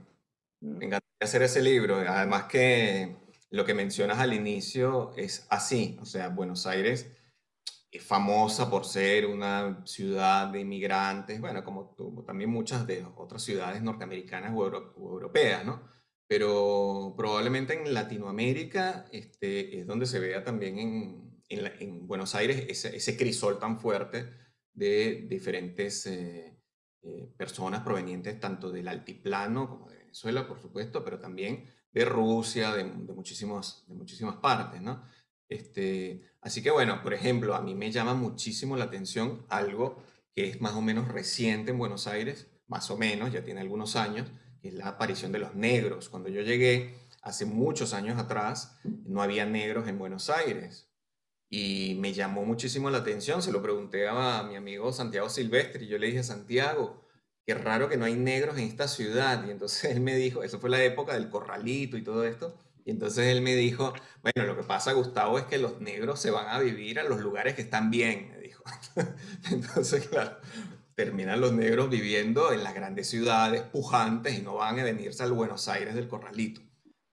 Me 0.61 0.71
mm. 0.71 0.83
encantaría 0.83 1.18
hacer 1.23 1.43
ese 1.43 1.62
libro. 1.62 1.97
Además 1.97 2.45
que 2.45 3.16
lo 3.51 3.64
que 3.64 3.75
mencionas 3.75 4.18
al 4.18 4.33
inicio 4.33 5.12
es 5.16 5.47
así. 5.51 5.99
O 6.01 6.05
sea, 6.05 6.29
Buenos 6.29 6.66
Aires 6.66 7.11
es 7.91 8.03
famosa 8.05 8.71
por 8.71 8.85
ser 8.85 9.27
una 9.27 9.85
ciudad 9.85 10.49
de 10.49 10.61
inmigrantes, 10.61 11.41
bueno, 11.41 11.64
como, 11.64 11.95
también 12.25 12.51
muchas 12.51 12.87
de 12.87 13.05
otras 13.16 13.43
ciudades 13.43 13.83
norteamericanas 13.83 14.53
o, 14.55 14.64
europeas, 14.64 15.64
¿no? 15.64 15.83
Pero 16.29 17.14
probablemente 17.16 17.75
en 17.75 17.93
Latinoamérica 17.93 19.07
este, 19.11 19.81
es 19.81 19.87
donde 19.87 20.07
se 20.07 20.21
vea 20.21 20.45
también 20.45 20.79
en, 20.79 21.30
en, 21.51 22.07
Buenos 22.07 22.34
Aires 22.34 22.64
ese, 22.68 23.16
crisol 23.16 23.59
tan 23.59 23.78
fuerte 23.78 24.30
de 24.72 25.26
diferentes 25.28 26.07
eh, 26.07 26.57
eh, 27.03 27.32
personas 27.36 27.82
provenientes 27.82 28.40
tanto 28.40 28.70
del 28.70 28.88
altiplano 28.88 29.68
como 29.68 29.90
de 29.90 29.98
Venezuela, 29.98 30.46
por 30.46 30.61
supuesto, 30.61 31.05
pero 31.05 31.18
también 31.18 31.66
de 31.92 32.05
Rusia, 32.05 32.72
de, 32.72 32.84
de, 32.84 32.90
de 32.90 33.12
muchísimas 33.12 34.36
partes, 34.40 34.80
¿no? 34.80 35.05
Este, 35.48 36.22
así 36.40 36.62
que 36.62 36.70
bueno, 36.70 37.03
por 37.03 37.12
ejemplo, 37.12 37.55
a 37.57 37.61
mí 37.61 37.74
me 37.74 37.90
llama 37.90 38.14
muchísimo 38.14 38.76
la 38.76 38.84
atención 38.84 39.44
algo 39.48 40.03
que 40.34 40.48
es 40.48 40.61
más 40.61 40.74
o 40.74 40.80
menos 40.80 41.09
reciente 41.09 41.72
en 41.72 41.78
Buenos 41.78 42.07
Aires, 42.07 42.46
más 42.68 42.88
o 42.90 42.96
menos, 42.96 43.32
ya 43.32 43.44
tiene 43.44 43.61
algunos 43.61 43.96
años, 43.96 44.30
que 44.62 44.68
es 44.68 44.74
la 44.74 44.86
aparición 44.86 45.32
de 45.32 45.40
los 45.40 45.57
negros. 45.57 46.09
Cuando 46.09 46.28
yo 46.28 46.42
llegué 46.42 46.94
hace 47.22 47.44
muchos 47.46 47.94
años 47.94 48.18
atrás, 48.18 48.78
no 48.84 49.22
había 49.22 49.44
negros 49.44 49.88
en 49.88 49.98
Buenos 49.98 50.30
Aires. 50.30 50.89
Y 51.51 51.96
me 51.98 52.12
llamó 52.12 52.44
muchísimo 52.44 52.90
la 52.90 52.98
atención, 52.98 53.42
se 53.42 53.53
lo 53.53 53.61
pregunté 53.61 54.09
a 54.09 54.44
mi 54.44 54.57
amigo 54.57 54.92
Santiago 54.92 55.28
Silvestre 55.28 55.84
y 55.84 55.88
yo 55.88 55.98
le 55.98 56.07
dije, 56.07 56.22
Santiago, 56.22 57.05
qué 57.44 57.55
raro 57.55 57.88
que 57.88 57.96
no 57.96 58.05
hay 58.05 58.14
negros 58.14 58.57
en 58.57 58.64
esta 58.64 58.86
ciudad. 58.88 59.44
Y 59.46 59.51
entonces 59.51 59.90
él 59.90 60.01
me 60.01 60.14
dijo, 60.14 60.42
eso 60.44 60.61
fue 60.61 60.70
la 60.70 60.82
época 60.84 61.14
del 61.14 61.28
corralito 61.28 61.96
y 61.96 62.05
todo 62.05 62.24
esto, 62.24 62.57
y 62.84 62.90
entonces 62.90 63.26
él 63.26 63.42
me 63.42 63.55
dijo, 63.55 63.92
bueno, 64.22 64.46
lo 64.46 64.57
que 64.57 64.62
pasa, 64.62 64.92
Gustavo, 64.92 65.38
es 65.38 65.44
que 65.44 65.59
los 65.59 65.80
negros 65.80 66.20
se 66.20 66.30
van 66.30 66.48
a 66.48 66.59
vivir 66.59 66.98
a 66.98 67.05
los 67.05 67.20
lugares 67.20 67.55
que 67.55 67.62
están 67.62 67.90
bien, 67.90 68.30
me 68.30 68.40
dijo. 68.40 68.62
Entonces, 69.51 70.09
claro, 70.09 70.38
terminan 70.94 71.40
los 71.40 71.53
negros 71.53 71.90
viviendo 71.90 72.53
en 72.53 72.64
las 72.64 72.74
grandes 72.74 73.09
ciudades 73.09 73.62
pujantes 73.62 74.38
y 74.38 74.42
no 74.42 74.55
van 74.57 74.78
a 74.80 74.84
venirse 74.84 75.22
al 75.22 75.32
Buenos 75.32 75.68
Aires 75.68 75.94
del 75.94 76.09
Corralito. 76.09 76.62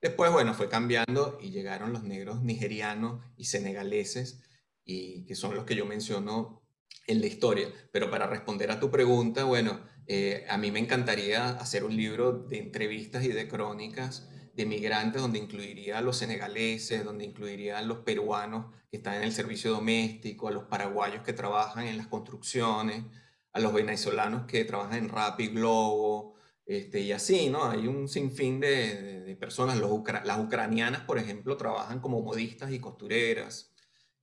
Después, 0.07 0.31
bueno, 0.31 0.53
fue 0.53 0.69
cambiando 0.69 1.37
y 1.41 1.49
llegaron 1.49 1.91
los 1.91 2.03
negros 2.03 2.41
nigerianos 2.41 3.21
y 3.35 3.43
senegaleses, 3.43 4.41
y 4.85 5.25
que 5.25 5.35
son 5.35 5.53
los 5.53 5.65
que 5.65 5.75
yo 5.75 5.85
menciono 5.85 6.63
en 7.07 7.19
la 7.19 7.27
historia. 7.27 7.67
Pero 7.91 8.09
para 8.09 8.25
responder 8.25 8.71
a 8.71 8.79
tu 8.79 8.89
pregunta, 8.89 9.43
bueno, 9.43 9.81
eh, 10.05 10.45
a 10.47 10.57
mí 10.57 10.71
me 10.71 10.79
encantaría 10.79 11.49
hacer 11.49 11.83
un 11.83 11.97
libro 11.97 12.31
de 12.31 12.57
entrevistas 12.57 13.25
y 13.25 13.33
de 13.33 13.49
crónicas 13.49 14.29
de 14.55 14.65
migrantes, 14.65 15.21
donde 15.21 15.39
incluiría 15.39 15.97
a 15.97 16.01
los 16.01 16.15
senegaleses, 16.15 17.03
donde 17.03 17.25
incluiría 17.25 17.77
a 17.77 17.81
los 17.81 17.97
peruanos 17.97 18.73
que 18.89 18.95
están 18.97 19.15
en 19.15 19.23
el 19.23 19.33
servicio 19.33 19.71
doméstico, 19.71 20.47
a 20.47 20.51
los 20.51 20.63
paraguayos 20.63 21.21
que 21.21 21.33
trabajan 21.33 21.85
en 21.85 21.97
las 21.97 22.07
construcciones, 22.07 23.03
a 23.51 23.59
los 23.59 23.73
venezolanos 23.73 24.45
que 24.45 24.63
trabajan 24.63 24.99
en 24.99 25.09
Rappi 25.09 25.47
Globo, 25.47 26.36
este, 26.67 26.99
y 26.99 27.13
así, 27.13 27.49
¿no? 27.49 27.63
Hay 27.63 27.87
un 27.87 28.09
sinfín 28.09 28.59
de, 28.59 29.37
personas. 29.39 29.77
Los 29.77 29.91
las 30.25 30.39
ucranianas, 30.39 31.01
por 31.01 31.17
ejemplo, 31.17 31.55
trabajan 31.55 31.99
como 32.01 32.21
modistas 32.21 32.71
y 32.71 32.79
costureras. 32.79 33.73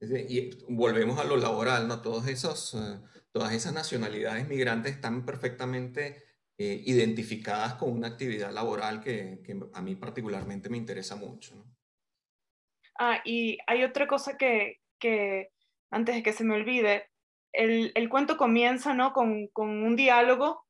y 0.00 0.50
volvemos 0.68 1.18
a 1.18 1.24
lo 1.24 1.36
laboral, 1.36 1.88
¿no? 1.88 2.02
Todos 2.02 2.28
esos, 2.28 2.74
eh, 2.74 3.00
todas 3.32 3.54
esas 3.54 3.72
nacionalidades 3.72 4.46
migrantes 4.48 4.92
están 4.92 5.24
perfectamente 5.24 6.22
eh, 6.58 6.82
identificadas 6.86 7.74
con 7.74 7.90
una 7.90 8.08
actividad 8.08 8.52
laboral 8.52 9.00
que, 9.00 9.42
a 9.72 9.82
mí 9.82 9.96
particularmente 9.96 10.68
me 10.68 10.76
interesa 10.76 11.16
mucho. 11.16 11.64
Ah, 12.96 13.20
y 13.24 13.58
hay 13.66 13.82
otra 13.82 14.06
cosa 14.06 14.36
que, 14.36 14.80
antes 15.90 16.14
de 16.14 16.22
que 16.22 16.32
se 16.32 16.44
me 16.44 16.54
olvide, 16.54 17.10
el, 17.52 18.08
cuento 18.08 18.36
comienza 18.36 18.94
¿no? 18.94 19.12
con, 19.12 19.50
un 19.56 19.96
diálogo 19.96 20.63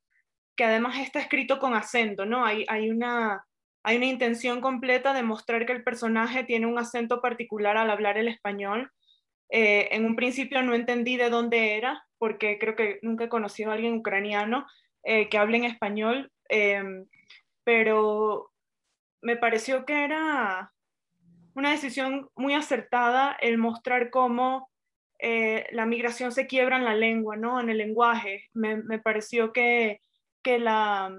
que 0.55 0.63
además 0.63 0.97
está 0.99 1.19
escrito 1.19 1.59
con 1.59 1.73
acento, 1.73 2.25
¿no? 2.25 2.45
Hay, 2.45 2.65
hay, 2.67 2.89
una, 2.89 3.45
hay 3.83 3.97
una 3.97 4.05
intención 4.05 4.61
completa 4.61 5.13
de 5.13 5.23
mostrar 5.23 5.65
que 5.65 5.73
el 5.73 5.83
personaje 5.83 6.43
tiene 6.43 6.65
un 6.65 6.77
acento 6.77 7.21
particular 7.21 7.77
al 7.77 7.89
hablar 7.89 8.17
el 8.17 8.27
español. 8.27 8.91
Eh, 9.49 9.89
en 9.91 10.05
un 10.05 10.15
principio 10.15 10.61
no 10.61 10.73
entendí 10.73 11.17
de 11.17 11.29
dónde 11.29 11.75
era, 11.77 12.05
porque 12.17 12.57
creo 12.57 12.75
que 12.75 12.99
nunca 13.01 13.25
he 13.25 13.29
conocido 13.29 13.71
a 13.71 13.73
alguien 13.75 13.95
ucraniano, 13.95 14.65
eh, 15.03 15.29
que 15.29 15.37
hablen 15.37 15.65
español, 15.65 16.31
em, 16.49 17.05
pero 17.63 18.51
me 19.21 19.37
pareció 19.37 19.85
que 19.85 20.03
era 20.03 20.71
una 21.53 21.71
decisión 21.71 22.29
muy 22.35 22.53
acertada 22.53 23.37
el 23.39 23.57
mostrar 23.57 24.09
cómo 24.09 24.69
eh, 25.19 25.67
la 25.71 25.85
migración 25.85 26.31
se 26.31 26.47
quiebra 26.47 26.77
en 26.77 26.85
la 26.85 26.95
lengua, 26.95 27.35
¿no? 27.37 27.59
en 27.59 27.69
el 27.69 27.77
lenguaje. 27.77 28.49
Me, 28.53 28.77
me 28.77 28.99
pareció 28.99 29.53
que, 29.53 30.01
que, 30.45 30.59
la, 30.59 31.11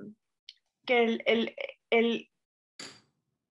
que 0.86 1.02
el, 1.02 1.22
el, 1.26 1.56
el, 1.90 2.30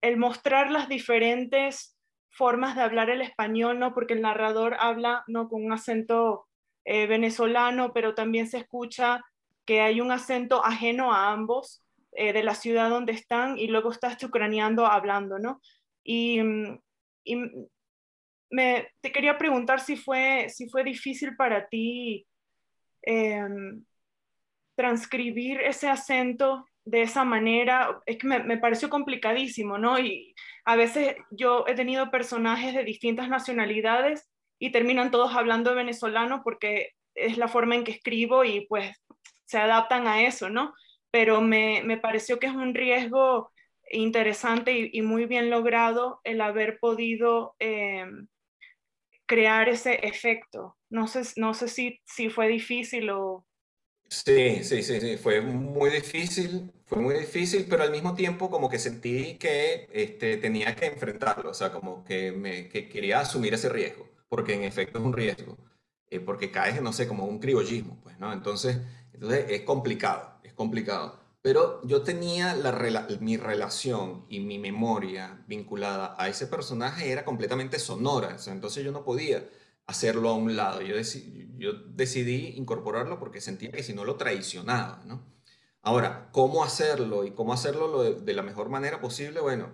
el, 0.00 0.16
mostrar 0.16 0.70
las 0.70 0.88
diferentes 0.88 1.98
formas 2.30 2.74
de 2.76 2.82
hablar 2.82 3.10
el 3.10 3.20
español, 3.20 3.78
¿no? 3.78 3.92
porque 3.92 4.14
el 4.14 4.22
narrador 4.22 4.76
habla 4.80 5.22
¿no? 5.26 5.50
con 5.50 5.62
un 5.62 5.72
acento 5.72 6.46
eh, 6.86 7.06
venezolano, 7.06 7.92
pero 7.92 8.14
también 8.14 8.48
se 8.48 8.56
escucha 8.56 9.22
que 9.66 9.82
hay 9.82 10.00
un 10.00 10.12
acento 10.12 10.64
ajeno 10.64 11.12
a 11.12 11.30
ambos 11.30 11.84
eh, 12.12 12.32
de 12.32 12.42
la 12.42 12.54
ciudad 12.54 12.88
donde 12.88 13.12
están 13.12 13.58
y 13.58 13.66
luego 13.66 13.92
está 13.92 14.08
este 14.10 14.24
ucraniano 14.24 14.86
hablando, 14.86 15.38
¿no? 15.38 15.60
Y, 16.02 16.40
mm, 16.40 16.80
me, 18.50 18.88
te 19.02 19.12
quería 19.12 19.36
preguntar 19.36 19.80
si 19.80 19.96
fue, 19.96 20.48
si 20.48 20.70
fue 20.70 20.84
difícil 20.84 21.36
para 21.36 21.68
ti 21.68 22.26
em, 23.02 23.84
transcribir 24.76 25.60
ese 25.60 25.88
acento 25.88 26.66
de 26.84 27.02
esa 27.02 27.24
manera, 27.24 28.00
es 28.06 28.16
que 28.18 28.28
me, 28.28 28.58
pareció 28.58 28.88
complicadísimo, 28.88 29.76
¿no? 29.76 29.98
Y 29.98 30.34
a 30.64 30.76
veces 30.76 31.16
yo 31.30 31.64
he 31.66 31.74
tenido 31.74 32.12
personajes 32.12 32.74
de 32.74 32.84
distintas 32.84 33.28
nacionalidades 33.28 34.28
y 34.60 34.70
terminan 34.70 35.10
todos 35.10 35.34
hablando 35.34 35.74
venezolano 35.74 36.42
porque 36.44 36.90
es 37.14 37.38
la 37.38 37.48
forma 37.48 37.74
en 37.74 37.82
que 37.82 37.92
escribo 37.92 38.44
y 38.44 38.66
pues 38.68 38.96
se 39.46 39.58
adaptan 39.58 40.06
a 40.06 40.22
eso, 40.22 40.48
¿no? 40.48 40.74
Pero 41.10 41.40
me, 41.40 41.82
me 41.84 41.96
pareció 41.96 42.38
que 42.38 42.46
es 42.46 42.54
un 42.54 42.74
riesgo 42.74 43.50
interesante 43.90 44.90
y, 44.92 45.02
muy 45.02 45.26
bien 45.26 45.50
logrado 45.50 46.20
el 46.24 46.40
haber 46.40 46.78
podido 46.78 47.54
em, 47.58 48.28
crear 49.26 49.68
ese 49.68 50.06
efecto. 50.06 50.76
No 50.90 51.06
sé, 51.06 51.22
no 51.36 51.54
sé 51.54 51.68
si, 51.68 52.00
si 52.04 52.30
fue 52.30 52.48
difícil 52.48 53.10
o... 53.10 53.44
Sí, 54.08 54.62
sí, 54.62 54.82
sí, 54.84 55.00
sí, 55.00 55.16
fue 55.16 55.40
muy 55.40 55.90
difícil, 55.90 56.72
fue 56.86 56.98
muy 57.00 57.14
difícil, 57.18 57.66
pero 57.68 57.82
al 57.82 57.90
mismo 57.90 58.14
tiempo 58.14 58.48
como 58.50 58.68
que 58.70 58.78
sentí 58.78 59.36
que 59.36 59.88
este, 59.92 60.36
tenía 60.36 60.76
que 60.76 60.86
enfrentarlo, 60.86 61.50
o 61.50 61.54
sea, 61.54 61.72
como 61.72 62.04
que, 62.04 62.30
me, 62.30 62.68
que 62.68 62.88
quería 62.88 63.20
asumir 63.20 63.54
ese 63.54 63.68
riesgo, 63.68 64.08
porque 64.28 64.54
en 64.54 64.62
efecto 64.62 64.98
es 65.00 65.04
un 65.04 65.12
riesgo, 65.12 65.58
eh, 66.08 66.20
porque 66.20 66.52
caes, 66.52 66.80
no 66.80 66.92
sé, 66.92 67.08
como 67.08 67.24
un 67.26 67.40
criollismo, 67.40 67.98
pues, 68.02 68.16
¿no? 68.20 68.32
Entonces, 68.32 68.78
entonces 69.12 69.46
es 69.50 69.62
complicado, 69.62 70.38
es 70.44 70.52
complicado. 70.52 71.18
Pero 71.42 71.80
yo 71.86 72.02
tenía 72.02 72.54
la, 72.54 73.06
mi 73.20 73.36
relación 73.36 74.24
y 74.28 74.40
mi 74.40 74.58
memoria 74.58 75.44
vinculada 75.48 76.14
a 76.18 76.28
ese 76.28 76.46
personaje 76.46 77.10
era 77.10 77.24
completamente 77.24 77.78
sonora. 77.78 78.36
entonces 78.46 78.84
yo 78.84 78.92
no 78.92 79.04
podía 79.04 79.48
hacerlo 79.86 80.30
a 80.30 80.34
un 80.34 80.56
lado. 80.56 80.82
Yo, 80.82 80.96
yo 81.58 81.72
decidí 81.72 82.54
incorporarlo 82.56 83.18
porque 83.18 83.40
sentía 83.40 83.70
que 83.70 83.82
si 83.82 83.94
no 83.94 84.04
lo 84.04 84.16
traicionaba. 84.16 85.02
¿no? 85.06 85.24
Ahora, 85.82 86.30
¿cómo 86.32 86.64
hacerlo 86.64 87.24
y 87.24 87.30
cómo 87.30 87.52
hacerlo 87.52 88.02
de, 88.20 88.34
la 88.34 88.42
mejor 88.42 88.68
manera 88.68 89.00
posible? 89.00 89.40
Bueno, 89.40 89.72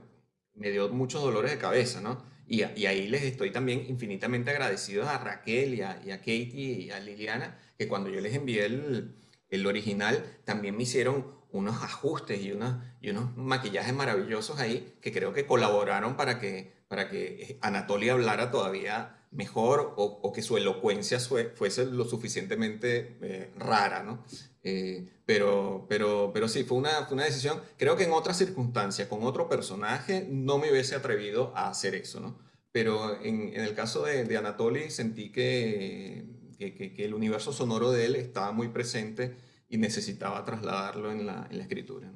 me 0.55 0.71
dio 0.71 0.89
muchos 0.91 1.23
dolores 1.23 1.51
de 1.51 1.59
cabeza, 1.59 2.01
¿no? 2.01 2.23
Y, 2.47 2.63
ahí 2.63 3.09
les 3.09 3.23
estoy 3.23 3.51
también 3.51 3.87
infinitamente 3.89 4.51
agradecido 4.51 5.09
a 5.09 5.17
Raquel 5.17 5.75
y 5.75 5.81
a, 5.81 6.03
y 6.05 6.11
Katie 6.11 6.83
y 6.83 6.91
a 6.91 7.01
Liliana, 7.01 7.59
que 7.79 7.89
cuando 7.89 8.11
yo 8.11 8.21
les 8.21 8.35
envié 8.35 8.67
el, 8.67 9.17
el 9.49 9.67
original, 9.67 10.23
también 10.45 10.77
me 10.77 10.83
hicieron 10.83 11.35
unos 11.51 11.83
ajustes 11.83 12.43
y, 12.43 12.53
unos, 12.53 12.77
y 13.01 13.09
unos 13.09 13.35
maquillajes 13.37 13.95
maravillosos 13.95 14.59
ahí 14.59 14.99
que 15.01 15.13
creo 15.13 15.33
que 15.33 15.47
colaboraron 15.47 16.17
para 16.17 16.39
que, 16.39 16.82
para 16.93 17.09
que 17.09 17.57
Anatolia 17.63 18.13
hablara 18.13 18.51
todavía 18.51 19.17
mejor 19.31 19.95
o, 19.97 20.31
que 20.31 20.43
su 20.43 20.59
elocuencia 20.59 21.19
fuese 21.19 21.87
lo 21.87 22.05
suficientemente 22.05 23.17
eh, 23.23 23.51
rara, 23.57 24.03
¿no? 24.03 24.23
Eh, 24.63 25.09
pero, 25.25 25.87
pero, 25.89 26.33
pero 26.35 26.49
sí, 26.49 26.65
fue 26.65 26.77
una, 26.77 27.09
una 27.11 27.25
decisión. 27.25 27.63
Creo 27.79 27.97
que 27.97 28.05
en 28.05 28.13
otras 28.13 28.37
circunstancias, 28.37 29.09
con 29.09 29.23
otro 29.23 29.49
personaje, 29.49 30.27
no 30.29 30.59
me 30.59 30.71
hubiese 30.71 30.95
atrevido 30.95 31.55
a 31.57 31.71
hacer 31.71 31.95
eso, 31.95 32.21
¿no? 32.21 32.39
Pero 32.73 33.23
en, 33.23 33.55
en 33.55 33.63
el 33.63 33.75
caso 33.75 34.05
de, 34.05 34.25
de 34.25 34.37
Anatoly 34.37 34.91
sentí 34.91 35.33
que, 35.33 36.27
que, 36.59 36.95
el 36.99 37.15
universo 37.15 37.55
sonoro 37.55 37.91
de 37.91 38.05
él 38.05 38.17
estaba 38.17 38.53
muy 38.53 38.69
presente 38.69 39.35
y 39.71 39.79
necesitaba 39.79 40.45
trasladarlo 40.45 41.11
en 41.11 41.25
la, 41.25 41.49
en 41.51 41.57
la 41.57 41.63
escritura. 41.63 42.13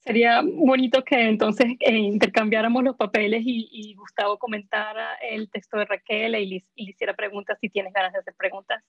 Sería 0.00 0.42
bonito 0.42 1.04
que 1.04 1.28
entonces 1.28 1.66
eh, 1.78 1.96
intercambiáramos 1.98 2.82
los 2.82 2.96
papeles 2.96 3.42
y, 3.44 3.94
Gustavo 3.94 4.38
comentara 4.38 5.14
el 5.16 5.50
texto 5.50 5.76
de 5.76 5.84
Raquel 5.84 6.34
y 6.36 6.46
le, 6.46 6.64
hiciera 6.74 7.14
preguntas 7.14 7.58
si 7.60 7.68
tienes 7.68 7.92
ganas 7.92 8.12
de 8.12 8.20
hacer 8.20 8.34
preguntas. 8.36 8.82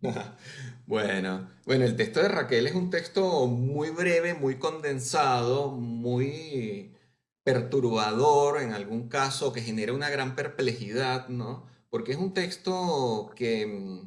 Bueno, 0.86 1.48
bueno, 1.64 1.86
el 1.86 1.96
texto 1.96 2.20
de 2.20 2.28
Raquel 2.28 2.66
es 2.66 2.74
un 2.74 2.90
texto 2.90 3.46
muy 3.46 3.88
breve, 3.88 4.34
muy 4.34 4.58
condensado, 4.58 5.70
muy 5.70 6.94
perturbador 7.42 8.60
en 8.60 8.74
algún 8.74 9.08
caso, 9.08 9.50
que 9.50 9.62
genera 9.62 9.94
una 9.94 10.10
gran 10.10 10.36
perplejidad, 10.36 11.28
¿no? 11.28 11.64
Porque 11.88 12.12
es 12.12 12.18
un 12.18 12.34
texto 12.34 13.32
que, 13.34 14.02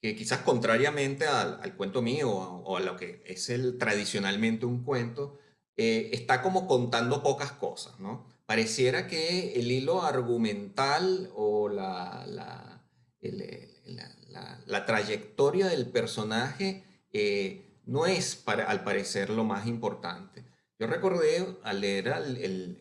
que 0.00 0.16
quizás 0.16 0.40
contrariamente 0.40 1.26
al, 1.26 1.76
cuento 1.76 2.00
mío 2.00 2.30
o, 2.30 2.76
a 2.76 2.80
lo 2.80 2.96
que 2.96 3.22
es 3.26 3.50
el 3.50 3.76
tradicionalmente 3.78 4.64
un 4.66 4.82
cuento, 4.82 5.38
eh, 5.76 6.10
está 6.12 6.42
como 6.42 6.66
contando 6.66 7.22
pocas 7.22 7.52
cosas, 7.52 8.00
¿no? 8.00 8.26
Pareciera 8.46 9.06
que 9.06 9.52
el 9.54 9.70
hilo 9.70 10.02
argumental 10.02 11.30
o 11.34 11.68
la, 11.68 12.24
la, 12.26 12.82
la, 14.66 14.86
trayectoria 14.86 15.66
del 15.68 15.86
personaje 15.86 16.84
eh, 17.12 17.78
no 17.84 18.06
es, 18.06 18.36
para, 18.36 18.64
al 18.64 18.82
parecer, 18.82 19.30
lo 19.30 19.44
más 19.44 19.66
importante. 19.66 20.44
Yo 20.78 20.86
recordé 20.86 21.46
al 21.62 21.80
leer 21.80 22.08
el, 22.08 22.78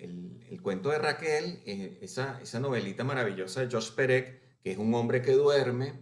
el, 0.49 0.61
cuento 0.61 0.89
de 0.89 0.97
Raquel, 0.97 1.61
eh, 1.65 1.99
esa, 2.01 2.39
esa 2.41 2.59
novelita 2.59 3.03
maravillosa 3.03 3.61
de 3.61 3.71
Josh 3.71 3.91
Perec, 3.91 4.41
que 4.61 4.71
es 4.71 4.77
un 4.77 4.93
hombre 4.93 5.21
que 5.21 5.33
duerme, 5.33 5.93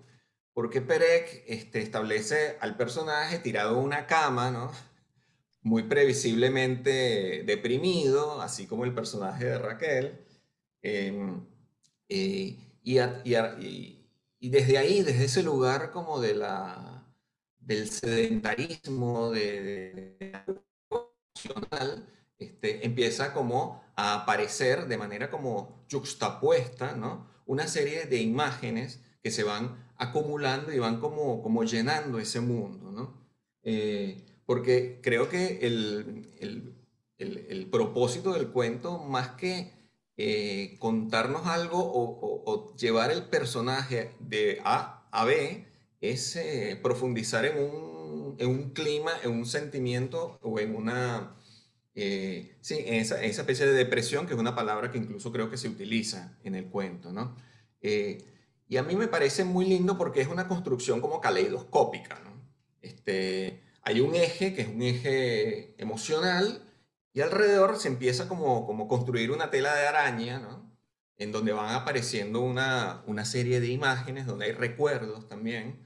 porque 0.57 0.81
Perec 0.81 1.43
este, 1.45 1.83
establece 1.83 2.57
al 2.61 2.75
personaje 2.75 3.37
tirado 3.37 3.77
en 3.77 3.85
una 3.85 4.07
cama, 4.07 4.49
¿no? 4.49 4.71
muy 5.61 5.83
previsiblemente 5.83 7.43
deprimido, 7.45 8.41
así 8.41 8.65
como 8.65 8.83
el 8.83 8.91
personaje 8.91 9.45
de 9.45 9.59
Raquel. 9.59 10.25
Em, 10.81 11.45
eh, 12.09 12.57
y, 12.81 14.49
desde 14.49 14.79
ahí, 14.79 15.03
desde 15.03 15.25
ese 15.25 15.43
lugar 15.43 15.91
como 15.91 16.19
de 16.19 16.33
la, 16.33 17.05
del 17.59 17.91
sedentarismo, 17.91 19.29
de, 19.29 20.17
emocional, 20.89 22.09
este, 22.39 22.83
empieza 22.83 23.31
como 23.31 23.83
a 23.95 24.23
aparecer 24.23 24.87
de 24.87 24.97
manera 24.97 25.29
como 25.29 25.85
juxtapuesta, 25.91 26.93
¿no? 26.93 27.29
Una 27.45 27.67
serie 27.67 28.07
de 28.07 28.17
imágenes 28.17 29.01
que 29.21 29.29
se 29.29 29.43
van 29.43 29.86
acumulando 29.97 30.71
y 30.73 30.79
van 30.79 30.99
como, 30.99 31.41
como 31.41 31.63
llenando 31.63 32.19
ese 32.19 32.39
mundo, 32.39 32.91
¿no? 32.91 33.13
Eh, 33.63 34.23
porque 34.45 34.99
creo 35.03 35.27
que 35.27 35.59
el, 35.61 36.31
el, 36.39 36.77
el, 37.17 37.67
propósito 37.69 38.33
del 38.33 38.47
cuento, 38.47 38.99
más 38.99 39.29
que 39.31 39.73
eh, 40.15 40.77
contarnos 40.79 41.45
algo 41.47 41.79
o, 41.79 42.75
llevar 42.77 43.11
el 43.11 43.23
personaje 43.23 44.11
de 44.19 44.61
A 44.63 45.07
a 45.11 45.25
B, 45.25 45.65
es 45.99 46.35
eh, 46.35 46.79
profundizar 46.81 47.45
en 47.45 47.57
un, 47.57 48.35
en 48.39 48.49
un, 48.49 48.69
clima, 48.69 49.11
en 49.23 49.31
un 49.31 49.45
sentimiento 49.45 50.39
o 50.41 50.59
en 50.59 50.75
una... 50.75 51.35
Eh, 51.95 52.55
sí, 52.61 52.83
esa, 52.85 53.21
esa, 53.23 53.41
especie 53.41 53.65
de 53.65 53.73
depresión, 53.73 54.27
que 54.27 54.33
es 54.33 54.39
una 54.39 54.55
palabra 54.55 54.91
que 54.91 54.99
incluso 54.99 55.31
creo 55.31 55.49
que 55.49 55.57
se 55.57 55.67
utiliza 55.67 56.37
en 56.43 56.53
el 56.53 56.67
cuento, 56.67 57.11
¿no? 57.11 57.35
Y 58.69 58.77
a 58.77 58.83
mí 58.83 58.95
me 58.95 59.07
parece 59.07 59.43
muy 59.43 59.65
lindo 59.65 59.97
porque 59.97 60.21
es 60.21 60.27
una 60.27 60.47
construcción 60.47 61.01
como 61.01 61.21
caleidoscópica, 61.21 62.19
¿no? 62.23 62.31
Este, 62.81 63.61
hay 63.81 64.01
un 64.01 64.15
eje 64.15 64.53
que 64.53 64.63
es 64.63 64.67
un 64.67 64.81
eje 64.81 65.73
emocional 65.77 66.63
y 67.13 67.21
alrededor 67.21 67.77
se 67.77 67.87
empieza 67.87 68.27
como, 68.27 68.65
como 68.65 68.87
construir 68.87 69.31
una 69.31 69.49
tela 69.49 69.73
de 69.75 69.87
araña, 69.87 70.39
¿no? 70.39 70.67
en 71.17 71.31
donde 71.31 71.51
van 71.51 71.73
apareciendo 71.73 72.41
una, 72.41 73.03
una, 73.07 73.25
serie 73.25 73.59
de 73.59 73.69
imágenes, 73.69 74.27
donde 74.27 74.45
hay 74.45 74.51
recuerdos 74.51 75.27
también, 75.27 75.79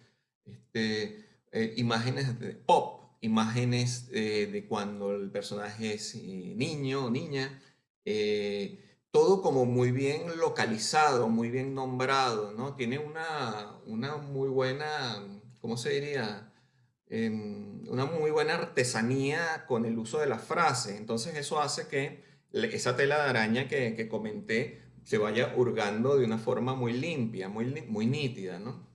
este, 0.46 1.26
eh, 1.52 1.74
imágenes 1.78 2.38
de 2.40 2.54
pop, 2.54 3.16
imágenes 3.22 4.10
eh, 4.12 4.50
de 4.52 4.66
cuando 4.66 5.16
el 5.16 5.32
personaje 5.32 5.94
es 5.94 6.16
eh, 6.16 6.54
niño 6.56 7.06
o 7.06 7.10
niña, 7.10 7.62
todo 9.12 9.42
como 9.42 9.66
muy 9.66 9.92
bien 9.92 10.38
localizado, 10.38 11.30
muy 11.30 11.50
bien 11.50 11.76
nombrado, 11.76 12.54
¿no? 12.54 12.76
Tiene 12.76 12.98
una, 13.00 13.78
una 13.86 14.18
muy 14.18 14.50
buena, 14.50 15.24
¿cómo 15.60 15.78
se 15.78 15.90
diría? 15.92 16.52
Em, 17.08 17.88
una 17.90 18.06
muy 18.06 18.32
buena 18.32 18.56
artesanía 18.56 19.66
con 19.68 19.86
el 19.86 19.98
uso 19.98 20.20
de 20.20 20.28
la 20.28 20.40
frase. 20.40 20.98
Entonces 20.98 21.36
eso 21.36 21.62
hace 21.62 21.88
que 21.88 22.24
esa 22.54 22.96
tela 22.96 23.24
de 23.24 23.30
araña 23.30 23.68
que, 23.68 23.96
que 23.96 24.08
comenté 24.08 24.82
se 25.04 25.18
vaya 25.18 25.54
hurgando 25.58 26.18
de 26.18 26.26
una 26.26 26.38
forma 26.38 26.74
muy 26.76 26.94
limpia, 26.94 27.50
muy, 27.50 27.66
muy 27.88 28.06
nítida, 28.08 28.60
¿no? 28.60 28.88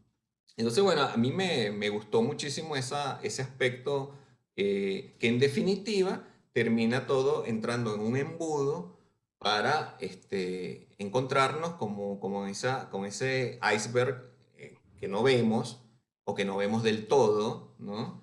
Entonces, 0.57 0.83
bueno, 0.83 1.03
a 1.03 1.17
mí 1.19 1.33
me, 1.33 1.71
me 1.71 1.91
gustó 1.91 2.23
muchísimo 2.23 2.77
esa, 2.77 3.21
ese 3.23 3.43
aspecto 3.43 4.15
eh, 4.57 5.17
que 5.21 5.29
en 5.29 5.39
definitiva 5.39 6.27
termina 6.53 7.07
todo 7.07 7.45
entrando 7.45 7.95
en 7.95 8.01
un 8.01 8.17
embudo 8.17 8.96
para 9.39 9.97
este, 10.01 10.89
encontrarnos 10.99 11.75
como, 11.75 12.21
como 12.21 12.47
esa, 12.47 12.91
con 12.91 13.05
ese 13.05 13.59
iceberg 13.75 14.31
eh, 14.57 14.79
que 14.99 15.09
no 15.09 15.23
vemos, 15.23 15.83
o 16.25 16.35
que 16.35 16.45
no 16.45 16.57
vemos 16.57 16.83
del 16.83 17.07
todo, 17.07 17.75
¿no? 17.79 18.23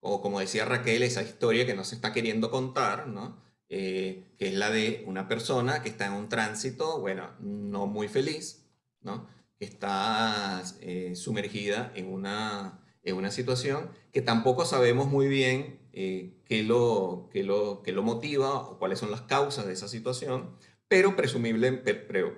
O 0.00 0.20
como 0.20 0.40
decía 0.40 0.64
Raquel, 0.64 1.02
esa 1.02 1.22
historia 1.22 1.66
que 1.66 1.74
no 1.74 1.84
se 1.84 1.94
está 1.94 2.12
queriendo 2.12 2.50
contar, 2.50 3.06
¿no? 3.08 3.36
Eh, 3.68 4.34
que 4.38 4.48
es 4.48 4.54
la 4.54 4.70
de 4.70 5.04
una 5.06 5.28
persona 5.28 5.82
que 5.82 5.88
está 5.88 6.06
en 6.06 6.12
un 6.14 6.28
tránsito, 6.28 7.00
bueno, 7.00 7.30
no 7.40 7.86
muy 7.86 8.08
feliz, 8.08 8.66
¿no? 9.00 9.28
Que 9.58 9.66
está 9.66 10.62
eh, 10.80 11.14
sumergida 11.14 11.92
en 11.94 12.12
una, 12.12 12.80
en 13.02 13.16
una 13.16 13.30
situación 13.30 13.90
que 14.12 14.22
tampoco 14.22 14.64
sabemos 14.64 15.08
muy 15.08 15.28
bien 15.28 15.80
eh, 15.92 16.34
qué, 16.44 16.62
lo, 16.62 17.28
qué, 17.32 17.42
lo, 17.42 17.82
qué 17.82 17.92
lo 17.92 18.02
motiva 18.02 18.54
o 18.54 18.78
cuáles 18.78 18.98
son 18.98 19.10
las 19.10 19.22
causas 19.22 19.66
de 19.66 19.72
esa 19.72 19.88
situación, 19.88 20.56
pero 20.88 21.16
presumible, 21.16 21.72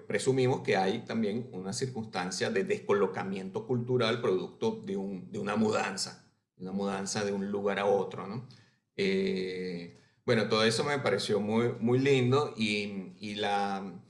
presumimos 0.07 0.61
que 0.61 0.77
hay 0.77 1.01
también 1.01 1.49
una 1.53 1.73
circunstancia 1.73 2.51
de 2.51 2.65
descolocamiento 2.65 3.67
cultural 3.67 4.21
producto 4.21 4.83
de, 4.87 4.97
un, 4.97 5.31
de 5.33 5.39
una 5.39 5.57
mudanza, 5.57 6.31
una 6.57 6.73
mudanza 6.73 7.25
de 7.25 7.33
un 7.33 7.51
lugar 7.51 7.79
a 7.81 7.87
otro. 7.87 8.27
¿no? 8.27 8.49
Eh, 8.97 9.99
bueno, 10.25 10.49
todo 10.49 10.65
eso 10.65 10.85
me 10.85 10.99
pareció 10.99 11.41
muy, 11.41 11.73
muy 11.81 11.99
lindo 11.99 12.55
y, 12.57 13.15
y 13.19 13.35
la, 13.35 14.01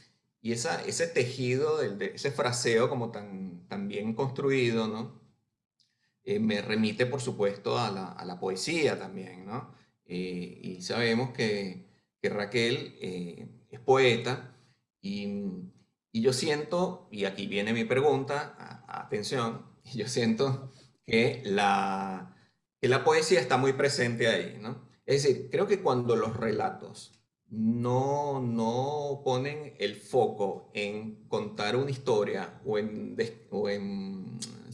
y 0.42 0.52
esa, 0.52 0.82
ese 0.84 1.06
tejido, 1.06 1.78
de, 1.78 2.12
ese 2.14 2.30
fraseo 2.30 2.88
como 2.90 3.10
tan, 3.10 3.66
tan 3.68 3.88
bien 3.88 4.14
construido, 4.14 4.86
¿no? 4.88 5.23
Eh, 6.24 6.38
me 6.38 6.62
remite, 6.62 7.06
por 7.06 7.20
supuesto, 7.20 7.78
a 7.78 7.90
la, 7.90 8.06
a 8.12 8.24
la 8.24 8.40
poesía 8.40 8.98
también, 8.98 9.44
¿no? 9.44 9.74
Eh, 10.06 10.60
y 10.62 10.82
sabemos 10.82 11.30
que, 11.30 11.86
que 12.20 12.28
Raquel 12.30 12.96
es 13.70 13.80
poeta 13.80 14.56
y, 15.00 15.28
yo 16.12 16.32
siento, 16.32 17.08
y 17.10 17.26
aquí 17.26 17.46
viene 17.46 17.72
mi 17.72 17.84
pregunta, 17.84 18.84
atención, 18.88 19.66
yo 19.94 20.08
siento 20.08 20.72
que 21.04 21.42
la, 21.44 22.36
que 22.80 22.88
la 22.88 23.04
poesía 23.04 23.40
está 23.40 23.58
muy 23.58 23.74
presente 23.74 24.28
ahí, 24.28 24.58
¿no? 24.60 24.88
Es 25.04 25.22
decir, 25.22 25.50
creo 25.50 25.66
que 25.66 25.82
cuando 25.82 26.16
los 26.16 26.36
relatos 26.36 27.12
no, 27.50 28.40
no 28.40 29.20
ponen 29.22 29.74
el 29.78 29.96
foco 29.96 30.70
en 30.72 31.26
contar 31.28 31.76
una 31.76 31.90
historia 31.90 32.60
o 32.64 32.78
en 32.78 33.16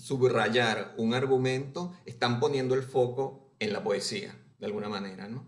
subrayar 0.01 0.95
un 0.97 1.15
argumento, 1.15 1.93
están 2.07 2.41
poniendo 2.41 2.75
el 2.75 2.83
foco 2.83 3.53
en 3.59 3.73
la 3.73 3.85
poesía, 3.85 4.35
de 4.59 4.67
alguna 4.67 4.89
manera, 4.89 5.29
¿no? 5.29 5.47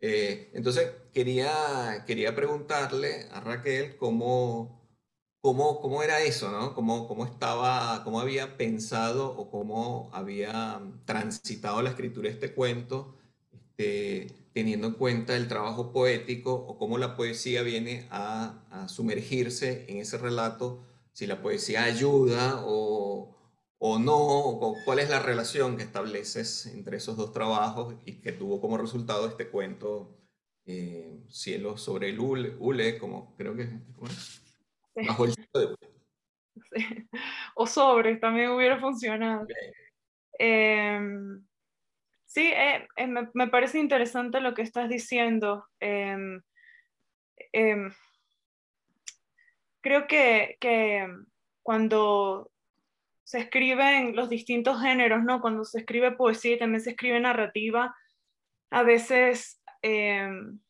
Eh, 0.00 0.50
entonces, 0.52 0.90
quería, 1.12 2.04
quería 2.06 2.34
preguntarle 2.34 3.26
a 3.32 3.40
Raquel 3.40 3.96
cómo, 3.96 4.86
cómo, 5.40 5.80
cómo 5.80 6.02
era 6.02 6.20
eso, 6.20 6.50
¿no? 6.50 6.74
Cómo, 6.74 7.08
cómo, 7.08 7.24
estaba, 7.24 8.02
cómo 8.04 8.20
había 8.20 8.58
pensado 8.58 9.30
o 9.36 9.50
cómo 9.50 10.10
había 10.12 10.82
transitado 11.06 11.80
la 11.82 11.90
escritura 11.90 12.28
de 12.28 12.34
este 12.34 12.52
cuento, 12.52 13.16
este, 13.52 14.26
teniendo 14.52 14.88
en 14.88 14.94
cuenta 14.94 15.36
el 15.36 15.48
trabajo 15.48 15.92
poético 15.92 16.52
o 16.52 16.78
cómo 16.78 16.98
la 16.98 17.16
poesía 17.16 17.62
viene 17.62 18.06
a, 18.10 18.62
a 18.70 18.88
sumergirse 18.88 19.86
en 19.88 19.98
ese 19.98 20.18
relato, 20.18 20.82
si 21.12 21.26
la 21.26 21.40
poesía 21.40 21.84
ayuda 21.84 22.62
o, 22.66 23.33
o 23.86 23.98
no, 23.98 24.76
cuál 24.86 24.98
es 24.98 25.10
la 25.10 25.18
relación 25.18 25.76
que 25.76 25.82
estableces 25.82 26.64
entre 26.64 26.96
esos 26.96 27.18
dos 27.18 27.34
trabajos 27.34 27.94
y 28.06 28.22
que 28.22 28.32
tuvo 28.32 28.58
como 28.58 28.78
resultado 28.78 29.28
este 29.28 29.50
cuento 29.50 30.16
eh, 30.64 31.22
Cielo 31.28 31.76
sobre 31.76 32.08
el 32.08 32.18
hule, 32.18 32.98
como 32.98 33.36
creo 33.36 33.54
que 33.54 33.64
es, 33.64 34.42
bajo 35.06 35.26
el 35.26 35.34
cielo 35.34 35.76
de 35.76 37.06
O 37.56 37.66
sobre, 37.66 38.16
también 38.16 38.52
hubiera 38.52 38.80
funcionado. 38.80 39.46
Em, 40.38 41.44
Sí, 42.24 42.50
eh, 42.52 42.88
eh, 42.96 43.06
me, 43.34 43.48
parece 43.48 43.78
interesante 43.78 44.40
lo 44.40 44.54
que 44.54 44.62
estás 44.62 44.88
diciendo. 44.88 45.66
Em, 45.78 46.40
em, 47.52 47.92
creo 49.82 50.06
que, 50.06 50.56
que, 50.58 51.06
cuando 51.62 52.50
se 53.24 53.38
escriben 53.38 54.14
los 54.14 54.28
distintos 54.28 54.80
géneros, 54.80 55.24
¿no? 55.24 55.40
Cuando 55.40 55.64
se 55.64 55.78
escribe 55.78 56.12
poesía 56.12 56.54
y 56.54 56.58
también 56.58 56.80
se 56.82 56.90
escribe 56.90 57.18
narrativa, 57.20 57.94
a 58.70 58.82
veces 58.82 59.60
em, 59.82 60.60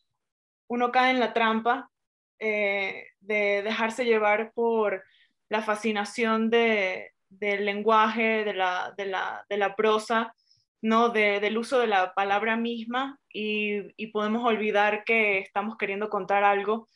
uno 0.68 0.92
cae 0.92 1.10
en 1.10 1.20
la 1.20 1.32
trampa 1.32 1.90
eh, 2.38 3.08
de 3.20 3.62
dejarse 3.62 4.04
llevar 4.04 4.52
por 4.52 5.02
la 5.48 5.62
fascinación 5.62 6.50
de, 6.50 7.12
del 7.28 7.64
lenguaje, 7.64 8.44
de 8.44 8.54
la, 8.54 8.94
de 8.96 9.06
la, 9.06 9.44
de 9.48 9.56
la 9.56 9.74
prosa, 9.76 10.34
¿no? 10.82 11.08
del 11.08 11.56
uso 11.58 11.78
de 11.78 11.86
la 11.86 12.12
palabra 12.14 12.56
misma 12.56 13.18
y, 13.32 14.06
podemos 14.12 14.44
olvidar 14.44 15.02
que 15.04 15.38
estamos 15.38 15.76
queriendo 15.76 16.08
contar 16.10 16.44
algo. 16.44 16.88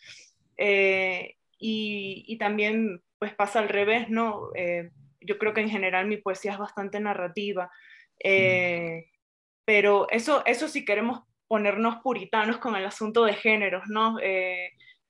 Eh, 0.56 1.36
y, 1.58 2.36
también 2.38 3.02
pues 3.18 3.34
pasa 3.34 3.58
al 3.58 3.68
revés, 3.68 4.10
¿no? 4.10 4.50
Eh, 4.54 4.90
yo 5.20 5.38
creo 5.38 5.54
que 5.54 5.60
en 5.60 5.70
general 5.70 6.06
mi 6.06 6.16
poesía 6.16 6.52
es 6.52 6.58
bastante 6.58 7.00
narrativa, 7.00 7.70
eh, 8.22 9.06
pero 9.64 10.08
eso, 10.10 10.42
eso 10.46 10.68
si 10.68 10.84
queremos 10.84 11.20
ponernos 11.46 11.96
puritanos 12.02 12.58
con 12.58 12.76
el 12.76 12.84
asunto 12.84 13.24
de 13.24 13.34
géneros, 13.34 13.84
¿no? 13.88 14.18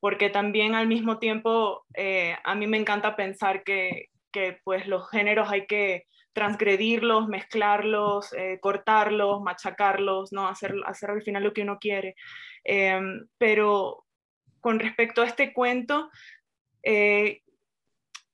porque 0.00 0.30
también 0.30 0.76
al 0.76 0.86
mismo 0.86 1.18
tiempo 1.18 1.84
a 2.44 2.54
mí 2.54 2.66
me 2.68 2.76
encanta 2.76 3.16
pensar 3.16 3.64
que, 3.64 4.10
que 4.32 4.58
pues 4.62 4.86
los 4.86 5.10
géneros 5.10 5.50
hay 5.50 5.66
que 5.66 6.06
transgredirlos, 6.38 7.26
mezclarlos, 7.26 8.32
eh, 8.32 8.58
cortarlos, 8.60 9.42
machacarlos, 9.42 10.32
¿no? 10.32 10.46
Hacer, 10.46 10.72
hacer 10.86 11.10
al 11.10 11.22
final 11.22 11.42
lo 11.42 11.52
que 11.52 11.62
uno 11.62 11.78
quiere. 11.80 12.14
Em, 12.62 13.26
pero 13.38 14.04
con 14.60 14.78
respecto 14.78 15.22
a 15.22 15.26
este 15.26 15.52
cuento, 15.52 16.10
eh, 16.84 17.42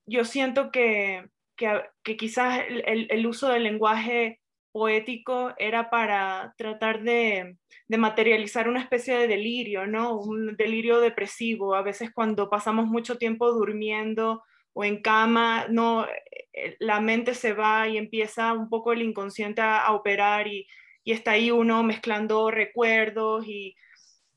yo 0.05 0.23
siento 0.23 0.71
que, 0.71 1.25
que, 1.55 2.17
quizás 2.17 2.63
el, 2.67 3.27
uso 3.27 3.49
del 3.49 3.63
lenguaje 3.63 4.41
poético 4.71 5.53
era 5.57 5.89
para 5.89 6.53
tratar 6.57 7.01
de, 7.01 7.57
materializar 7.87 8.67
una 8.67 8.81
especie 8.81 9.17
de 9.17 9.27
delirio, 9.27 9.87
¿no? 9.87 10.17
Un 10.17 10.55
delirio 10.57 10.99
depresivo. 10.99 11.75
A 11.75 11.81
veces 11.81 12.11
cuando 12.13 12.49
pasamos 12.49 12.87
mucho 12.87 13.17
tiempo 13.17 13.51
durmiendo 13.51 14.43
o 14.73 14.83
en 14.83 15.01
cama, 15.01 15.67
no, 15.69 16.05
eh, 16.53 16.75
la 16.79 16.99
mente 16.99 17.33
se 17.33 17.53
va 17.53 17.87
y 17.87 17.97
empieza 17.97 18.53
un 18.53 18.69
poco 18.69 18.93
el 18.93 19.01
inconsciente 19.01 19.61
a, 19.61 19.91
operar 19.93 20.47
y, 20.47 20.67
está 21.05 21.31
ahí 21.31 21.51
uno 21.51 21.83
mezclando 21.83 22.49
recuerdos 22.49 23.45
y 23.47 23.75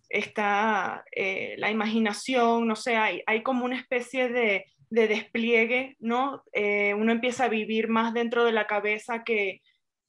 está 0.09 1.05
eh, 1.13 1.55
la 1.59 1.71
imaginación, 1.71 2.67
no 2.67 2.77
sé, 2.77 2.97
hay, 2.97 3.43
como 3.43 3.65
una 3.65 3.79
especie 3.79 4.29
de, 4.29 4.67
despliegue, 4.91 5.97
¿no? 6.01 6.43
Eh, 6.53 6.95
uno 6.95 7.13
empieza 7.13 7.45
a 7.45 7.49
vivir 7.49 7.89
más 7.89 8.15
dentro 8.15 8.45
de 8.45 8.53
la 8.53 8.67
cabeza 8.67 9.23
que, 9.25 9.61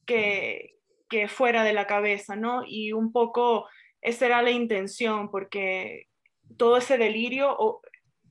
que, 0.06 0.76
que 1.10 1.28
fuera 1.28 1.64
de 1.64 1.74
la 1.74 1.88
cabeza, 1.88 2.36
¿no? 2.36 2.64
Y 2.66 2.94
un 2.94 3.12
poco 3.12 3.68
esa 4.02 4.26
era 4.26 4.42
la 4.42 4.52
intención, 4.52 5.30
porque 5.30 6.08
todo 6.58 6.78
ese 6.78 6.98
delirio 6.98 7.82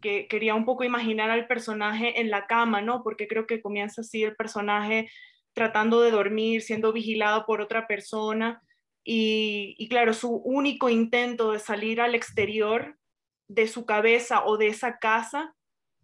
que 0.01 0.29
quería 0.29 0.55
un 0.55 0.65
poco 0.65 0.85
imaginar 0.85 1.31
al 1.31 1.47
personaje 1.47 2.21
en 2.21 2.31
la 2.31 2.47
cama, 2.47 2.81
¿no? 2.81 3.03
Porque 3.03 3.29
creo 3.29 3.47
que 3.47 3.61
comienza 3.61 4.01
así 4.01 4.23
el 4.23 4.37
personaje 4.37 5.11
tratando 5.53 6.01
de 6.01 6.11
dormir, 6.11 6.63
siendo 6.63 6.93
vigilado 6.93 7.45
por 7.45 7.61
otra 7.61 7.87
persona. 7.87 8.63
Y, 9.05 9.89
claro, 9.89 10.13
su 10.13 10.31
único 10.31 10.89
intento 10.89 11.53
de 11.53 11.59
salir 11.59 12.01
al 12.01 12.15
exterior 12.15 12.97
de 13.49 13.67
su 13.67 13.87
cabeza 13.87 14.45
o 14.45 14.59
de 14.59 14.69
esa 14.69 14.99
casa 14.99 15.55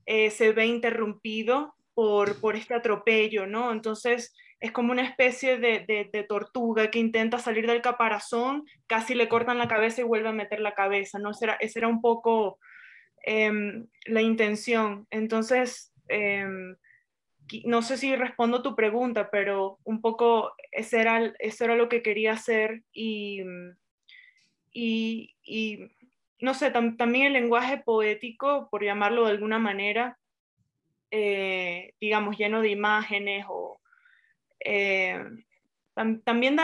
eh, 0.07 0.31
se 0.31 0.53
ve 0.53 0.67
interrumpido 0.67 1.75
por, 1.95 2.41
por 2.41 2.57
este 2.57 2.75
atropello, 2.75 3.47
¿no? 3.47 3.73
Entonces 3.73 4.35
es 4.61 4.73
como 4.73 4.93
una 4.93 5.03
especie 5.03 5.59
de, 5.59 6.27
tortuga 6.29 6.91
que 6.91 6.99
intenta 6.99 7.39
salir 7.39 7.67
del 7.67 7.83
caparazón, 7.83 8.65
casi 8.87 9.15
le 9.15 9.29
cortan 9.29 9.59
la 9.59 9.69
cabeza 9.69 10.01
y 10.01 10.05
vuelve 10.05 10.31
a 10.31 10.33
meter 10.33 10.61
la 10.61 10.75
cabeza, 10.75 11.19
¿no? 11.19 11.31
Ese 11.31 11.45
era, 11.45 11.59
era 11.61 11.89
un 11.89 12.01
poco 12.01 12.59
Em, 13.27 13.87
la 14.05 14.21
intención. 14.21 15.07
Entonces, 15.11 15.93
em, 16.09 16.77
no 17.65 17.81
sé 17.81 17.97
si 17.97 18.15
respondo 18.17 18.63
tu 18.63 18.77
pregunta, 18.77 19.31
pero 19.31 19.79
un 19.85 20.03
poco 20.03 20.53
ese 20.73 21.01
era, 21.01 21.33
eso 21.39 21.65
era 21.65 21.75
lo 21.75 21.89
que 21.89 22.03
quería 22.03 22.33
hacer 22.33 22.83
y, 22.93 23.41
y, 24.73 25.35
no 26.41 26.55
sé, 26.55 26.71
también 26.71 27.27
el 27.27 27.33
lenguaje 27.35 27.79
poético, 27.79 28.69
por 28.71 28.85
llamarlo 28.85 29.25
de 29.25 29.31
alguna 29.31 29.59
manera, 29.59 30.19
eh, 31.11 31.95
digamos, 32.01 32.37
lleno 32.37 32.61
de 32.61 32.71
imágenes 32.71 33.47
o 33.49 33.81
eh, 34.61 35.23
también 36.25 36.57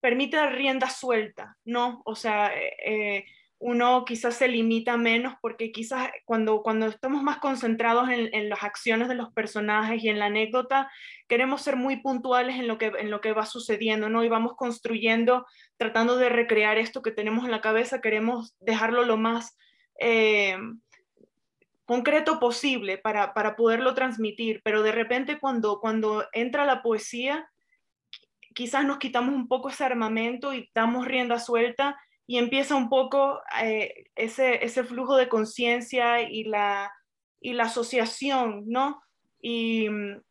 permite 0.00 0.36
dar 0.36 0.54
rienda 0.54 0.88
suelta, 0.88 1.56
¿no? 1.64 2.02
O 2.04 2.14
sea, 2.14 2.50
eh, 2.56 3.26
uno 3.64 4.04
quizás 4.04 4.34
se 4.34 4.48
limita 4.48 4.96
menos 4.96 5.34
porque 5.40 5.70
quizás 5.70 6.10
cuando, 6.24 6.62
cuando 6.62 6.86
estamos 6.86 7.22
más 7.22 7.38
concentrados 7.38 8.08
en, 8.10 8.48
las 8.48 8.64
acciones 8.64 9.06
de 9.06 9.14
los 9.14 9.32
personajes 9.32 10.02
y 10.02 10.08
en 10.08 10.18
la 10.18 10.26
anécdota, 10.26 10.90
queremos 11.28 11.62
ser 11.62 11.76
muy 11.76 12.02
puntuales 12.02 12.56
en 12.56 12.66
lo 12.66 12.76
que, 12.76 12.86
en 12.86 13.10
lo 13.12 13.20
que 13.20 13.32
va 13.32 13.46
sucediendo, 13.46 14.08
¿no? 14.08 14.24
Y 14.24 14.28
vamos 14.28 14.54
construyendo, 14.56 15.46
tratando 15.76 16.16
de 16.16 16.28
recrear 16.28 16.76
esto 16.76 17.02
que 17.02 17.12
tenemos 17.12 17.44
en 17.44 17.52
la 17.52 17.60
cabeza, 17.60 18.00
queremos 18.00 18.56
dejarlo 18.58 19.04
lo 19.04 19.16
más 19.16 19.56
eh, 20.00 20.58
concreto 21.84 22.40
posible 22.40 22.98
para, 22.98 23.32
para, 23.32 23.54
poderlo 23.54 23.94
transmitir, 23.94 24.60
pero 24.64 24.82
de 24.82 24.90
repente 24.90 25.38
cuando, 25.38 25.78
cuando 25.78 26.26
entra 26.32 26.66
la 26.66 26.82
poesía, 26.82 27.48
quizás 28.56 28.84
nos 28.84 28.98
quitamos 28.98 29.36
un 29.36 29.46
poco 29.46 29.68
ese 29.68 29.84
armamento 29.84 30.52
y 30.52 30.68
damos 30.74 31.06
rienda 31.06 31.38
suelta 31.38 31.96
y 32.26 32.38
empieza 32.38 32.76
un 32.76 32.88
poco 32.88 33.40
eh, 33.62 34.06
ese, 34.14 34.64
ese, 34.64 34.84
flujo 34.84 35.16
de 35.16 35.28
conciencia 35.28 36.22
y 36.22 36.44
la, 36.44 36.92
y 37.40 37.52
la 37.52 37.64
asociación, 37.64 38.64
¿no? 38.66 39.02
Y, 39.44 39.88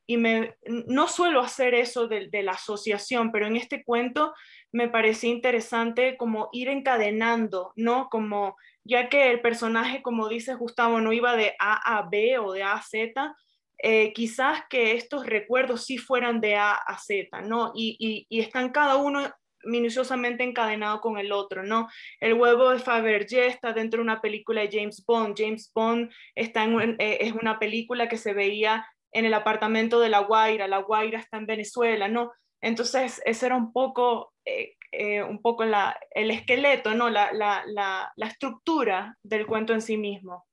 y 0.07 0.17
me, 0.17 0.55
no 0.87 1.07
suelo 1.09 1.41
hacer 1.41 1.73
eso 1.73 2.07
de, 2.07 2.29
de, 2.29 2.43
la 2.43 2.53
asociación, 2.53 3.31
pero 3.31 3.45
en 3.45 3.57
este 3.57 3.83
cuento 3.83 4.33
me 4.71 4.87
parecía 4.87 5.29
interesante 5.29 6.15
como 6.15 6.47
ir 6.53 6.69
encadenando, 6.69 7.73
¿no? 7.75 8.07
Como 8.09 8.55
ya 8.85 9.09
que 9.09 9.29
el 9.29 9.41
personaje, 9.41 10.01
como 10.01 10.29
dice 10.29 10.55
Gustavo, 10.55 11.01
no 11.01 11.11
iba 11.11 11.35
de 11.35 11.55
A 11.59 11.97
a 11.97 12.07
B 12.09 12.39
o 12.39 12.53
de 12.53 12.63
A 12.63 12.73
a 12.73 12.81
Z, 12.81 13.35
eh, 13.83 14.13
quizás 14.13 14.63
que 14.69 14.93
estos 14.93 15.25
recuerdos 15.25 15.85
sí 15.85 15.97
fueran 15.97 16.39
de 16.39 16.55
A 16.55 16.71
a 16.73 16.97
Z, 16.97 17.41
¿no? 17.41 17.73
Y, 17.75 17.97
y, 17.99 18.27
y 18.29 18.39
están 18.39 18.71
cada 18.71 18.95
uno 18.95 19.29
minuciosamente 19.63 20.43
encadenado 20.43 21.01
con 21.01 21.17
el 21.17 21.31
otro, 21.31 21.63
¿no? 21.63 21.87
El 22.19 22.33
huevo 22.33 22.69
de 22.71 22.79
Fabergé 22.79 23.47
está 23.47 23.73
dentro 23.73 23.97
de 23.97 24.03
una 24.03 24.21
película 24.21 24.61
de 24.61 24.69
James 24.71 25.03
Bond. 25.05 25.35
James 25.37 25.71
Bond 25.73 26.11
está 26.35 26.63
en, 26.63 26.95
eh, 26.99 27.19
es 27.21 27.33
una 27.33 27.59
película 27.59 28.07
que 28.09 28.17
se 28.17 28.33
veía 28.33 28.85
en 29.11 29.25
el 29.25 29.33
apartamento 29.33 29.99
de 29.99 30.09
La 30.09 30.19
Guaira. 30.19 30.67
La 30.67 30.79
Guaira 30.79 31.19
está 31.19 31.37
en 31.37 31.45
Venezuela, 31.45 32.07
¿no? 32.07 32.31
Entonces, 32.61 33.21
ese 33.25 33.45
era 33.47 33.55
un 33.55 33.73
poco, 33.73 34.33
eh, 34.45 34.75
eh, 34.91 35.23
un 35.23 35.41
poco 35.41 35.65
la, 35.65 35.97
el 36.11 36.31
esqueleto, 36.31 36.93
¿no? 36.93 37.09
La, 37.09 37.31
la, 37.33 37.63
la, 37.65 38.27
estructura 38.27 39.17
del 39.23 39.47
cuento 39.47 39.73
en 39.73 39.81
sí 39.81 39.97
mismo. 39.97 40.45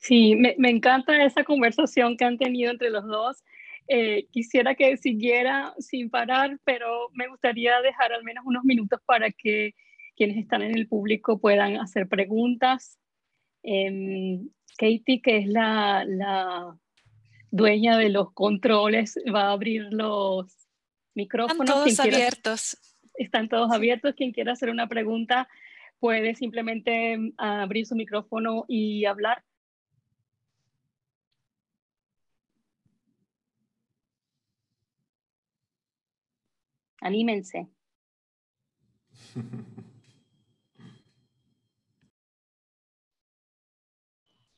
Sí, 0.00 0.34
me, 0.36 0.54
me 0.58 0.70
encanta 0.70 1.24
esa 1.24 1.44
conversación 1.44 2.16
que 2.16 2.24
han 2.24 2.38
tenido 2.38 2.70
entre 2.70 2.90
los 2.90 3.06
dos 3.06 3.44
eh, 3.88 4.26
quisiera 4.30 4.74
que 4.74 4.98
siguiera 4.98 5.74
sin 5.78 6.10
parar, 6.10 6.58
pero 6.64 7.08
me 7.14 7.26
gustaría 7.26 7.80
dejar 7.80 8.12
al 8.12 8.22
menos 8.22 8.44
unos 8.46 8.62
minutos 8.64 9.00
para 9.06 9.30
que 9.30 9.74
quienes 10.14 10.36
están 10.36 10.62
en 10.62 10.76
el 10.76 10.86
público 10.86 11.40
puedan 11.40 11.78
hacer 11.78 12.06
preguntas. 12.06 12.98
Em, 13.62 14.48
Katie, 14.76 15.22
que 15.22 15.38
es 15.38 15.46
la, 15.46 16.04
la, 16.06 16.76
dueña 17.50 17.96
de 17.96 18.10
los 18.10 18.32
controles, 18.32 19.18
va 19.34 19.44
a 19.44 19.52
abrir 19.52 19.86
los 19.90 20.68
micrófonos. 21.14 21.60
Están 21.60 21.74
todos 21.74 22.00
abiertos. 22.00 22.76
Están 23.14 23.48
todos 23.48 23.72
abiertos. 23.72 24.14
Quien 24.14 24.32
quiera 24.32 24.52
hacer 24.52 24.68
una 24.68 24.86
pregunta 24.86 25.48
puede 25.98 26.34
simplemente 26.34 27.12
em, 27.12 27.32
abrir 27.38 27.86
su 27.86 27.94
micrófono 27.94 28.66
y 28.68 29.06
hablar. 29.06 29.42
Anímense. 37.00 37.68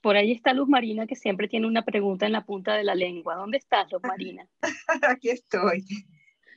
Por 0.01 0.17
ahí 0.17 0.33
está 0.33 0.55
Luz 0.55 0.69
Marina, 0.69 1.07
que 1.07 1.15
siempre 1.15 1.47
tiene 1.47 1.67
una 1.67 1.85
pregunta 1.85 2.25
en 2.25 2.33
la 2.33 2.47
punta 2.47 2.75
de 2.75 2.85
la 2.85 2.95
lengua. 2.95 3.37
¿Dónde 3.37 3.59
estás, 3.59 3.93
Luz 3.93 4.03
Marina? 4.03 4.49
Aquí 5.09 5.29
estoy. 5.29 5.85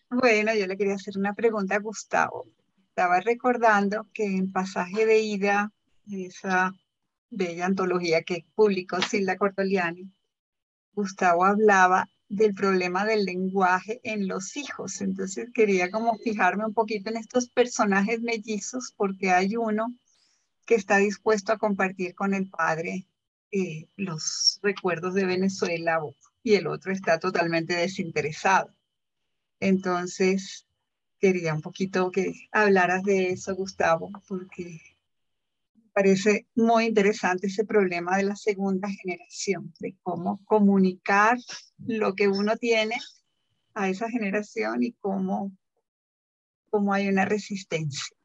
Bueno, 0.09 0.53
yo 0.55 0.65
le 0.65 0.77
quería 0.77 0.95
hacer 0.95 1.17
una 1.17 1.33
pregunta 1.33 1.75
a 1.75 1.79
Gustavo. 1.79 2.47
Estaba 2.87 3.19
recordando 3.19 4.07
que 4.13 4.25
en 4.25 4.51
Pasaje 4.51 5.05
de 5.05 5.19
Ida, 5.19 5.71
esa 6.09 6.71
bella 7.29 7.65
antología 7.65 8.21
que 8.21 8.45
publicó 8.55 9.01
Silda 9.01 9.35
Cortoliani, 9.37 10.09
Gustavo 10.93 11.43
hablaba 11.43 12.07
del 12.35 12.55
problema 12.55 13.05
del 13.05 13.25
lenguaje 13.25 14.01
en 14.03 14.27
los 14.27 14.57
hijos. 14.57 15.01
Entonces 15.01 15.49
quería 15.53 15.91
como 15.91 16.17
fijarme 16.17 16.65
un 16.65 16.73
poquito 16.73 17.09
en 17.09 17.17
estos 17.17 17.49
personajes 17.49 18.21
mellizos 18.21 18.93
porque 18.97 19.29
hay 19.31 19.55
uno 19.55 19.93
que 20.65 20.75
está 20.75 20.97
dispuesto 20.97 21.53
a 21.53 21.57
compartir 21.57 22.15
con 22.15 22.33
el 22.33 22.49
padre 22.49 23.07
eh, 23.51 23.87
los 23.97 24.59
recuerdos 24.63 25.13
de 25.13 25.25
Venezuela 25.25 25.99
y 26.41 26.55
el 26.55 26.65
otro 26.65 26.91
está 26.91 27.19
totalmente 27.19 27.75
desinteresado. 27.75 28.73
Entonces, 29.59 30.65
quería 31.19 31.53
un 31.53 31.61
poquito 31.61 32.09
que 32.09 32.33
hablaras 32.51 33.03
de 33.03 33.29
eso, 33.29 33.55
Gustavo, 33.55 34.09
porque 34.27 34.92
parece 35.93 36.47
muy 36.55 36.85
interesante 36.85 37.47
ese 37.47 37.65
problema 37.65 38.17
de 38.17 38.23
la 38.23 38.35
segunda 38.35 38.89
generación, 38.89 39.73
de 39.79 39.95
cómo 40.01 40.43
comunicar 40.45 41.37
lo 41.85 42.15
que 42.15 42.27
uno 42.27 42.57
tiene 42.57 42.97
a 43.75 43.89
esa 43.89 44.09
generación 44.09 44.83
y 44.83 44.93
cómo, 44.93 45.55
cómo 46.69 46.93
hay 46.93 47.07
una 47.07 47.25
resistencia. 47.25 48.15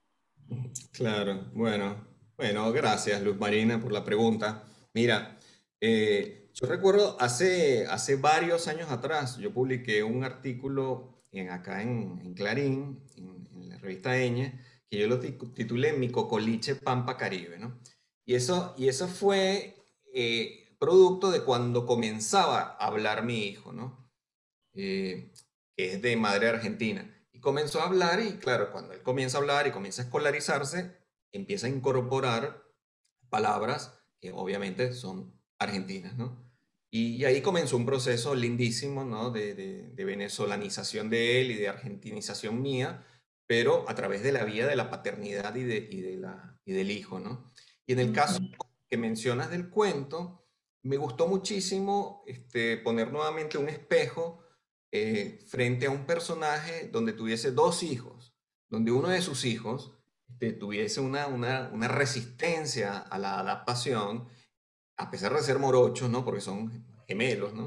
Claro, 0.93 1.51
bueno, 1.55 2.07
bueno, 2.37 2.73
gracias 2.73 3.23
Luz 3.23 3.39
Marina 3.39 3.81
por 3.81 3.93
la 3.93 4.05
pregunta. 4.05 4.65
Mira, 4.95 5.39
eh, 5.81 6.51
yo 6.55 6.67
recuerdo 6.67 7.17
hace, 7.21 7.87
hace 7.87 8.17
varios 8.17 8.67
años 8.67 8.91
atrás, 8.91 9.37
yo 9.39 9.53
publiqué 9.53 10.03
un 10.03 10.25
artículo 10.25 11.23
en, 11.31 11.51
acá 11.51 11.83
en, 11.83 12.35
Clarín, 12.35 13.01
en, 13.17 13.69
la 13.69 13.79
revista 13.79 14.17
Eñe, 14.17 14.59
que 14.91 14.99
yo 14.99 15.07
lo 15.07 15.21
titulé 15.21 15.93
Mi 15.93 16.11
Cocoliche 16.11 16.75
Pampa 16.75 17.17
Caribe, 17.17 17.59
¿no? 17.59 17.79
Y 18.25 18.35
eso, 18.35 18.75
y 18.77 18.89
eso 18.89 19.09
fue 19.09 19.77
eh, 20.15 20.77
producto 20.79 21.31
de 21.31 21.43
cuando 21.43 21.87
comenzaba 21.87 22.77
a 22.79 22.87
hablar 22.87 23.25
mi 23.25 23.47
hijo, 23.47 23.73
¿no? 23.73 24.11
Eh, 24.75 25.33
que 25.77 25.93
es 25.93 26.03
de 26.03 26.17
madre 26.17 26.49
argentina. 26.49 27.15
Y 27.33 27.41
comenzó 27.41 27.81
a 27.81 27.87
hablar 27.87 28.21
y 28.21 28.39
claro, 28.39 28.73
cuando 28.73 28.93
él 28.93 29.03
comienza 29.03 29.39
a 29.39 29.41
hablar 29.41 29.67
y 29.67 29.71
comienza 29.71 30.03
a 30.03 30.05
escolarizarse, 30.07 30.97
empieza 31.33 31.67
a 31.67 31.71
incorporar 31.71 32.65
palabras 33.29 33.99
que 34.21 34.33
obviamente 34.33 34.93
son 34.93 35.33
argentinas, 35.59 36.17
¿no? 36.17 36.49
Y, 36.91 37.25
ahí 37.25 37.43
comenzó 37.43 37.77
un 37.77 37.85
proceso 37.85 38.35
lindísimo, 38.35 39.05
¿no? 39.05 39.31
De, 39.31 39.55
de, 39.55 40.05
venezolanización 40.05 41.11
de 41.11 41.41
él 41.41 41.51
y 41.51 41.55
de 41.55 41.69
argentinización 41.69 42.63
mía, 42.63 43.05
pero 43.49 43.89
a 43.89 43.95
través 43.95 44.23
de 44.23 44.31
la 44.31 44.45
vía 44.45 44.67
de 44.67 44.77
la 44.77 44.91
paternidad 44.91 45.55
y, 45.57 45.65
de, 45.65 45.89
y, 45.91 46.03
de 46.03 46.17
la, 46.19 46.61
y 46.67 46.73
del 46.73 46.91
hijo, 46.91 47.19
¿no? 47.19 47.51
Y 47.87 47.95
en 47.95 47.99
el 47.99 48.13
caso 48.13 48.39
que 48.87 48.99
mencionas 48.99 49.51
del 49.51 49.71
cuento, 49.71 50.47
me 50.83 50.99
gustó 50.99 51.27
muchísimo 51.27 52.23
este, 52.27 52.77
poner 52.77 53.11
nuevamente 53.11 53.57
un 53.57 53.71
espejo 53.71 54.45
eh, 54.93 55.41
frente 55.49 55.87
a 55.87 55.91
un 55.91 56.05
personaje 56.05 56.89
donde 56.93 57.15
tuviese 57.15 57.51
dos 57.51 57.83
hijos, 57.83 58.37
donde 58.69 58.93
uno 58.93 59.09
de 59.09 59.23
sus 59.23 59.47
hijos 59.47 59.93
este, 60.29 60.53
tuviese 60.53 61.01
una, 61.01 61.27
una, 61.27 61.71
una 61.73 61.89
resistencia 61.89 62.99
a 62.99 63.19
la 63.19 63.41
adaptación 63.41 64.29
a 64.99 65.11
pesar 65.11 65.33
de 65.33 65.41
ser 65.41 65.59
morochos, 65.59 66.11
¿no? 66.11 66.23
Porque 66.25 66.43
son 66.43 66.85
gemelos, 67.07 67.55
¿no? 67.55 67.67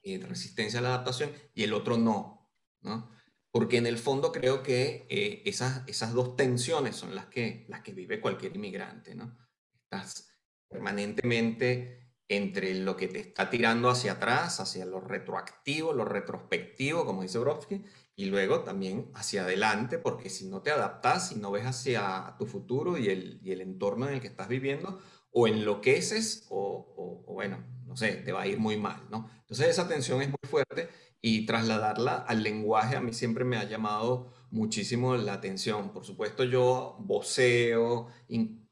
Y 0.00 0.16
resistencia 0.18 0.78
a 0.78 0.82
la 0.82 0.88
adaptación, 0.94 1.30
y 1.54 1.64
el 1.64 1.74
otro 1.74 1.98
no, 1.98 2.50
¿no? 2.80 3.10
Porque 3.52 3.78
en 3.78 3.86
el 3.86 3.98
fondo 3.98 4.30
creo 4.32 4.62
que 4.62 5.06
eh, 5.08 5.42
esas, 5.44 5.82
esas 5.88 6.12
dos 6.12 6.36
tensiones 6.36 6.96
son 6.96 7.14
las 7.14 7.26
que, 7.26 7.66
las 7.68 7.80
que 7.82 7.92
vive 7.92 8.20
cualquier 8.20 8.54
inmigrante, 8.54 9.14
¿no? 9.14 9.36
Estás 9.74 10.32
permanentemente 10.68 12.00
entre 12.28 12.74
lo 12.74 12.96
que 12.96 13.08
te 13.08 13.18
está 13.18 13.50
tirando 13.50 13.90
hacia 13.90 14.12
atrás, 14.12 14.60
hacia 14.60 14.86
lo 14.86 15.00
retroactivo, 15.00 15.92
lo 15.92 16.04
retrospectivo, 16.04 17.04
como 17.04 17.22
dice 17.22 17.38
Brodsky, 17.40 17.84
y 18.14 18.26
luego 18.26 18.60
también 18.60 19.10
hacia 19.14 19.42
adelante, 19.42 19.98
porque 19.98 20.30
si 20.30 20.46
no 20.46 20.62
te 20.62 20.70
adaptas, 20.70 21.30
si 21.30 21.34
no 21.34 21.50
ves 21.50 21.66
hacia 21.66 22.36
tu 22.38 22.46
futuro 22.46 22.96
y 22.96 23.08
el, 23.08 23.40
y 23.42 23.50
el 23.50 23.60
entorno 23.60 24.06
en 24.06 24.14
el 24.14 24.20
que 24.20 24.28
estás 24.28 24.46
viviendo, 24.46 25.00
o 25.32 25.48
enloqueces 25.48 26.46
o, 26.50 27.24
bueno, 27.26 27.64
no 27.90 27.96
sé, 27.96 28.12
te 28.24 28.30
va 28.30 28.42
a 28.42 28.46
ir 28.46 28.56
muy 28.60 28.76
mal, 28.76 29.02
¿no? 29.10 29.28
Entonces 29.40 29.68
esa 29.68 29.88
tensión 29.88 30.22
es 30.22 30.28
muy 30.28 30.48
fuerte 30.48 30.88
y 31.20 31.44
trasladarla 31.44 32.18
al 32.18 32.44
lenguaje 32.44 32.94
a 32.94 33.00
mí 33.00 33.12
siempre 33.12 33.44
me 33.44 33.56
ha 33.56 33.64
llamado 33.64 34.32
muchísimo 34.52 35.16
la 35.16 35.32
atención. 35.32 35.92
Por 35.92 36.04
supuesto 36.04 36.44
yo 36.44 36.94
voceo, 37.00 38.06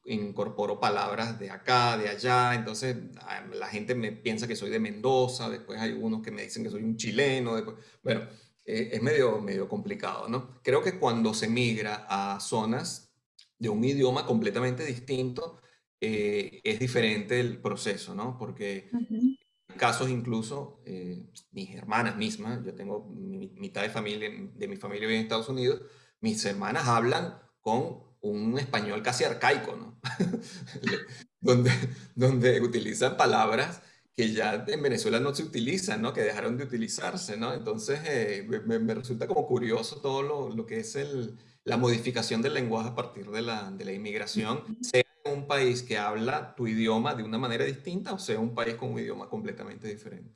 incorporo 0.05 0.79
palabras 0.79 1.37
de 1.37 1.51
acá, 1.51 1.97
de 1.97 2.07
allá, 2.07 2.55
entonces 2.55 2.95
ah, 3.23 3.45
la 3.53 3.67
gente 3.67 3.93
me 3.93 4.13
piensa 4.13 4.47
que 4.47 4.55
soy 4.55 4.69
de 4.69 4.79
Mendoza, 4.79 5.49
después 5.49 5.81
hay 5.81 5.91
unos 5.91 6.21
que 6.21 6.31
me 6.31 6.43
dicen 6.43 6.63
que 6.63 6.69
soy 6.69 6.83
un 6.83 6.95
chileno, 6.95 7.55
después, 7.55 7.75
bueno, 8.01 8.21
eh, 8.63 8.91
es 8.93 9.01
medio, 9.01 9.41
medio 9.41 9.67
complicado, 9.67 10.29
¿no? 10.29 10.61
Creo 10.63 10.81
que 10.81 10.97
cuando 10.97 11.33
se 11.33 11.49
migra 11.49 12.05
a 12.07 12.39
zonas 12.39 13.11
de 13.57 13.67
un 13.67 13.83
idioma 13.83 14.25
completamente 14.25 14.85
distinto, 14.85 15.59
eh, 16.01 16.61
es 16.63 16.79
diferente 16.79 17.39
el 17.39 17.59
proceso, 17.59 18.15
¿no? 18.15 18.37
Porque 18.37 18.89
en 18.91 19.37
casos 19.77 20.09
incluso, 20.09 20.81
eh, 20.85 21.25
mis 21.51 21.75
hermanas 21.75 22.15
mismas, 22.15 22.63
yo 22.63 22.73
tengo 22.73 23.09
mitad 23.09 23.81
de 23.81 23.89
familia, 23.89 24.29
de 24.29 24.67
mi 24.67 24.77
familia 24.77 25.07
vive 25.07 25.19
en 25.19 25.23
Estados 25.25 25.49
Unidos, 25.49 25.81
mis 26.21 26.43
hermanas 26.45 26.87
hablan 26.87 27.39
con 27.61 28.03
un 28.21 28.57
español 28.59 29.01
casi 29.01 29.23
arcaico, 29.23 29.75
¿no? 29.75 29.99
donde, 31.41 31.71
donde 32.15 32.61
utilizan 32.61 33.17
palabras 33.17 33.81
que 34.15 34.33
ya 34.33 34.65
en 34.67 34.83
Venezuela 34.83 35.19
no 35.19 35.33
se 35.33 35.43
utilizan, 35.43 36.01
¿no? 36.01 36.13
Que 36.13 36.21
dejaron 36.21 36.57
de 36.57 36.65
utilizarse, 36.65 37.37
¿no? 37.37 37.53
Entonces 37.53 38.01
eh, 38.05 38.45
me, 38.65 38.93
resulta 38.93 39.27
como 39.27 39.47
curioso 39.47 40.01
todo 40.01 40.21
lo, 40.21 40.49
lo 40.49 40.65
que 40.65 40.79
es 40.79 40.95
el, 40.97 41.37
la 41.63 41.77
modificación 41.77 42.41
del 42.41 42.53
lenguaje 42.53 42.89
a 42.89 42.95
partir 42.95 43.29
de 43.31 43.41
la, 43.41 43.71
de 43.71 43.85
la 43.85 43.93
inmigración, 43.93 44.77
sea 44.81 45.03
un 45.31 45.47
país 45.47 45.83
que 45.83 45.97
habla 45.97 46.55
tu 46.55 46.67
idioma 46.67 47.15
de 47.15 47.23
una 47.23 47.37
manera 47.37 47.65
distinta 47.65 48.13
o 48.13 48.19
sea 48.19 48.39
un 48.39 48.53
país 48.53 48.75
con 48.75 48.91
un 48.91 48.99
idioma 48.99 49.29
completamente 49.29 49.87
diferente. 49.87 50.35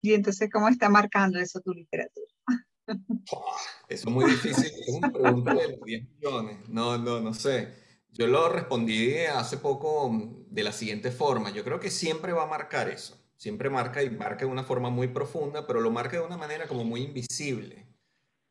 Y 0.00 0.14
entonces, 0.14 0.48
¿cómo 0.52 0.68
está 0.68 0.88
marcando 0.88 1.38
eso 1.38 1.60
tu 1.60 1.72
literatura? 1.72 2.26
eso 3.88 4.08
es 4.08 4.14
muy 4.14 4.24
difícil, 4.26 4.66
es 4.66 4.94
una 4.94 5.10
pregunta 5.12 5.54
de 5.54 5.68
los 5.68 5.80
10 5.80 6.08
millones. 6.10 6.68
No, 6.68 6.98
no, 6.98 7.20
no 7.20 7.34
sé. 7.34 7.74
Yo 8.12 8.26
lo 8.26 8.48
respondí 8.48 9.16
hace 9.18 9.58
poco 9.58 10.10
de 10.50 10.62
la 10.62 10.72
siguiente 10.72 11.10
forma. 11.10 11.50
Yo 11.50 11.64
creo 11.64 11.80
que 11.80 11.90
siempre 11.90 12.32
va 12.32 12.44
a 12.44 12.46
marcar 12.46 12.88
eso. 12.88 13.16
Siempre 13.36 13.70
marca 13.70 14.02
y 14.02 14.10
marca 14.10 14.44
de 14.44 14.50
una 14.50 14.64
forma 14.64 14.90
muy 14.90 15.08
profunda, 15.08 15.66
pero 15.66 15.80
lo 15.80 15.90
marca 15.90 16.18
de 16.18 16.26
una 16.26 16.36
manera 16.36 16.66
como 16.66 16.84
muy 16.84 17.02
invisible. 17.02 17.86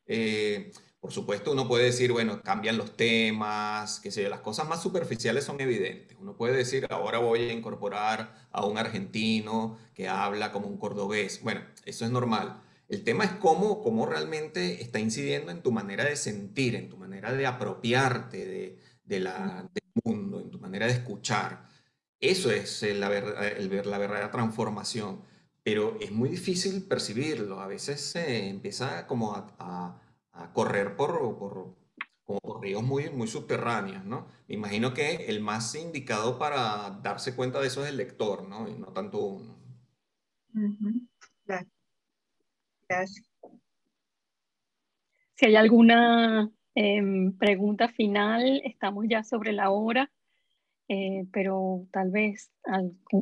Eh, 0.06 0.72
por 1.00 1.12
supuesto, 1.12 1.52
uno 1.52 1.68
puede 1.68 1.84
decir, 1.84 2.12
bueno, 2.12 2.42
cambian 2.42 2.76
los 2.76 2.96
temas, 2.96 4.00
que 4.00 4.10
sé 4.10 4.28
las 4.28 4.40
cosas 4.40 4.68
más 4.68 4.82
superficiales 4.82 5.44
son 5.44 5.60
evidentes. 5.60 6.16
Uno 6.20 6.36
puede 6.36 6.56
decir, 6.56 6.86
ahora 6.90 7.18
voy 7.18 7.42
a 7.42 7.52
incorporar 7.52 8.48
a 8.50 8.66
un 8.66 8.78
argentino 8.78 9.78
que 9.94 10.08
habla 10.08 10.50
como 10.50 10.66
un 10.66 10.76
cordobés. 10.76 11.40
Bueno, 11.42 11.62
eso 11.84 12.04
es 12.04 12.10
normal. 12.10 12.62
El 12.88 13.04
tema 13.04 13.24
es 13.24 13.32
cómo, 13.32 13.82
cómo 13.82 14.06
realmente 14.06 14.82
está 14.82 14.98
incidiendo 14.98 15.52
en 15.52 15.62
tu 15.62 15.70
manera 15.70 16.04
de 16.04 16.16
sentir, 16.16 16.74
en 16.74 16.88
tu 16.88 16.96
manera 16.96 17.32
de 17.32 17.46
apropiarte 17.46 18.44
de, 18.46 18.78
de 19.04 19.20
la, 19.20 19.70
del 19.72 19.84
mundo, 20.04 20.40
en 20.40 20.50
tu 20.50 20.58
manera 20.58 20.86
de 20.86 20.92
escuchar. 20.92 21.68
Eso 22.20 22.50
es 22.50 22.82
la, 22.82 23.16
el, 23.16 23.68
la 23.90 23.98
verdadera 23.98 24.30
transformación. 24.32 25.22
Pero 25.62 25.96
es 26.00 26.10
muy 26.10 26.28
difícil 26.28 26.82
percibirlo. 26.84 27.60
A 27.60 27.66
veces 27.68 28.00
se 28.00 28.48
empieza 28.48 29.06
como 29.06 29.34
a 29.34 29.54
a 29.58 30.00
correr 30.52 30.96
por, 30.96 31.38
por, 31.38 31.76
ríos 32.60 32.82
muy, 32.82 33.10
muy 33.10 33.26
subterráneos, 33.26 34.04
¿no? 34.04 34.26
Me 34.48 34.54
imagino 34.54 34.92
que 34.92 35.26
el 35.26 35.40
más 35.40 35.74
indicado 35.74 36.38
para 36.38 36.90
darse 37.02 37.34
cuenta 37.34 37.60
de 37.60 37.68
eso 37.68 37.82
es 37.82 37.90
el 37.90 37.96
lector, 37.96 38.46
¿no? 38.46 38.68
Y 38.68 38.74
no 38.74 38.88
tanto 38.88 39.18
uno. 39.18 39.56
Gracias. 42.88 43.22
Si 45.34 45.46
hay 45.46 45.56
alguna 45.56 46.50
em, 46.74 47.32
pregunta 47.36 47.88
final, 47.88 48.60
estamos 48.64 49.06
ya 49.08 49.22
sobre 49.22 49.52
la 49.52 49.70
hora, 49.70 50.10
eh, 50.88 51.26
pero 51.32 51.86
tal 51.92 52.10
vez 52.10 52.50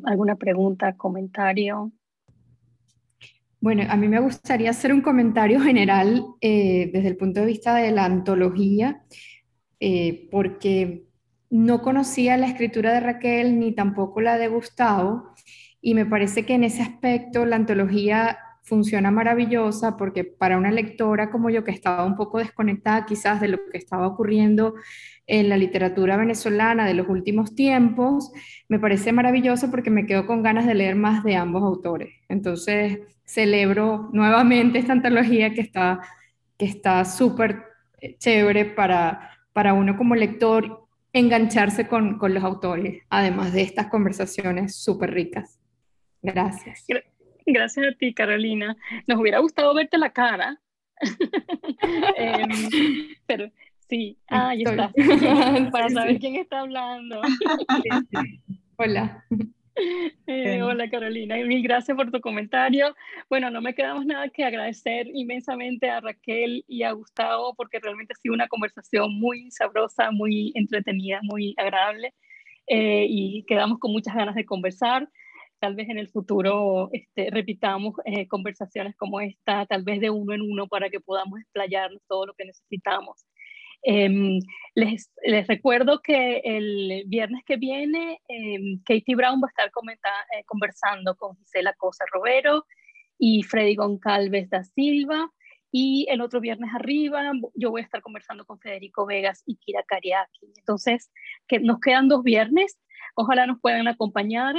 alguna 0.04 0.36
pregunta, 0.36 0.96
comentario. 0.96 1.92
Bueno, 3.60 3.84
a 3.88 3.96
mí 3.96 4.08
me 4.08 4.20
gustaría 4.20 4.70
hacer 4.70 4.92
un 4.92 5.00
comentario 5.00 5.60
general 5.62 6.24
eh, 6.40 6.90
desde 6.92 7.08
el 7.08 7.16
punto 7.16 7.40
de 7.40 7.46
vista 7.46 7.74
de 7.74 7.90
la 7.90 8.04
antología, 8.04 9.02
eh, 9.80 10.28
porque 10.30 11.06
no 11.50 11.82
conocía 11.82 12.36
la 12.36 12.48
escritura 12.48 12.92
de 12.92 13.00
Raquel 13.00 13.58
ni 13.58 13.72
tampoco 13.72 14.20
la 14.20 14.38
de 14.38 14.48
Gustavo, 14.48 15.30
y 15.80 15.94
me 15.94 16.06
parece 16.06 16.44
que 16.44 16.54
en 16.54 16.64
ese 16.64 16.82
aspecto 16.82 17.46
la 17.46 17.56
antología 17.56 18.38
funciona 18.66 19.10
maravillosa 19.10 19.96
porque 19.96 20.24
para 20.24 20.58
una 20.58 20.72
lectora 20.72 21.30
como 21.30 21.50
yo 21.50 21.62
que 21.64 21.70
estaba 21.70 22.04
un 22.04 22.16
poco 22.16 22.38
desconectada 22.38 23.06
quizás 23.06 23.40
de 23.40 23.48
lo 23.48 23.58
que 23.70 23.78
estaba 23.78 24.06
ocurriendo 24.06 24.74
en 25.26 25.48
la 25.48 25.56
literatura 25.56 26.16
venezolana 26.16 26.84
de 26.84 26.94
los 26.94 27.08
últimos 27.08 27.54
tiempos, 27.54 28.32
me 28.68 28.78
parece 28.78 29.12
maravilloso 29.12 29.70
porque 29.70 29.90
me 29.90 30.04
quedo 30.04 30.26
con 30.26 30.42
ganas 30.42 30.66
de 30.66 30.74
leer 30.74 30.96
más 30.96 31.24
de 31.24 31.36
ambos 31.36 31.62
autores. 31.62 32.12
Entonces, 32.28 33.00
celebro 33.24 34.10
nuevamente 34.12 34.78
esta 34.78 34.92
antología 34.92 35.54
que 35.54 35.60
está 35.60 36.00
que 36.58 36.64
está 36.64 37.04
súper 37.04 37.64
chévere 38.18 38.64
para, 38.64 39.30
para 39.52 39.74
uno 39.74 39.96
como 39.96 40.14
lector 40.14 40.86
engancharse 41.12 41.88
con, 41.88 42.18
con 42.18 42.34
los 42.34 42.44
autores, 42.44 43.02
además 43.08 43.52
de 43.52 43.62
estas 43.62 43.88
conversaciones 43.88 44.76
súper 44.76 45.12
ricas. 45.12 45.58
Gracias. 46.22 46.84
Gracias 47.46 47.86
a 47.86 47.96
ti, 47.96 48.12
Carolina. 48.12 48.76
Nos 49.06 49.20
hubiera 49.20 49.38
gustado 49.38 49.72
verte 49.74 49.98
la 49.98 50.12
cara. 50.12 50.60
Em, 52.16 52.48
pero 53.26 53.50
sí, 53.88 54.18
ahí 54.28 54.62
está. 54.62 54.90
Para 55.72 55.88
saber 55.90 56.18
quién 56.18 56.36
está 56.36 56.60
hablando. 56.60 57.20
Hola. 58.76 59.24
Eh, 60.26 60.62
hola 60.62 60.88
Carolina, 60.88 61.36
mil 61.36 61.62
gracias 61.62 61.94
por 61.94 62.10
tu 62.10 62.20
comentario. 62.22 62.96
Bueno, 63.28 63.50
no 63.50 63.60
me 63.60 63.74
quedamos 63.74 64.06
nada 64.06 64.30
que 64.30 64.42
agradecer 64.42 65.06
inmensamente 65.12 65.90
a 65.90 66.00
Raquel 66.00 66.64
y 66.66 66.82
a 66.82 66.92
Gustavo 66.92 67.54
porque 67.54 67.78
realmente 67.78 68.14
ha 68.14 68.20
sido 68.20 68.34
una 68.34 68.48
conversación 68.48 69.14
muy 69.20 69.50
sabrosa, 69.50 70.10
muy 70.10 70.50
entretenida, 70.54 71.20
muy 71.22 71.54
agradable 71.58 72.14
eh, 72.66 73.06
y 73.06 73.44
quedamos 73.44 73.78
con 73.78 73.92
muchas 73.92 74.14
ganas 74.14 74.34
de 74.34 74.46
conversar 74.46 75.10
tal 75.58 75.74
vez 75.74 75.88
en 75.88 75.98
el 75.98 76.08
futuro 76.08 76.88
este, 76.92 77.30
repitamos 77.30 77.94
eh, 78.04 78.26
conversaciones 78.28 78.96
como 78.96 79.20
esta, 79.20 79.66
tal 79.66 79.82
vez 79.82 80.00
de 80.00 80.10
uno 80.10 80.34
en 80.34 80.42
uno 80.42 80.68
para 80.68 80.90
que 80.90 81.00
podamos 81.00 81.40
explayarnos 81.40 82.02
todo 82.06 82.26
lo 82.26 82.34
que 82.34 82.44
necesitamos. 82.44 83.26
Em, 83.82 84.40
les, 84.74 85.10
les, 85.24 85.46
recuerdo 85.46 86.00
que 86.02 86.40
el 86.44 87.04
viernes 87.06 87.44
que 87.44 87.56
viene 87.56 88.20
eh, 88.28 88.78
Katie 88.84 89.14
Brown 89.14 89.40
va 89.40 89.46
a 89.46 89.50
estar 89.50 89.68
eh, 89.68 90.44
conversando 90.44 91.14
con 91.14 91.36
Gisela 91.36 91.72
Cosa 91.74 92.04
Robero 92.12 92.64
y 93.18 93.42
Freddy 93.42 93.76
Goncalves 93.76 94.50
da 94.50 94.64
Silva. 94.64 95.30
Y 95.70 96.06
el 96.08 96.20
otro 96.20 96.40
viernes 96.40 96.70
arriba 96.74 97.32
yo 97.54 97.70
voy 97.70 97.82
a 97.82 97.84
estar 97.84 98.00
conversando 98.00 98.46
con 98.46 98.58
Federico 98.58 99.04
Vegas 99.04 99.42
y 99.46 99.56
Kira 99.56 99.82
Kariaki. 99.86 100.52
Entonces, 100.56 101.10
que 101.46 101.60
nos 101.60 101.80
quedan 101.80 102.08
dos 102.08 102.22
viernes. 102.22 102.78
Ojalá 103.14 103.46
nos 103.46 103.60
puedan 103.60 103.86
acompañar. 103.86 104.54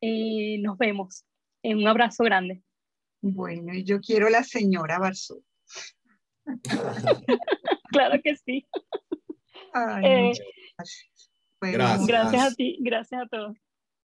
Eh, 0.00 0.58
nos 0.60 0.76
vemos. 0.78 1.24
un 1.62 1.86
abrazo 1.86 2.24
grande. 2.24 2.62
Bueno, 3.20 3.74
y 3.74 3.84
yo 3.84 4.00
quiero 4.00 4.28
la 4.28 4.44
señora 4.44 4.98
Barzú. 4.98 5.42
claro 7.90 8.20
que 8.22 8.36
sí. 8.36 8.66
Ay, 9.72 10.04
eh, 10.04 10.32
gracias. 11.60 12.06
gracias 12.06 12.52
a 12.52 12.54
ti, 12.54 12.78
gracias 12.80 13.22
a 13.22 13.26
todos. 13.26 13.56